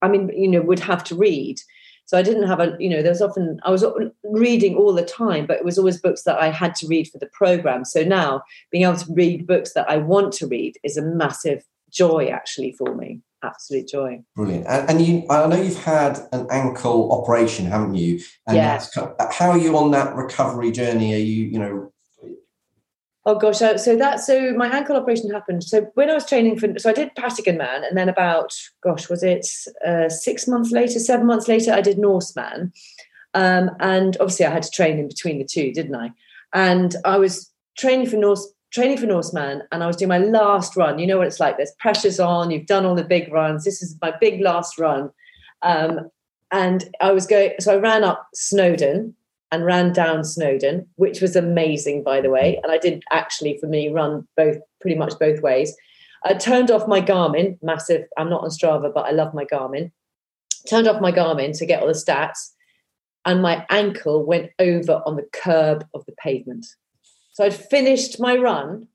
[0.00, 1.58] I mean you know would have to read.
[2.06, 3.84] So I didn't have a you know there was often I was
[4.24, 7.18] reading all the time, but it was always books that I had to read for
[7.18, 7.84] the program.
[7.84, 11.64] So now being able to read books that I want to read is a massive
[11.90, 13.20] joy actually for me.
[13.42, 14.22] Absolute joy.
[14.34, 14.66] Brilliant.
[14.66, 18.20] And, and you, I know you've had an ankle operation, haven't you?
[18.46, 18.84] And Yeah.
[19.30, 21.14] how are you on that recovery journey?
[21.14, 21.92] Are you, you know,
[23.28, 25.62] Oh gosh, so, so that so my ankle operation happened.
[25.62, 29.10] So when I was training for, so I did Patagon Man, and then about gosh,
[29.10, 29.46] was it
[29.86, 32.72] uh, six months later, seven months later, I did Norseman,
[33.34, 36.12] um, and obviously I had to train in between the two, didn't I?
[36.54, 40.76] And I was training for Norse, training for Norseman, and I was doing my last
[40.76, 40.98] run.
[40.98, 41.56] You know what it's like?
[41.56, 42.50] There's pressures on.
[42.50, 43.64] You've done all the big runs.
[43.64, 45.10] This is my big last run,
[45.62, 46.10] um,
[46.52, 47.52] and I was going.
[47.60, 49.14] So I ran up Snowdon
[49.50, 52.60] and ran down Snowdon, which was amazing, by the way.
[52.62, 55.74] And I did actually, for me, run both pretty much both ways.
[56.24, 58.06] I turned off my Garmin, massive.
[58.16, 59.92] I'm not on Strava, but I love my Garmin.
[60.68, 62.50] Turned off my Garmin to get all the stats,
[63.24, 66.66] and my ankle went over on the curb of the pavement.
[67.38, 68.88] So I'd finished my run.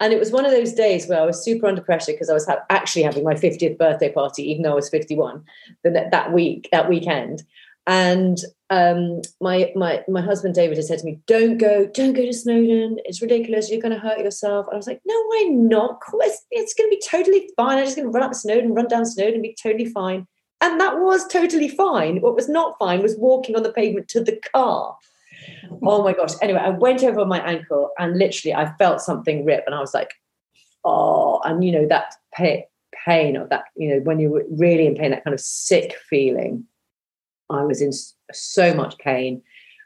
[0.00, 2.34] And it was one of those days where I was super under pressure because I
[2.34, 5.44] was ha- actually having my 50th birthday party, even though I was 51
[5.84, 7.44] the, that week, that weekend
[7.86, 8.38] and
[8.70, 12.32] um, my my my husband David had said to me, "Don't go, don't go to
[12.32, 12.96] Snowdon.
[13.04, 13.70] It's ridiculous.
[13.70, 16.00] You're going to hurt yourself." And I was like, "No, I'm not.
[16.14, 17.78] It's, it's going to be totally fine.
[17.78, 20.26] I'm just going to run up Snowdon, run down Snowdon, be totally fine."
[20.60, 22.20] And that was totally fine.
[22.20, 24.96] What was not fine was walking on the pavement to the car.
[25.82, 26.32] Oh my gosh!
[26.42, 29.94] Anyway, I went over my ankle and literally I felt something rip, and I was
[29.94, 30.10] like,
[30.84, 33.64] "Oh!" And you know that pain, of that.
[33.76, 36.64] You know when you're really in pain, that kind of sick feeling.
[37.48, 37.92] I was in
[38.32, 39.42] so much pain.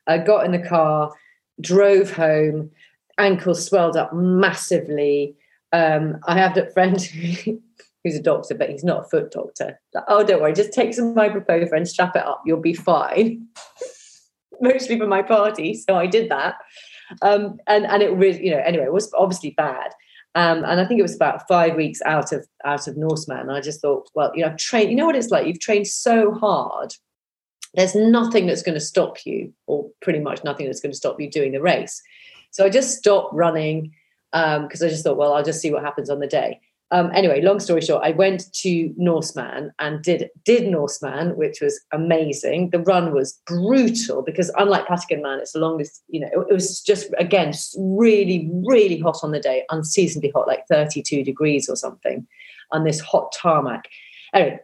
[0.07, 1.13] I got in the car,
[1.61, 2.71] drove home,
[3.19, 5.37] ankle swelled up massively.
[5.73, 7.01] Um, I have a friend
[8.05, 9.79] who's a doctor, but he's not a foot doctor.
[9.95, 13.47] Like, oh, don't worry, just take some ibuprofen, strap it up, you'll be fine.
[14.61, 16.57] Mostly for my party, so I did that,
[17.23, 19.93] um, and and it really, you know, anyway, it was obviously bad.
[20.37, 23.41] Um, and I think it was about five weeks out of out of Norseman.
[23.41, 24.91] And I just thought, well, you know, I've trained.
[24.91, 25.47] You know what it's like?
[25.47, 26.95] You've trained so hard
[27.75, 31.21] there's nothing that's going to stop you, or pretty much nothing that's going to stop
[31.21, 32.03] you doing the race.
[32.51, 33.93] So I just stopped running
[34.33, 36.61] because um, I just thought, well, I'll just see what happens on the day.
[36.93, 41.81] Um, anyway, long story short, I went to Norseman and did did Norseman, which was
[41.93, 42.71] amazing.
[42.71, 46.03] The run was brutal because unlike Patagon Man, it's the longest.
[46.09, 50.67] You know, it, was just again really, really hot on the day, unseasonably hot, like
[50.69, 52.27] 32 degrees or something,
[52.73, 53.85] on this hot tarmac.
[54.35, 54.59] Anyway,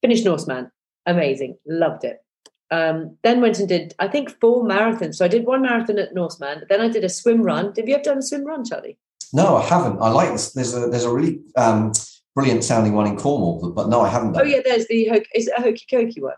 [0.00, 0.70] finished Norseman,
[1.06, 2.24] amazing, loved it
[2.70, 5.16] um, then went and did I think four marathons.
[5.16, 6.64] So I did one marathon at Norseman.
[6.68, 7.72] Then I did a swim run.
[7.76, 8.98] Have you ever done a swim run, Charlie?
[9.32, 10.00] No, I haven't.
[10.00, 10.52] I like this.
[10.52, 11.92] There's a there's a really um,
[12.34, 14.42] brilliant sounding one in Cornwall, but, no, I haven't done.
[14.42, 16.34] Oh yeah, there's the is it a hokey cokey one?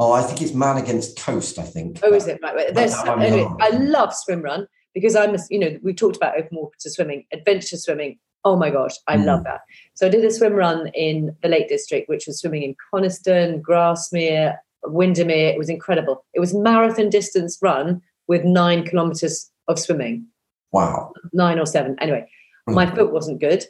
[0.00, 1.58] Oh, I think it's man against coast.
[1.58, 2.00] I think.
[2.02, 2.54] Oh, is it right?
[2.54, 2.74] right.
[2.74, 6.56] There's anyway, I love swim run because I'm a, you know we talked about open
[6.58, 8.18] water swimming, adventure swimming.
[8.44, 9.24] Oh my gosh, I mm.
[9.24, 9.60] love that.
[9.94, 13.62] So I did a swim run in the Lake District, which was swimming in Coniston,
[13.62, 15.50] Grasmere, Windermere.
[15.50, 16.24] It was incredible.
[16.34, 20.26] It was marathon distance run with nine kilometers of swimming.
[20.72, 21.12] Wow.
[21.32, 21.96] Nine or seven.
[22.00, 22.28] Anyway,
[22.68, 22.74] mm.
[22.74, 23.64] my foot wasn't good,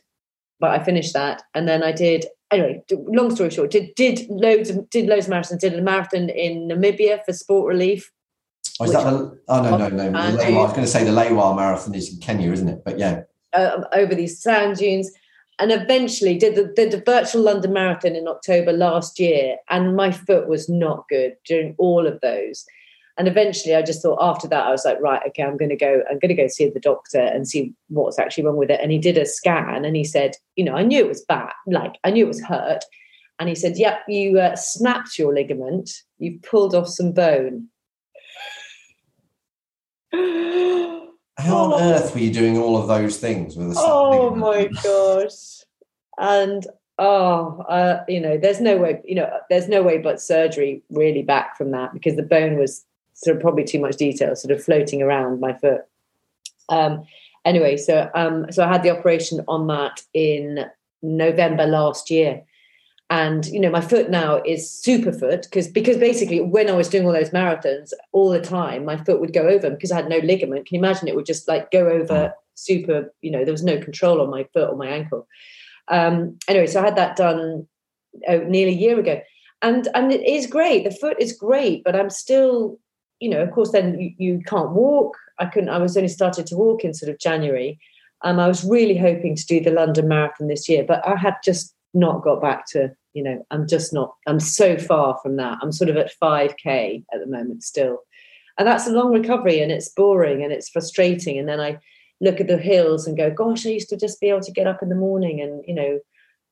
[0.61, 2.27] but I finished that, and then I did.
[2.51, 5.61] Anyway, long story short, did did loads of did loads of marathons.
[5.61, 8.11] Did a marathon in Namibia for sport relief.
[8.81, 10.19] Oh, is that the, oh no no no!
[10.19, 12.83] I was going to say the Lewa Marathon is in Kenya, isn't it?
[12.85, 13.23] But yeah,
[13.53, 15.11] uh, over these sand dunes
[15.59, 20.13] and eventually did the, did the virtual London Marathon in October last year, and my
[20.13, 22.65] foot was not good during all of those.
[23.19, 25.77] And eventually, I just thought after that, I was like, right, okay, I'm going to
[25.77, 26.03] go.
[26.09, 28.79] I'm going to go see the doctor and see what's actually wrong with it.
[28.81, 31.53] And he did a scan, and he said, you know, I knew it was bad,
[31.67, 32.85] like I knew it was hurt.
[33.41, 35.91] And he said, yep, you uh, snapped your ligament.
[36.19, 37.69] You've pulled off some bone.
[40.13, 41.79] How on oh.
[41.81, 45.65] earth were you doing all of those things with a Oh my gosh.
[46.19, 46.67] And
[46.99, 51.23] oh, uh, you know, there's no way, you know, there's no way but surgery really
[51.23, 52.85] back from that because the bone was
[53.25, 55.83] sort of probably too much detail, sort of floating around my foot.
[56.69, 57.05] Um,
[57.45, 60.67] anyway, so um, so I had the operation on that in
[61.03, 62.43] November last year.
[63.11, 66.91] And you know my foot now is super foot because because basically when i was
[66.91, 70.11] doing all those marathons all the time my foot would go over because i had
[70.11, 70.67] no ligament.
[70.67, 71.09] Can you imagine?
[71.09, 72.33] It would just like go over mm.
[72.55, 75.27] super you know there was no control on my foot or my ankle.
[75.89, 77.67] Um anyway so i had that done
[78.29, 79.23] oh, nearly a year ago.
[79.63, 80.85] And and it is great.
[80.85, 82.79] The foot is great but i'm still
[83.21, 85.17] you know of course then you, you can't walk.
[85.39, 87.79] I couldn't i was only started to walk in sort of january.
[88.23, 91.37] Um, I was really hoping to do the London Marathon this year, but I had
[91.45, 95.59] just not got back to you know i'm just not i'm so far from that.
[95.63, 98.01] I'm sort of at 5k at the moment still.
[98.59, 101.39] And that's a long recovery and it's boring and it's frustrating.
[101.39, 101.79] And then i
[102.21, 104.67] look at the hills and go gosh i used to just be able to get
[104.67, 105.99] up in the morning and you know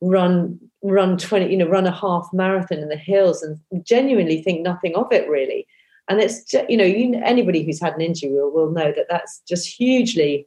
[0.01, 4.61] run run 20 you know run a half marathon in the hills and genuinely think
[4.61, 5.67] nothing of it really
[6.09, 9.43] and it's you know you, anybody who's had an injury will, will know that that's
[9.49, 10.47] just hugely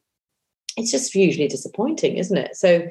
[0.77, 2.87] it's just hugely disappointing isn't it so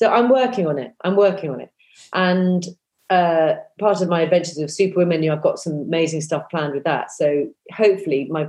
[0.00, 0.94] so I'm working on it.
[1.04, 1.70] I'm working on it.
[2.14, 2.64] And
[3.10, 6.72] uh, part of my adventures with Superwomen, you know, I've got some amazing stuff planned
[6.72, 7.10] with that.
[7.10, 8.48] So hopefully, my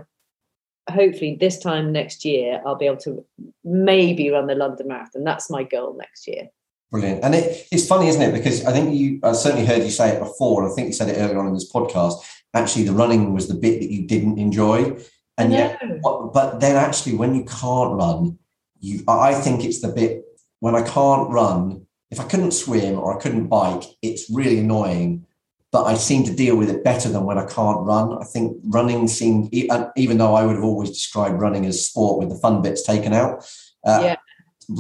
[0.90, 3.26] hopefully this time next year, I'll be able to
[3.66, 5.26] maybe run the London Marathon.
[5.26, 6.48] That's my goal next year.
[6.90, 7.22] Brilliant.
[7.22, 8.34] And it, it's funny, isn't it?
[8.34, 10.94] Because I think you, I certainly heard you say it before, and I think you
[10.94, 12.16] said it earlier on in this podcast.
[12.54, 14.98] Actually, the running was the bit that you didn't enjoy.
[15.38, 18.38] And yet, but then actually, when you can't run,
[18.80, 20.24] you, I think it's the bit
[20.60, 25.26] when I can't run, if I couldn't swim or I couldn't bike, it's really annoying.
[25.72, 28.18] But I seem to deal with it better than when I can't run.
[28.22, 32.30] I think running seemed, even though I would have always described running as sport with
[32.30, 33.46] the fun bits taken out.
[33.86, 34.16] Uh, yeah.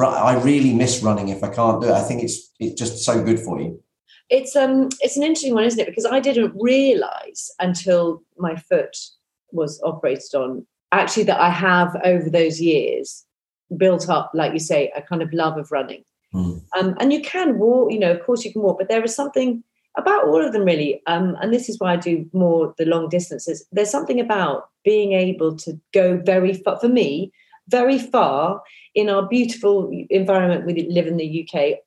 [0.06, 1.94] I really miss running if I can't do it.
[1.94, 3.82] I think it's it's just so good for you.
[4.32, 5.86] It's um it's an interesting one, isn't it?
[5.86, 8.98] Because I didn't realise until my foot
[9.52, 13.26] was operated on actually that I have over those years
[13.78, 16.04] built up, like you say, a kind of love of running.
[16.34, 16.64] Mm.
[16.78, 19.16] Um, and you can walk, you know, of course you can walk, but there is
[19.16, 19.64] something
[19.98, 21.02] about all of them really.
[21.08, 23.66] Um, and this is why I do more the long distances.
[23.72, 27.32] There's something about being able to go very far, for me,
[27.68, 28.62] very far
[28.96, 31.80] in our beautiful environment we live in the UK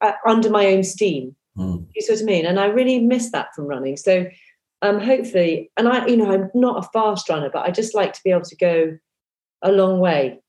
[0.00, 1.36] uh, under my own steam.
[1.56, 1.86] Mm.
[1.94, 2.46] You see what I mean?
[2.46, 3.96] And I really miss that from running.
[3.96, 4.26] So
[4.82, 8.12] um, hopefully, and I, you know, I'm not a fast runner, but I just like
[8.14, 8.98] to be able to go
[9.62, 10.40] a long way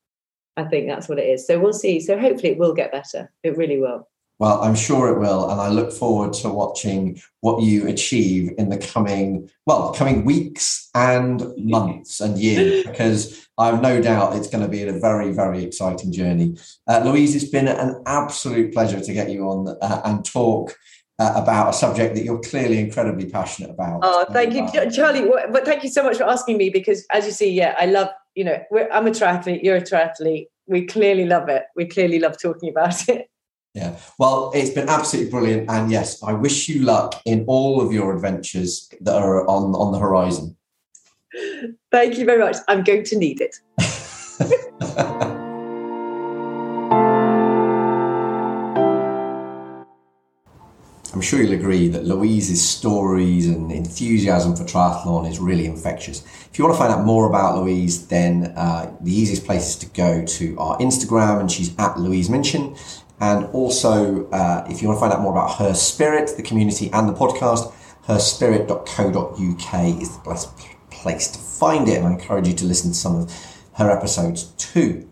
[0.56, 1.46] I think that's what it is.
[1.46, 2.00] So we'll see.
[2.00, 3.32] So hopefully it will get better.
[3.42, 4.08] It really will.
[4.42, 8.70] Well, I'm sure it will, and I look forward to watching what you achieve in
[8.70, 14.48] the coming, well, coming weeks and months and years, because I have no doubt it's
[14.48, 16.56] going to be a very, very exciting journey.
[16.88, 20.76] Uh, Louise, it's been an absolute pleasure to get you on uh, and talk
[21.20, 24.00] uh, about a subject that you're clearly incredibly passionate about.
[24.02, 25.30] Oh, thank you, Charlie.
[25.52, 28.08] But thank you so much for asking me because, as you see, yeah, I love.
[28.34, 28.58] You know,
[28.92, 29.62] I'm a triathlete.
[29.62, 30.46] You're a triathlete.
[30.66, 31.62] We clearly love it.
[31.76, 33.28] We clearly love talking about it.
[33.74, 33.96] Yeah.
[34.18, 38.14] Well, it's been absolutely brilliant, and yes, I wish you luck in all of your
[38.14, 40.56] adventures that are on on the horizon.
[41.90, 42.56] Thank you very much.
[42.68, 43.56] I'm going to need it.
[51.14, 56.24] I'm sure you'll agree that Louise's stories and enthusiasm for triathlon is really infectious.
[56.50, 59.76] If you want to find out more about Louise, then uh, the easiest place is
[59.76, 62.74] to go to our Instagram, and she's at Louise Minchin.
[63.22, 66.90] And also, uh, if you want to find out more about her spirit, the community,
[66.92, 67.72] and the podcast,
[68.08, 70.50] herspirit.co.uk is the best
[70.90, 71.98] place to find it.
[71.98, 75.08] And I encourage you to listen to some of her episodes too.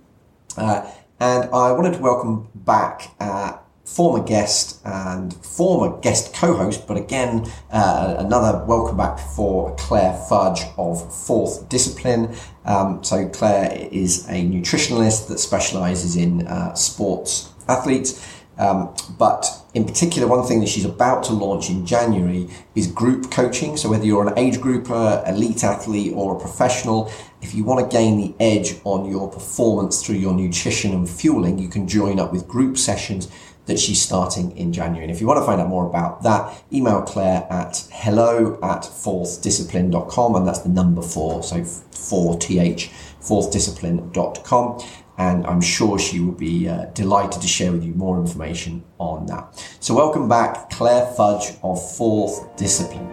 [0.56, 6.96] Uh, and I wanted to welcome back uh, former guest and former guest co-host, but
[6.96, 12.34] again, uh, another welcome back for Claire Fudge of Fourth Discipline.
[12.64, 18.26] Um, so Claire is a nutritionalist that specialises in uh, sports athletes.
[18.58, 23.30] Um, but in particular, one thing that she's about to launch in January is group
[23.30, 23.78] coaching.
[23.78, 27.10] So whether you're an age grouper, elite athlete, or a professional,
[27.40, 31.58] if you want to gain the edge on your performance through your nutrition and fueling,
[31.58, 33.28] you can join up with group sessions
[33.64, 35.04] that she's starting in January.
[35.04, 38.82] And if you want to find out more about that, email Claire at hello at
[38.82, 42.90] fourthdiscipline.com and that's the number four, so 4th,
[43.20, 44.80] fourthdiscipline.com.
[45.20, 49.26] And I'm sure she will be uh, delighted to share with you more information on
[49.26, 49.62] that.
[49.78, 53.06] So, welcome back, Claire Fudge of Fourth Discipline.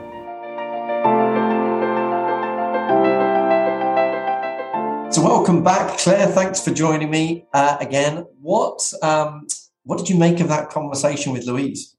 [5.11, 6.27] So, welcome back, Claire.
[6.27, 8.25] Thanks for joining me uh, again.
[8.39, 9.45] What um,
[9.84, 11.93] what did you make of that conversation with Louise?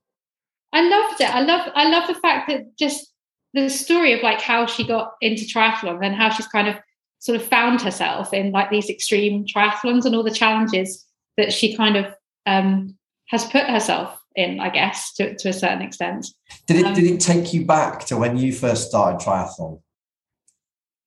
[0.73, 1.29] I loved it.
[1.29, 3.13] I love I love the fact that just
[3.53, 6.77] the story of like how she got into triathlon and how she's kind of
[7.19, 11.05] sort of found herself in like these extreme triathlons and all the challenges
[11.37, 12.13] that she kind of
[12.45, 12.97] um,
[13.27, 16.27] has put herself in, I guess, to, to a certain extent.
[16.67, 19.81] Did it um, did it take you back to when you first started triathlon?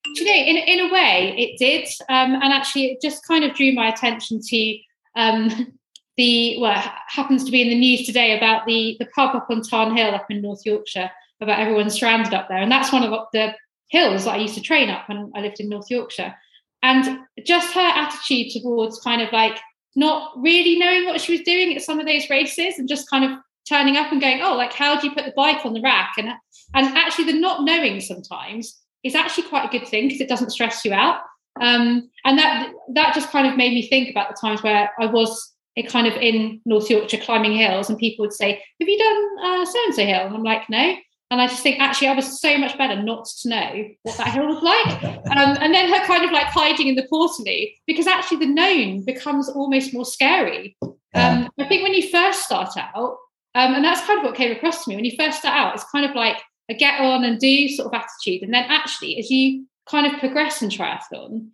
[0.06, 3.54] You know, in in a way, it did, um, and actually, it just kind of
[3.54, 4.78] drew my attention to
[5.16, 5.72] um,
[6.16, 9.62] the well happens to be in the news today about the the pub up on
[9.62, 11.10] Tan Hill up in North Yorkshire
[11.40, 13.54] about everyone stranded up there, and that's one of the
[13.92, 16.34] hills that I used to train up when I lived in North Yorkshire.
[16.82, 19.58] And just her attitude towards kind of like
[19.94, 23.24] not really knowing what she was doing at some of those races and just kind
[23.24, 23.38] of
[23.68, 26.12] turning up and going, oh, like how do you put the bike on the rack?
[26.16, 26.30] And
[26.74, 30.50] and actually the not knowing sometimes is actually quite a good thing because it doesn't
[30.50, 31.20] stress you out.
[31.60, 35.06] Um, and that that just kind of made me think about the times where I
[35.06, 35.52] was
[35.88, 39.78] kind of in North Yorkshire climbing hills, and people would say, "Have you done so
[39.84, 40.96] and so hill?" And I'm like, "No."
[41.32, 44.28] And I just think actually I was so much better not to know what that
[44.28, 45.02] hill was like.
[45.02, 49.02] Um, and then her kind of like hiding in the quarterly because actually the known
[49.02, 50.76] becomes almost more scary.
[50.82, 53.16] Um, I think when you first start out,
[53.54, 55.74] um, and that's kind of what came across to me when you first start out,
[55.74, 56.36] it's kind of like
[56.68, 58.42] a get on and do sort of attitude.
[58.42, 61.48] And then actually, as you kind of progress in triathlon,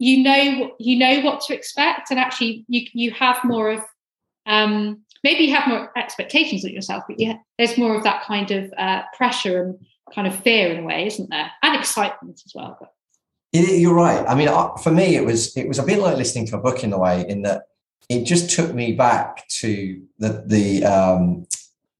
[0.00, 3.80] you know you know what to expect, and actually you you have more of
[4.46, 8.50] um, maybe you have more expectations of yourself, but yeah, there's more of that kind
[8.50, 11.50] of uh, pressure and kind of fear in a way, isn't there?
[11.62, 12.76] And excitement as well.
[12.80, 12.92] But.
[13.52, 14.24] You're right.
[14.26, 14.48] I mean,
[14.82, 16.98] for me, it was it was a bit like listening to a book in a
[16.98, 17.64] way, in that
[18.08, 21.46] it just took me back to the the um,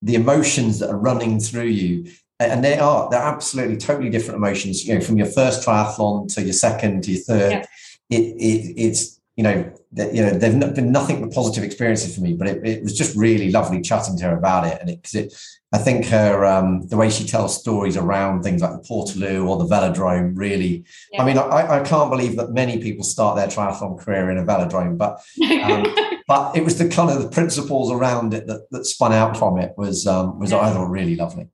[0.01, 4.87] the emotions that are running through you, and they are they're absolutely totally different emotions.
[4.87, 7.51] You know, from your first triathlon to your second to your third.
[7.51, 7.67] Yeah
[8.11, 12.21] it, it it's you know that you know there've been nothing but positive experiences for
[12.21, 15.01] me, but it, it was just really lovely chatting to her about it, and it
[15.01, 15.35] because it
[15.73, 19.57] I think her um, the way she tells stories around things like the Portaloo or
[19.57, 20.85] the velodrome really.
[21.11, 21.23] Yeah.
[21.23, 24.45] I mean, I, I can't believe that many people start their triathlon career in a
[24.45, 25.23] velodrome, but
[25.63, 25.87] um,
[26.29, 29.57] but it was the kind of the principles around it that, that spun out from
[29.57, 30.59] it was um, was yeah.
[30.59, 31.49] I thought really lovely.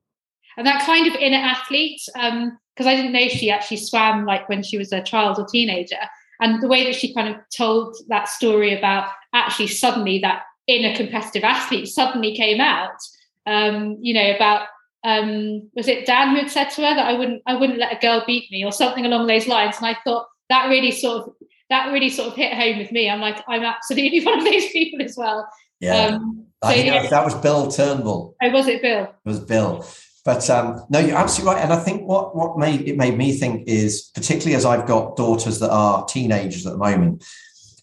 [0.57, 4.49] And that kind of inner athlete, because um, I didn't know she actually swam like
[4.49, 5.99] when she was a child or teenager
[6.39, 10.95] and the way that she kind of told that story about actually suddenly that inner
[10.95, 12.97] competitive athlete suddenly came out
[13.45, 14.67] um, you know about
[15.03, 17.95] um, was it dan who had said to her that i wouldn't i wouldn't let
[17.95, 19.77] a girl beat me or something along those lines?
[19.77, 21.33] And i thought that really sort of
[21.69, 23.09] that really sort of hit home with me.
[23.09, 25.47] I'm like i'm absolutely one of those people as well.
[25.79, 26.07] Yeah.
[26.07, 27.07] Um, so, yeah.
[27.07, 28.35] that was bill turnbull.
[28.41, 29.03] Oh was it bill?
[29.03, 29.85] It was bill
[30.27, 31.63] but um, no, you're absolutely right.
[31.63, 35.15] And I think what what made it made me think is, particularly as I've got
[35.15, 37.23] daughters that are teenagers at the moment,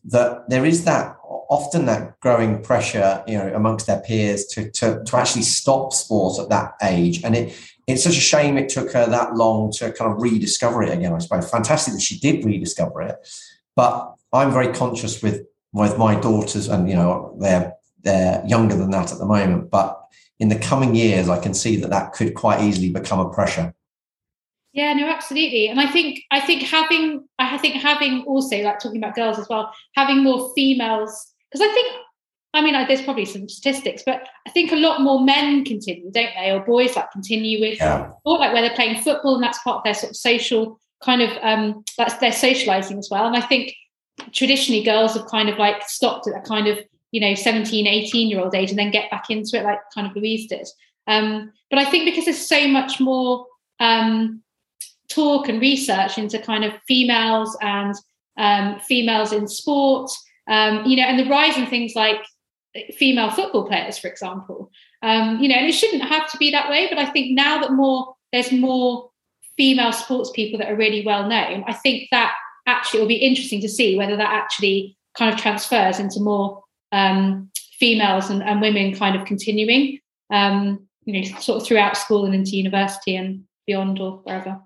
[0.05, 1.17] that there is that
[1.49, 6.39] often that growing pressure, you know, amongst their peers to to, to actually stop sports
[6.39, 7.25] at that age.
[7.25, 10.83] And it it's such a shame it took her that long to kind of rediscover
[10.83, 11.15] it again.
[11.15, 13.17] I suppose fantastic that she did rediscover it,
[13.75, 17.73] but I'm very conscious with with my daughters, and you know, they're
[18.03, 20.04] they're younger than that at the moment, but
[20.41, 23.75] in the coming years, I can see that that could quite easily become a pressure.
[24.73, 25.69] Yeah, no, absolutely.
[25.69, 29.49] And I think I think having I think having also like talking about girls as
[29.49, 31.95] well, having more females because I think
[32.55, 36.31] I mean there's probably some statistics, but I think a lot more men continue, don't
[36.35, 38.11] they, or boys like continue with yeah.
[38.25, 41.23] or like where they're playing football and that's part of their sort of social kind
[41.23, 43.27] of um that's their socializing as well.
[43.27, 43.73] And I think
[44.33, 46.81] traditionally girls have kind of like stopped at that kind of
[47.15, 50.09] you know 17 18 year old age and then get back into it like kind
[50.09, 50.67] of louise did.
[51.07, 53.47] Um, but i think because there's so much more
[53.81, 54.43] um,
[55.09, 57.95] talk and research into kind of females and
[58.37, 60.11] um, females in sport
[60.49, 62.21] um, you know and the rise in things like
[62.97, 64.71] female football players for example
[65.03, 67.61] um, you know and it shouldn't have to be that way but i think now
[67.61, 69.11] that more there's more
[69.57, 72.35] female sports people that are really well known i think that
[72.67, 76.64] actually will be interesting to see whether that actually kind of transfers into more
[76.95, 79.99] um, females and, and, women kind of continuing,
[80.31, 84.61] um, you know, sort of throughout school and into university and beyond or wherever.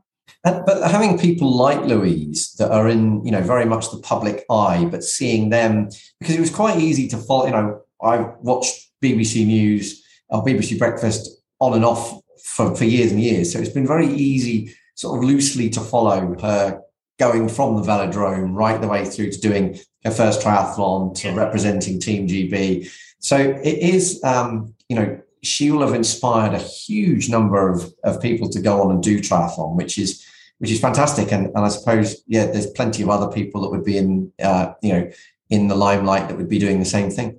[0.45, 4.87] But having people like Louise that are in, you know, very much the public eye,
[4.91, 5.89] but seeing them
[6.21, 7.47] because it was quite easy to follow.
[7.47, 11.31] You know, I watched BBC News or BBC Breakfast
[11.61, 15.25] on and off for, for years and years, so it's been very easy, sort of
[15.25, 16.83] loosely, to follow her
[17.19, 21.99] going from the velodrome right the way through to doing her first triathlon to representing
[21.99, 22.91] Team GB.
[23.19, 28.21] So it is, um, you know, she will have inspired a huge number of, of
[28.23, 30.25] people to go on and do triathlon, which is
[30.59, 31.33] which is fantastic.
[31.33, 34.73] And, and I suppose, yeah, there's plenty of other people that would be in, uh,
[34.83, 35.11] you know,
[35.51, 37.39] in the limelight that would be doing the same thing.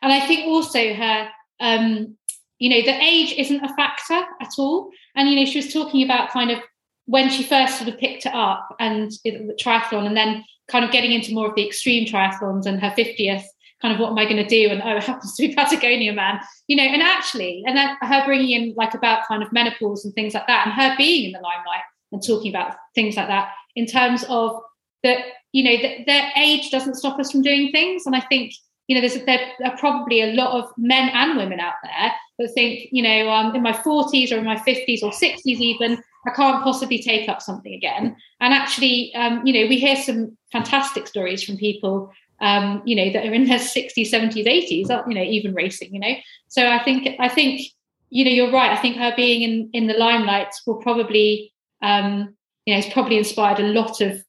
[0.00, 1.28] And I think also her,
[1.58, 2.16] um,
[2.58, 4.90] you know, the age isn't a factor at all.
[5.16, 6.58] And you know, she was talking about kind of
[7.06, 10.90] when she first sort of picked it up and the triathlon and then kind of
[10.90, 13.44] getting into more of the extreme triathlons and her 50th
[13.84, 14.70] kind of what am I going to do?
[14.70, 18.24] And oh, it happens to be Patagon Man, you know, and actually, and then her
[18.24, 21.32] bringing in like about kind of menopause and things like that, and her being in
[21.32, 24.58] the limelight and talking about things like that in terms of
[25.02, 25.18] that,
[25.52, 28.06] you know, that their age doesn't stop us from doing things.
[28.06, 28.54] And I think,
[28.86, 32.54] you know, there's there are probably a lot of men and women out there that
[32.54, 36.30] think, you know, um, in my 40s or in my 50s or 60s even, I
[36.30, 38.16] can't possibly take up something again.
[38.40, 42.10] And actually, um, you know, we hear some fantastic stories from people,
[42.40, 45.92] um, you know, that are in their 60s, 70s, 80s, uh, you know, even racing,
[45.94, 46.14] you know.
[46.48, 47.62] So I think, I think,
[48.10, 48.70] you know, you're right.
[48.70, 51.52] I think her being in in the limelight will probably,
[51.82, 52.34] um,
[52.64, 54.22] you know, it's probably inspired a lot of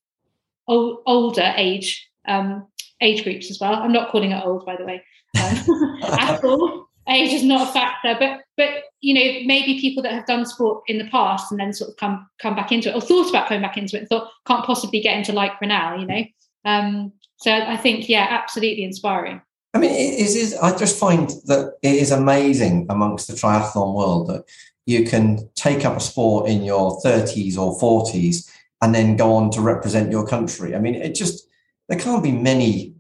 [0.68, 2.68] old, older age um,
[3.02, 3.76] age groups as well.
[3.76, 5.04] I'm not calling it old, by the way,
[5.38, 8.70] um, at all age is not a factor but but
[9.02, 11.98] you know maybe people that have done sport in the past and then sort of
[11.98, 14.66] come come back into it or thought about coming back into it and thought can't
[14.66, 16.24] possibly get into like now you know
[16.66, 19.42] um so i think yeah absolutely inspiring
[19.74, 24.28] i mean it is i just find that it is amazing amongst the triathlon world
[24.28, 24.44] that
[24.86, 28.50] you can take up a sport in your 30s or 40s
[28.82, 31.48] and then go on to represent your country i mean it just
[31.88, 32.96] there can't be many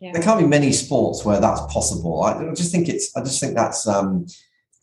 [0.00, 0.12] yeah.
[0.12, 2.22] there can't be many sports where that's possible.
[2.22, 3.16] I just think it's.
[3.16, 4.26] I just think that's um,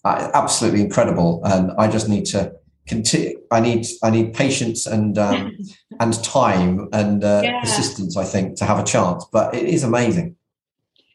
[0.05, 2.53] absolutely incredible, and I just need to
[2.87, 3.39] continue.
[3.51, 3.85] I need.
[4.03, 5.57] I need patience and um,
[5.99, 7.61] and time and uh, yeah.
[7.61, 8.17] persistence.
[8.17, 10.35] I think to have a chance, but it is amazing.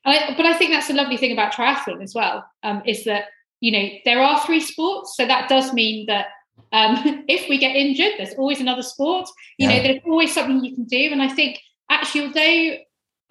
[0.05, 2.44] I, but I think that's the lovely thing about triathlon as well.
[2.62, 3.27] Um, is that
[3.60, 6.28] you know there are three sports, so that does mean that
[6.73, 9.28] um, if we get injured, there's always another sport.
[9.59, 9.77] You yeah.
[9.77, 11.60] know, there's always something you can do, and I think
[11.90, 12.77] actually, although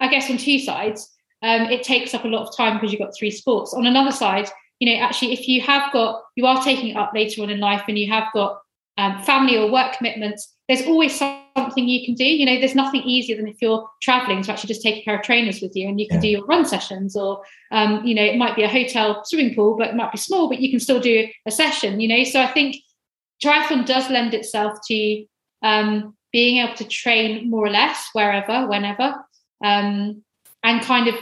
[0.00, 1.12] I guess on two sides,
[1.42, 3.74] um, it takes up a lot of time because you've got three sports.
[3.74, 4.48] On another side,
[4.80, 7.60] you know, actually, if you have got, you are taking it up later on in
[7.60, 8.60] life and you have got
[8.96, 12.24] um, family or work commitments, there's always something you can do.
[12.24, 15.16] You know, there's nothing easier than if you're traveling to actually just take a pair
[15.16, 16.22] of trainers with you and you can yeah.
[16.22, 19.76] do your run sessions or, um, you know, it might be a hotel swimming pool,
[19.76, 22.22] but it might be small, but you can still do a session, you know.
[22.24, 22.76] So I think
[23.42, 25.24] triathlon does lend itself to
[25.62, 29.14] um, being able to train more or less wherever, whenever
[29.64, 30.22] um,
[30.62, 31.14] and kind of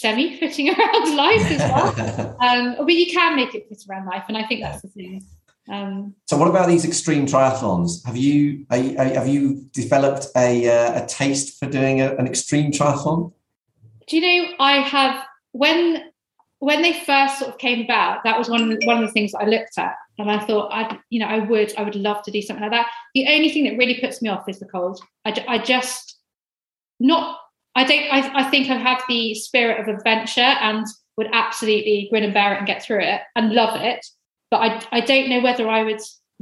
[0.00, 2.36] semi fitting around life as well.
[2.40, 5.24] um, but you can make it fit around life, and I think that's the thing.
[5.68, 8.04] Um, so, what about these extreme triathlons?
[8.04, 12.72] Have you, you have you developed a, uh, a taste for doing a, an extreme
[12.72, 13.32] triathlon?
[14.08, 16.10] Do you know I have when
[16.58, 18.24] when they first sort of came about?
[18.24, 20.44] That was one of the, one of the things that I looked at, and I
[20.44, 22.88] thought I you know I would I would love to do something like that.
[23.14, 25.00] The only thing that really puts me off is the cold.
[25.24, 26.16] I, I just
[26.98, 27.38] not
[27.74, 28.12] I don't.
[28.12, 30.86] I, I think I have the spirit of adventure and
[31.16, 34.04] would absolutely grin and bear it and get through it and love it.
[34.50, 36.00] But I, I don't know whether I would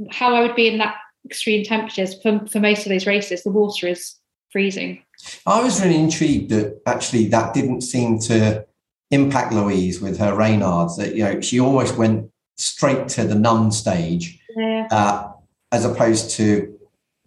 [0.09, 0.95] how I would be in that
[1.25, 3.43] extreme temperatures for, for most of those races.
[3.43, 4.15] The water is
[4.51, 5.03] freezing.
[5.45, 8.65] I was really intrigued that actually that didn't seem to
[9.11, 10.97] impact Louise with her Raynaud's.
[10.97, 14.87] That you know she almost went straight to the numb stage, yeah.
[14.91, 15.31] uh,
[15.71, 16.77] as opposed to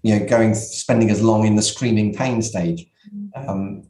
[0.02, 2.86] you know going spending as long in the screaming pain stage.
[3.14, 3.48] Mm-hmm.
[3.48, 3.82] Um,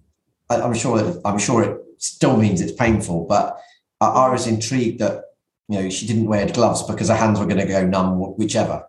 [0.60, 3.58] I, am sure I'm sure it still means it's painful, but
[4.00, 5.24] I, I, was intrigued that
[5.68, 8.84] you know she didn't wear gloves because her hands were going to go numb, whichever.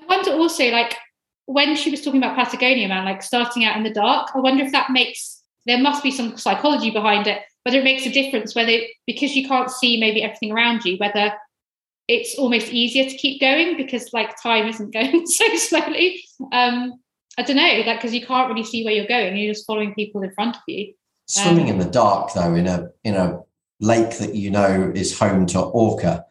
[0.00, 0.96] I wonder also, like
[1.46, 4.30] when she was talking about Patagon Man, like starting out in the dark.
[4.34, 7.42] I wonder if that makes there must be some psychology behind it.
[7.64, 11.34] whether it makes a difference, whether because you can't see maybe everything around you, whether
[12.08, 16.22] it's almost easier to keep going because like time isn't going so slowly.
[16.52, 16.94] Um,
[17.38, 19.94] I don't know, like because you can't really see where you're going, you're just following
[19.94, 20.92] people in front of you.
[21.26, 23.40] Swimming um, in the dark, though, in a in a
[23.80, 26.24] lake that you know is home to orca,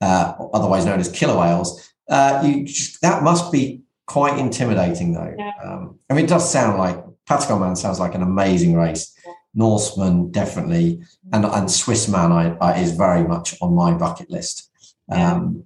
[0.00, 5.32] uh, otherwise known as killer whales, uh, you just, that must be quite intimidating, though.
[5.38, 5.52] Yeah.
[5.62, 6.96] Um, I mean, it does sound like
[7.28, 9.14] Patagon Man sounds like an amazing race.
[9.24, 9.32] Yeah.
[9.54, 11.00] Norseman definitely,
[11.32, 14.70] and and Swissman I, I, is very much on my bucket list.
[15.08, 15.64] Um,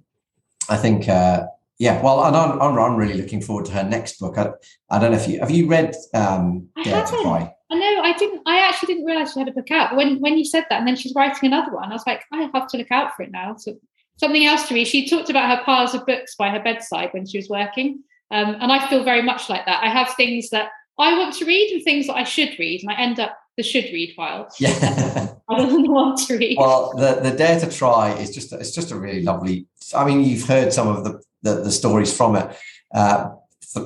[0.69, 0.75] yeah.
[0.75, 1.47] I think uh,
[1.79, 4.37] yeah, well, and I'm, I'm, really looking forward to her next book.
[4.37, 4.51] I,
[4.89, 7.53] I don't know if you have you read um, Dare to Fly.
[7.71, 8.41] I know I didn't.
[8.45, 9.95] I actually didn't realize she had a book out.
[9.95, 12.49] When when you said that, and then she's writing another one, I was like, I
[12.53, 13.55] have to look out for it now.
[13.57, 13.75] So
[14.17, 14.87] something else to read.
[14.87, 18.55] She talked about her piles of books by her bedside when she was working, um,
[18.59, 19.83] and I feel very much like that.
[19.83, 20.69] I have things that
[20.99, 23.63] I want to read and things that I should read, and I end up the
[23.63, 24.47] should read pile.
[24.59, 25.33] Yeah.
[25.49, 26.57] Rather than the want to read.
[26.57, 29.65] Well, the the Dare to Tri is just it's just a really lovely.
[29.95, 32.55] I mean, you've heard some of the the, the stories from it.
[32.93, 33.29] Uh,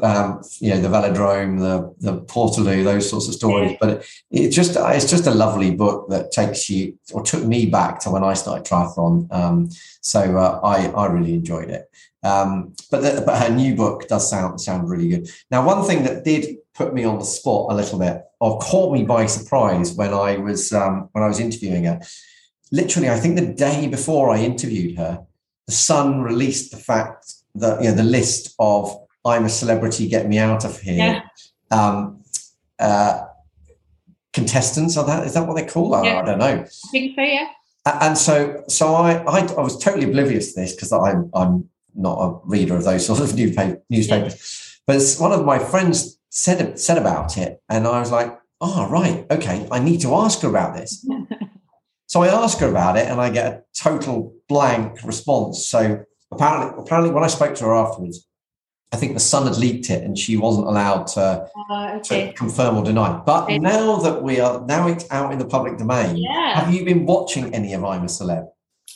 [0.04, 3.72] um, you know the velodrome, the the Portaloo, those sorts of stories.
[3.72, 3.78] Yeah.
[3.80, 7.66] But it, it, just it's just a lovely book that takes you or took me
[7.66, 9.32] back to when I started triathlon.
[9.32, 9.70] Um,
[10.02, 11.90] so uh, I I really enjoyed it.
[12.24, 15.30] Um, but the, but her new book does sound sound really good.
[15.52, 18.94] Now, one thing that did put me on the spot a little bit, or caught
[18.94, 22.02] me by surprise when I was um, when I was interviewing her.
[22.72, 25.26] Literally, I think the day before I interviewed her,
[25.68, 30.28] the Sun released the fact the you know the list of I'm a celebrity, get
[30.28, 30.96] me out of here.
[30.96, 31.78] Yeah.
[31.78, 32.24] Um,
[32.80, 33.26] uh,
[34.34, 36.06] contestants are that is that what they call that?
[36.06, 36.20] Yeah.
[36.20, 36.64] I don't know.
[36.64, 37.50] I think so, yeah.
[37.86, 42.18] And so, so I, I, I was totally oblivious to this because I'm, I'm not
[42.20, 44.34] a reader of those sort of newspaper, newspapers.
[44.88, 44.96] Yeah.
[44.96, 49.26] But one of my friends said said about it, and I was like, "Oh, right,
[49.30, 51.06] okay, I need to ask her about this."
[52.06, 55.66] so I ask her about it, and I get a total blank response.
[55.66, 58.28] So apparently, apparently, when I spoke to her afterwards,
[58.92, 62.28] I think the Sun had leaked it, and she wasn't allowed to, uh, okay.
[62.28, 63.22] to confirm or deny.
[63.26, 63.60] But okay.
[63.60, 66.60] now that we are now it's out in the public domain, yeah.
[66.60, 68.48] have you been watching any of I'm a Celeb?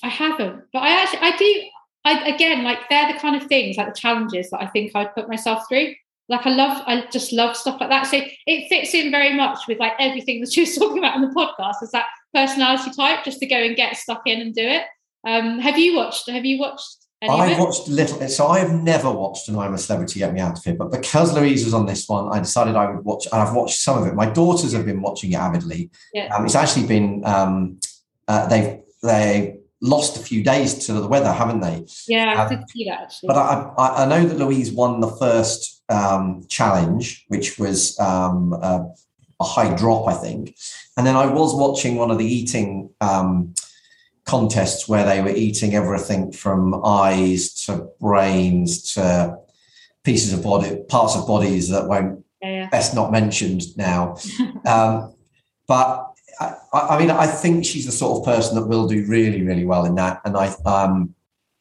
[0.03, 1.62] I haven't, but I actually I do.
[2.03, 5.14] I again like they're the kind of things like the challenges that I think I'd
[5.14, 5.94] put myself through.
[6.30, 8.08] Like I love, I just love stuff like that.
[8.08, 11.22] So it fits in very much with like everything that she was talking about on
[11.22, 11.84] the podcast.
[11.84, 14.84] Is that personality type just to go and get stuck in and do it.
[15.28, 16.30] Um, have you watched?
[16.30, 20.34] Have you watched I've watched little, so I've never watched an I'm a Celebrity Get
[20.34, 23.06] Me Out of Here, but because Louise was on this one, I decided I would
[23.06, 24.15] watch, and I've watched some of it.
[24.15, 25.91] My daughters have been watching it avidly.
[26.14, 26.35] Yeah.
[26.35, 27.80] Um, it's actually been, um,
[28.27, 31.85] uh, they've, they lost a few days to the weather, haven't they?
[32.07, 33.27] Yeah, I um, did see that actually.
[33.27, 38.53] But I, I, I, know that Louise won the first um, challenge, which was um,
[38.53, 38.88] a,
[39.39, 40.56] a, high drop, I think.
[40.98, 43.53] And then I was watching one of the eating um,
[44.32, 49.38] contests where they were eating everything from eyes to brains to
[50.06, 52.70] pieces of body, parts of bodies that won't yeah.
[52.70, 54.16] best not mentioned now.
[54.66, 55.14] um,
[55.68, 59.41] but I, I, mean, I think she's the sort of person that will do really,
[59.44, 61.14] really well in that, and I, um,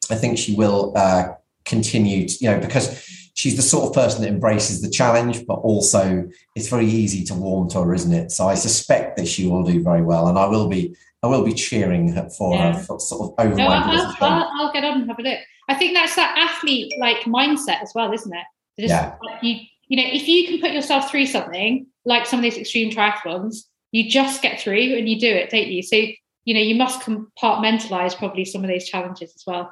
[0.09, 1.33] I think she will uh,
[1.65, 2.25] continue.
[2.25, 2.87] To, you know, because
[3.33, 7.33] she's the sort of person that embraces the challenge, but also it's very easy to
[7.33, 8.31] warm to her, isn't it?
[8.31, 11.43] So I suspect that she will do very well, and I will be I will
[11.43, 12.73] be cheering for yeah.
[12.73, 15.39] her for sort of over no, I'll, I'll, I'll, get on and have a look.
[15.69, 18.45] I think that's that athlete like mindset as well, isn't it?
[18.79, 19.15] Just, yeah.
[19.21, 22.57] Like, you you know, if you can put yourself through something like some of these
[22.57, 23.57] extreme triathlons,
[23.91, 25.83] you just get through and you do it, don't you?
[25.83, 25.97] So
[26.45, 29.71] you know, you must compartmentalize probably some of these challenges as well.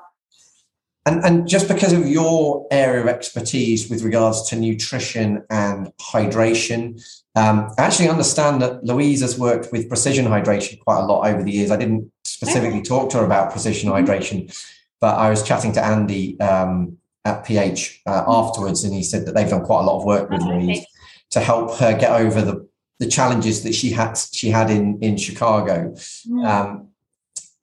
[1.10, 7.03] And, and just because of your area of expertise with regards to nutrition and hydration,
[7.36, 11.41] um, I actually understand that Louise has worked with precision hydration quite a lot over
[11.41, 11.72] the years.
[11.72, 14.06] I didn't specifically talk to her about precision mm-hmm.
[14.06, 14.56] hydration,
[15.02, 19.34] but I was chatting to Andy um, at PH uh, afterwards, and he said that
[19.34, 20.86] they've done quite a lot of work with oh, Louise okay.
[21.31, 22.69] to help her get over the,
[22.99, 25.95] the challenges that she had she had in in Chicago.
[26.27, 26.45] Mm.
[26.45, 26.88] Um,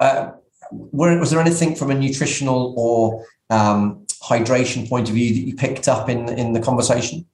[0.01, 0.33] uh,
[0.73, 5.55] were, was there anything from a nutritional or um, hydration point of view that you
[5.55, 7.27] picked up in in the conversation?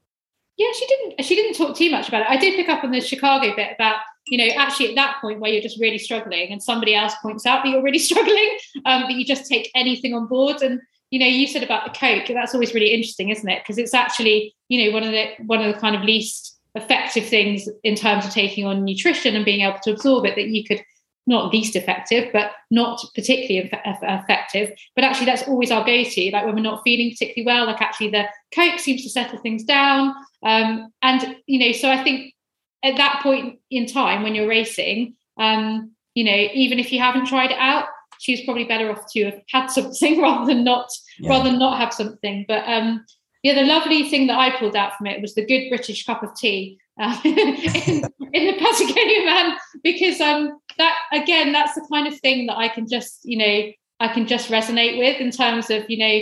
[0.56, 1.24] Yeah, she didn't.
[1.24, 2.30] She didn't talk too much about it.
[2.30, 5.40] I did pick up on the Chicago bit about you know actually at that point
[5.40, 9.02] where you're just really struggling, and somebody else points out that you're really struggling, um,
[9.02, 10.62] but you just take anything on board.
[10.62, 10.80] And
[11.10, 12.28] you know, you said about the Coke.
[12.28, 13.62] That's always really interesting, isn't it?
[13.62, 17.26] Because it's actually you know one of the one of the kind of least effective
[17.26, 20.64] things in terms of taking on nutrition and being able to absorb it that you
[20.64, 20.82] could
[21.26, 24.72] not least effective, but not particularly effective.
[24.94, 26.30] But actually, that's always our go to.
[26.32, 28.24] Like when we're not feeling particularly well, like actually the
[28.54, 30.14] Coke seems to settle things down.
[30.42, 32.34] Um, and, you know, so I think
[32.82, 37.26] at that point in time when you're racing, Um, you know, even if you haven't
[37.26, 37.86] tried it out,
[38.20, 40.88] she's probably better off to have had something rather than not
[41.18, 41.30] yeah.
[41.30, 42.44] rather than not have something.
[42.48, 43.04] But um,
[43.42, 46.22] yeah, the lovely thing that I pulled out from it was the good British cup
[46.22, 52.06] of tea uh, in, in, the Patagon Man, because um, that again, that's the kind
[52.06, 55.70] of thing that I can just you know I can just resonate with in terms
[55.70, 56.20] of you know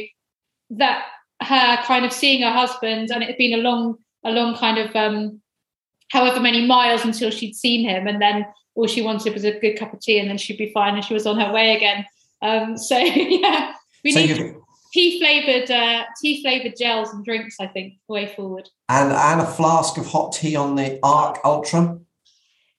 [0.78, 1.05] that
[1.43, 4.78] her kind of seeing her husband, and it had been a long a long kind
[4.78, 5.40] of um,
[6.10, 9.78] however many miles until she'd seen him, and then all she wanted was a good
[9.78, 12.05] cup of tea, and then she'd be fine, and she was on her way again.
[12.43, 13.74] Um, so yeah,
[14.05, 14.56] we so need
[14.93, 17.56] tea flavored uh, tea flavored gels and drinks.
[17.60, 18.68] I think way forward.
[18.89, 21.98] And and a flask of hot tea on the Arc Ultra.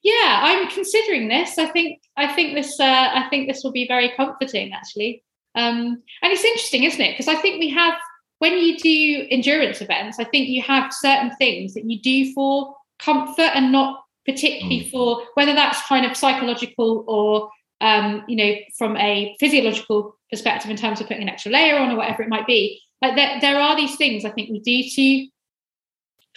[0.03, 1.57] Yeah, I'm considering this.
[1.57, 5.23] I think I think this uh, I think this will be very comforting actually.
[5.53, 7.11] Um, and it's interesting, isn't it?
[7.11, 7.93] Because I think we have
[8.39, 12.75] when you do endurance events, I think you have certain things that you do for
[12.99, 14.91] comfort and not particularly mm.
[14.91, 17.49] for whether that's kind of psychological or
[17.81, 21.91] um, you know from a physiological perspective in terms of putting an extra layer on
[21.91, 24.83] or whatever it might be like there, there are these things i think we do
[24.89, 25.27] to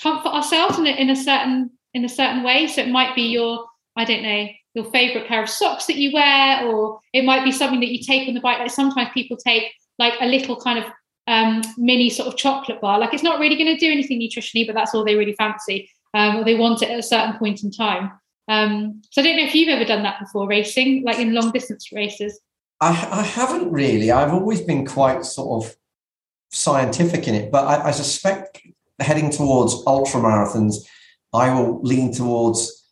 [0.03, 3.23] comfort ourselves in a, in a certain in a certain way so it might be
[3.23, 3.65] your
[3.97, 7.53] i don't know your favorite pair of socks that you wear or it might be
[7.53, 10.79] something that you take on the bike like sometimes people take like a little kind
[10.79, 10.85] of
[11.27, 14.66] um, mini sort of chocolate bar like it's not really going to do anything nutritionally
[14.66, 17.62] but that's all they really fancy um, or they want it at a certain point
[17.62, 18.12] in time.
[18.47, 21.51] Um, so I don't know if you've ever done that before racing, like in long
[21.51, 22.41] distance races.
[22.81, 24.11] I, I haven't really.
[24.11, 25.77] I've always been quite sort of
[26.51, 28.62] scientific in it, but I, I suspect
[29.01, 30.87] heading towards ultra marathons,
[31.35, 32.89] I will lean towards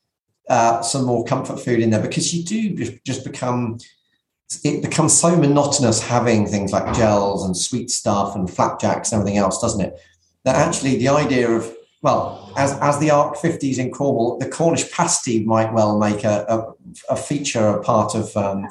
[0.48, 3.78] uh, some more comfort food in there because you do just become
[4.64, 9.38] it becomes so monotonous having things like gels and sweet stuff and flapjacks and everything
[9.38, 9.98] else, doesn't it?
[10.44, 14.90] That actually the idea of well, as, as the ARC 50s in Cornwall, the Cornish
[14.90, 18.66] pasty might well make a, a, a feature, a part of um,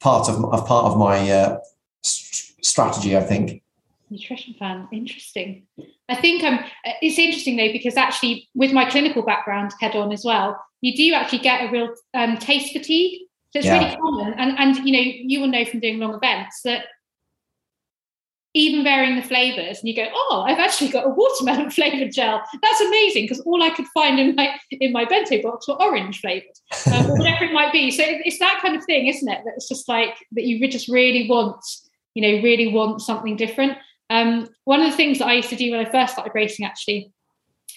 [0.00, 1.58] part of, of part of my uh,
[2.02, 3.16] strategy.
[3.16, 3.62] I think.
[4.10, 5.66] Nutrition plan, interesting.
[6.08, 6.60] I think um,
[7.00, 11.14] it's interesting though because actually, with my clinical background head on as well, you do
[11.14, 13.20] actually get a real um, taste fatigue.
[13.52, 13.78] So it's yeah.
[13.78, 16.86] really common, and and you know you will know from doing long events that
[18.54, 22.40] even varying the flavors and you go oh i've actually got a watermelon flavored gel
[22.62, 26.20] that's amazing because all i could find in my in my bento box were orange
[26.20, 26.46] flavored
[26.92, 29.68] um, whatever it might be so it's that kind of thing isn't it that it's
[29.68, 31.56] just like that you just really want
[32.14, 33.76] you know really want something different
[34.14, 36.64] um, one of the things that i used to do when i first started racing
[36.64, 37.12] actually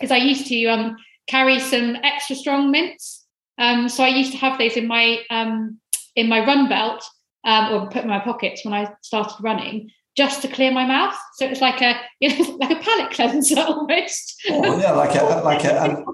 [0.01, 0.95] is i used to um,
[1.27, 3.25] carry some extra strong mints
[3.57, 5.79] um, so i used to have those in my um,
[6.15, 7.03] in my run belt
[7.43, 11.15] um, or put in my pockets when i started running just to clear my mouth.
[11.35, 14.41] So it was like a you know like a palate cleanser almost.
[14.49, 16.05] Oh, yeah, like a like a um,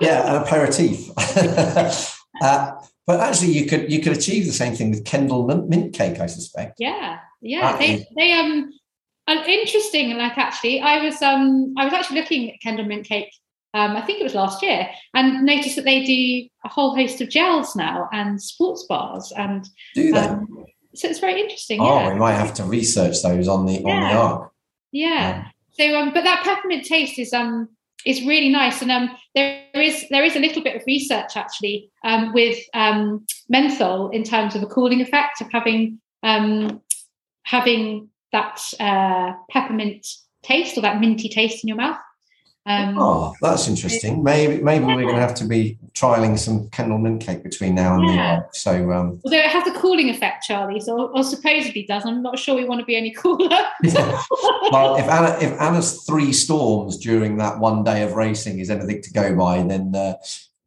[0.00, 1.10] yeah an aperitif.
[2.42, 2.72] uh,
[3.06, 6.26] but actually, you could you could achieve the same thing with Kendal mint, cake, I
[6.26, 6.74] suspect.
[6.78, 7.76] Yeah, yeah.
[7.78, 8.06] they is...
[8.16, 8.72] they um
[9.28, 10.16] interesting.
[10.16, 13.32] Like actually, I was um I was actually looking at Kendal mint cake.
[13.74, 17.20] Um, I think it was last year, and noticed that they do a whole host
[17.22, 20.18] of gels now and sports bars and do they?
[20.18, 21.80] Um, so it's very interesting.
[21.80, 22.12] Oh, yeah.
[22.12, 23.88] we might have to research those on the yeah.
[23.88, 24.52] on the arc.
[24.92, 25.48] Yeah.
[25.72, 27.68] So um, but that peppermint taste is um
[28.04, 31.90] is really nice, and um there is there is a little bit of research actually
[32.04, 36.82] um with um menthol in terms of a cooling effect of having um
[37.44, 40.06] having that uh, peppermint
[40.42, 41.98] taste or that minty taste in your mouth.
[42.64, 44.22] Um, oh, that's interesting.
[44.22, 44.94] Maybe maybe yeah.
[44.94, 48.14] we're going to have to be trialing some Kendal mint cake between now and yeah.
[48.14, 48.44] then.
[48.52, 52.06] So, um, although it has a cooling effect, Charlie, so or supposedly does.
[52.06, 53.48] I'm not sure we want to be any cooler.
[53.82, 54.22] yeah.
[54.70, 59.02] Well, if Anna if Anna's three storms during that one day of racing is anything
[59.02, 60.14] to go by, then uh,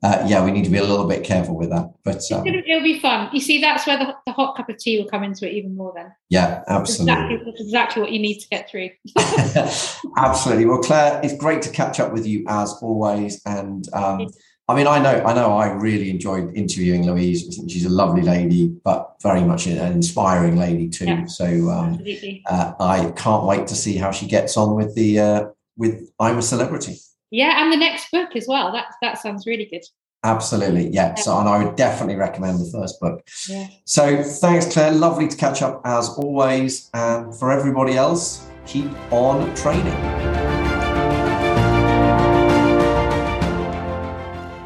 [0.06, 1.92] uh, yeah, we need to be a little bit careful with that.
[2.04, 3.30] But um, it'll be fun.
[3.34, 5.76] You see, that's where the, the, hot cup of tea will come into it even
[5.76, 5.94] more.
[5.96, 7.36] Then, yeah, absolutely.
[7.36, 8.90] Exactly, exactly what you need to get through.
[10.18, 10.66] absolutely.
[10.66, 13.42] Well, Claire, it's great to catch up with you as always.
[13.48, 14.28] And um,
[14.68, 17.48] I mean, I know, I know, I really enjoyed interviewing Louise.
[17.50, 21.06] I think she's a lovely lady, but very much an inspiring lady too.
[21.06, 22.00] Yeah, so um,
[22.46, 25.46] uh, I can't wait to see how she gets on with the uh,
[25.78, 26.98] with I'm a Celebrity.
[27.36, 28.72] Yeah, and the next book as well.
[28.72, 29.84] That that sounds really good.
[30.24, 31.10] Absolutely, yeah.
[31.10, 31.16] yeah.
[31.16, 33.28] So, and I would definitely recommend the first book.
[33.50, 33.68] Yeah.
[33.84, 34.94] So, thanks, Claire.
[34.94, 36.90] Lovely to catch up as always.
[36.94, 39.94] And for everybody else, keep on training.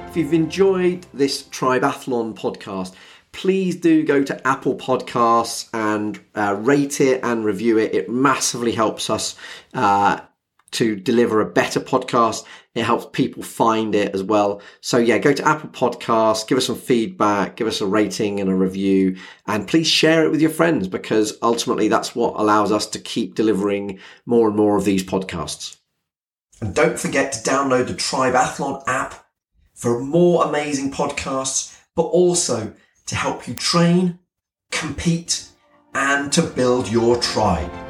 [0.08, 2.94] If you've enjoyed this triathlon podcast,
[3.32, 7.96] please do go to Apple Podcasts and uh, rate it and review it.
[7.96, 9.36] It massively helps us
[9.74, 10.20] uh,
[10.72, 12.46] to deliver a better podcast.
[12.76, 14.62] It helps people find it as well.
[14.82, 18.50] So yeah, go to Apple Podcasts, give us some feedback, give us a rating and
[18.50, 19.18] a review,
[19.48, 23.36] and please share it with your friends because ultimately that's what allows us to keep
[23.36, 25.78] delivering more and more of these podcasts.
[26.62, 29.26] And don't forget to download the Tribathlon app
[29.74, 32.74] for more amazing podcasts, but also
[33.08, 34.20] to help you train,
[34.72, 35.48] compete,
[35.94, 37.89] and to build your tribe.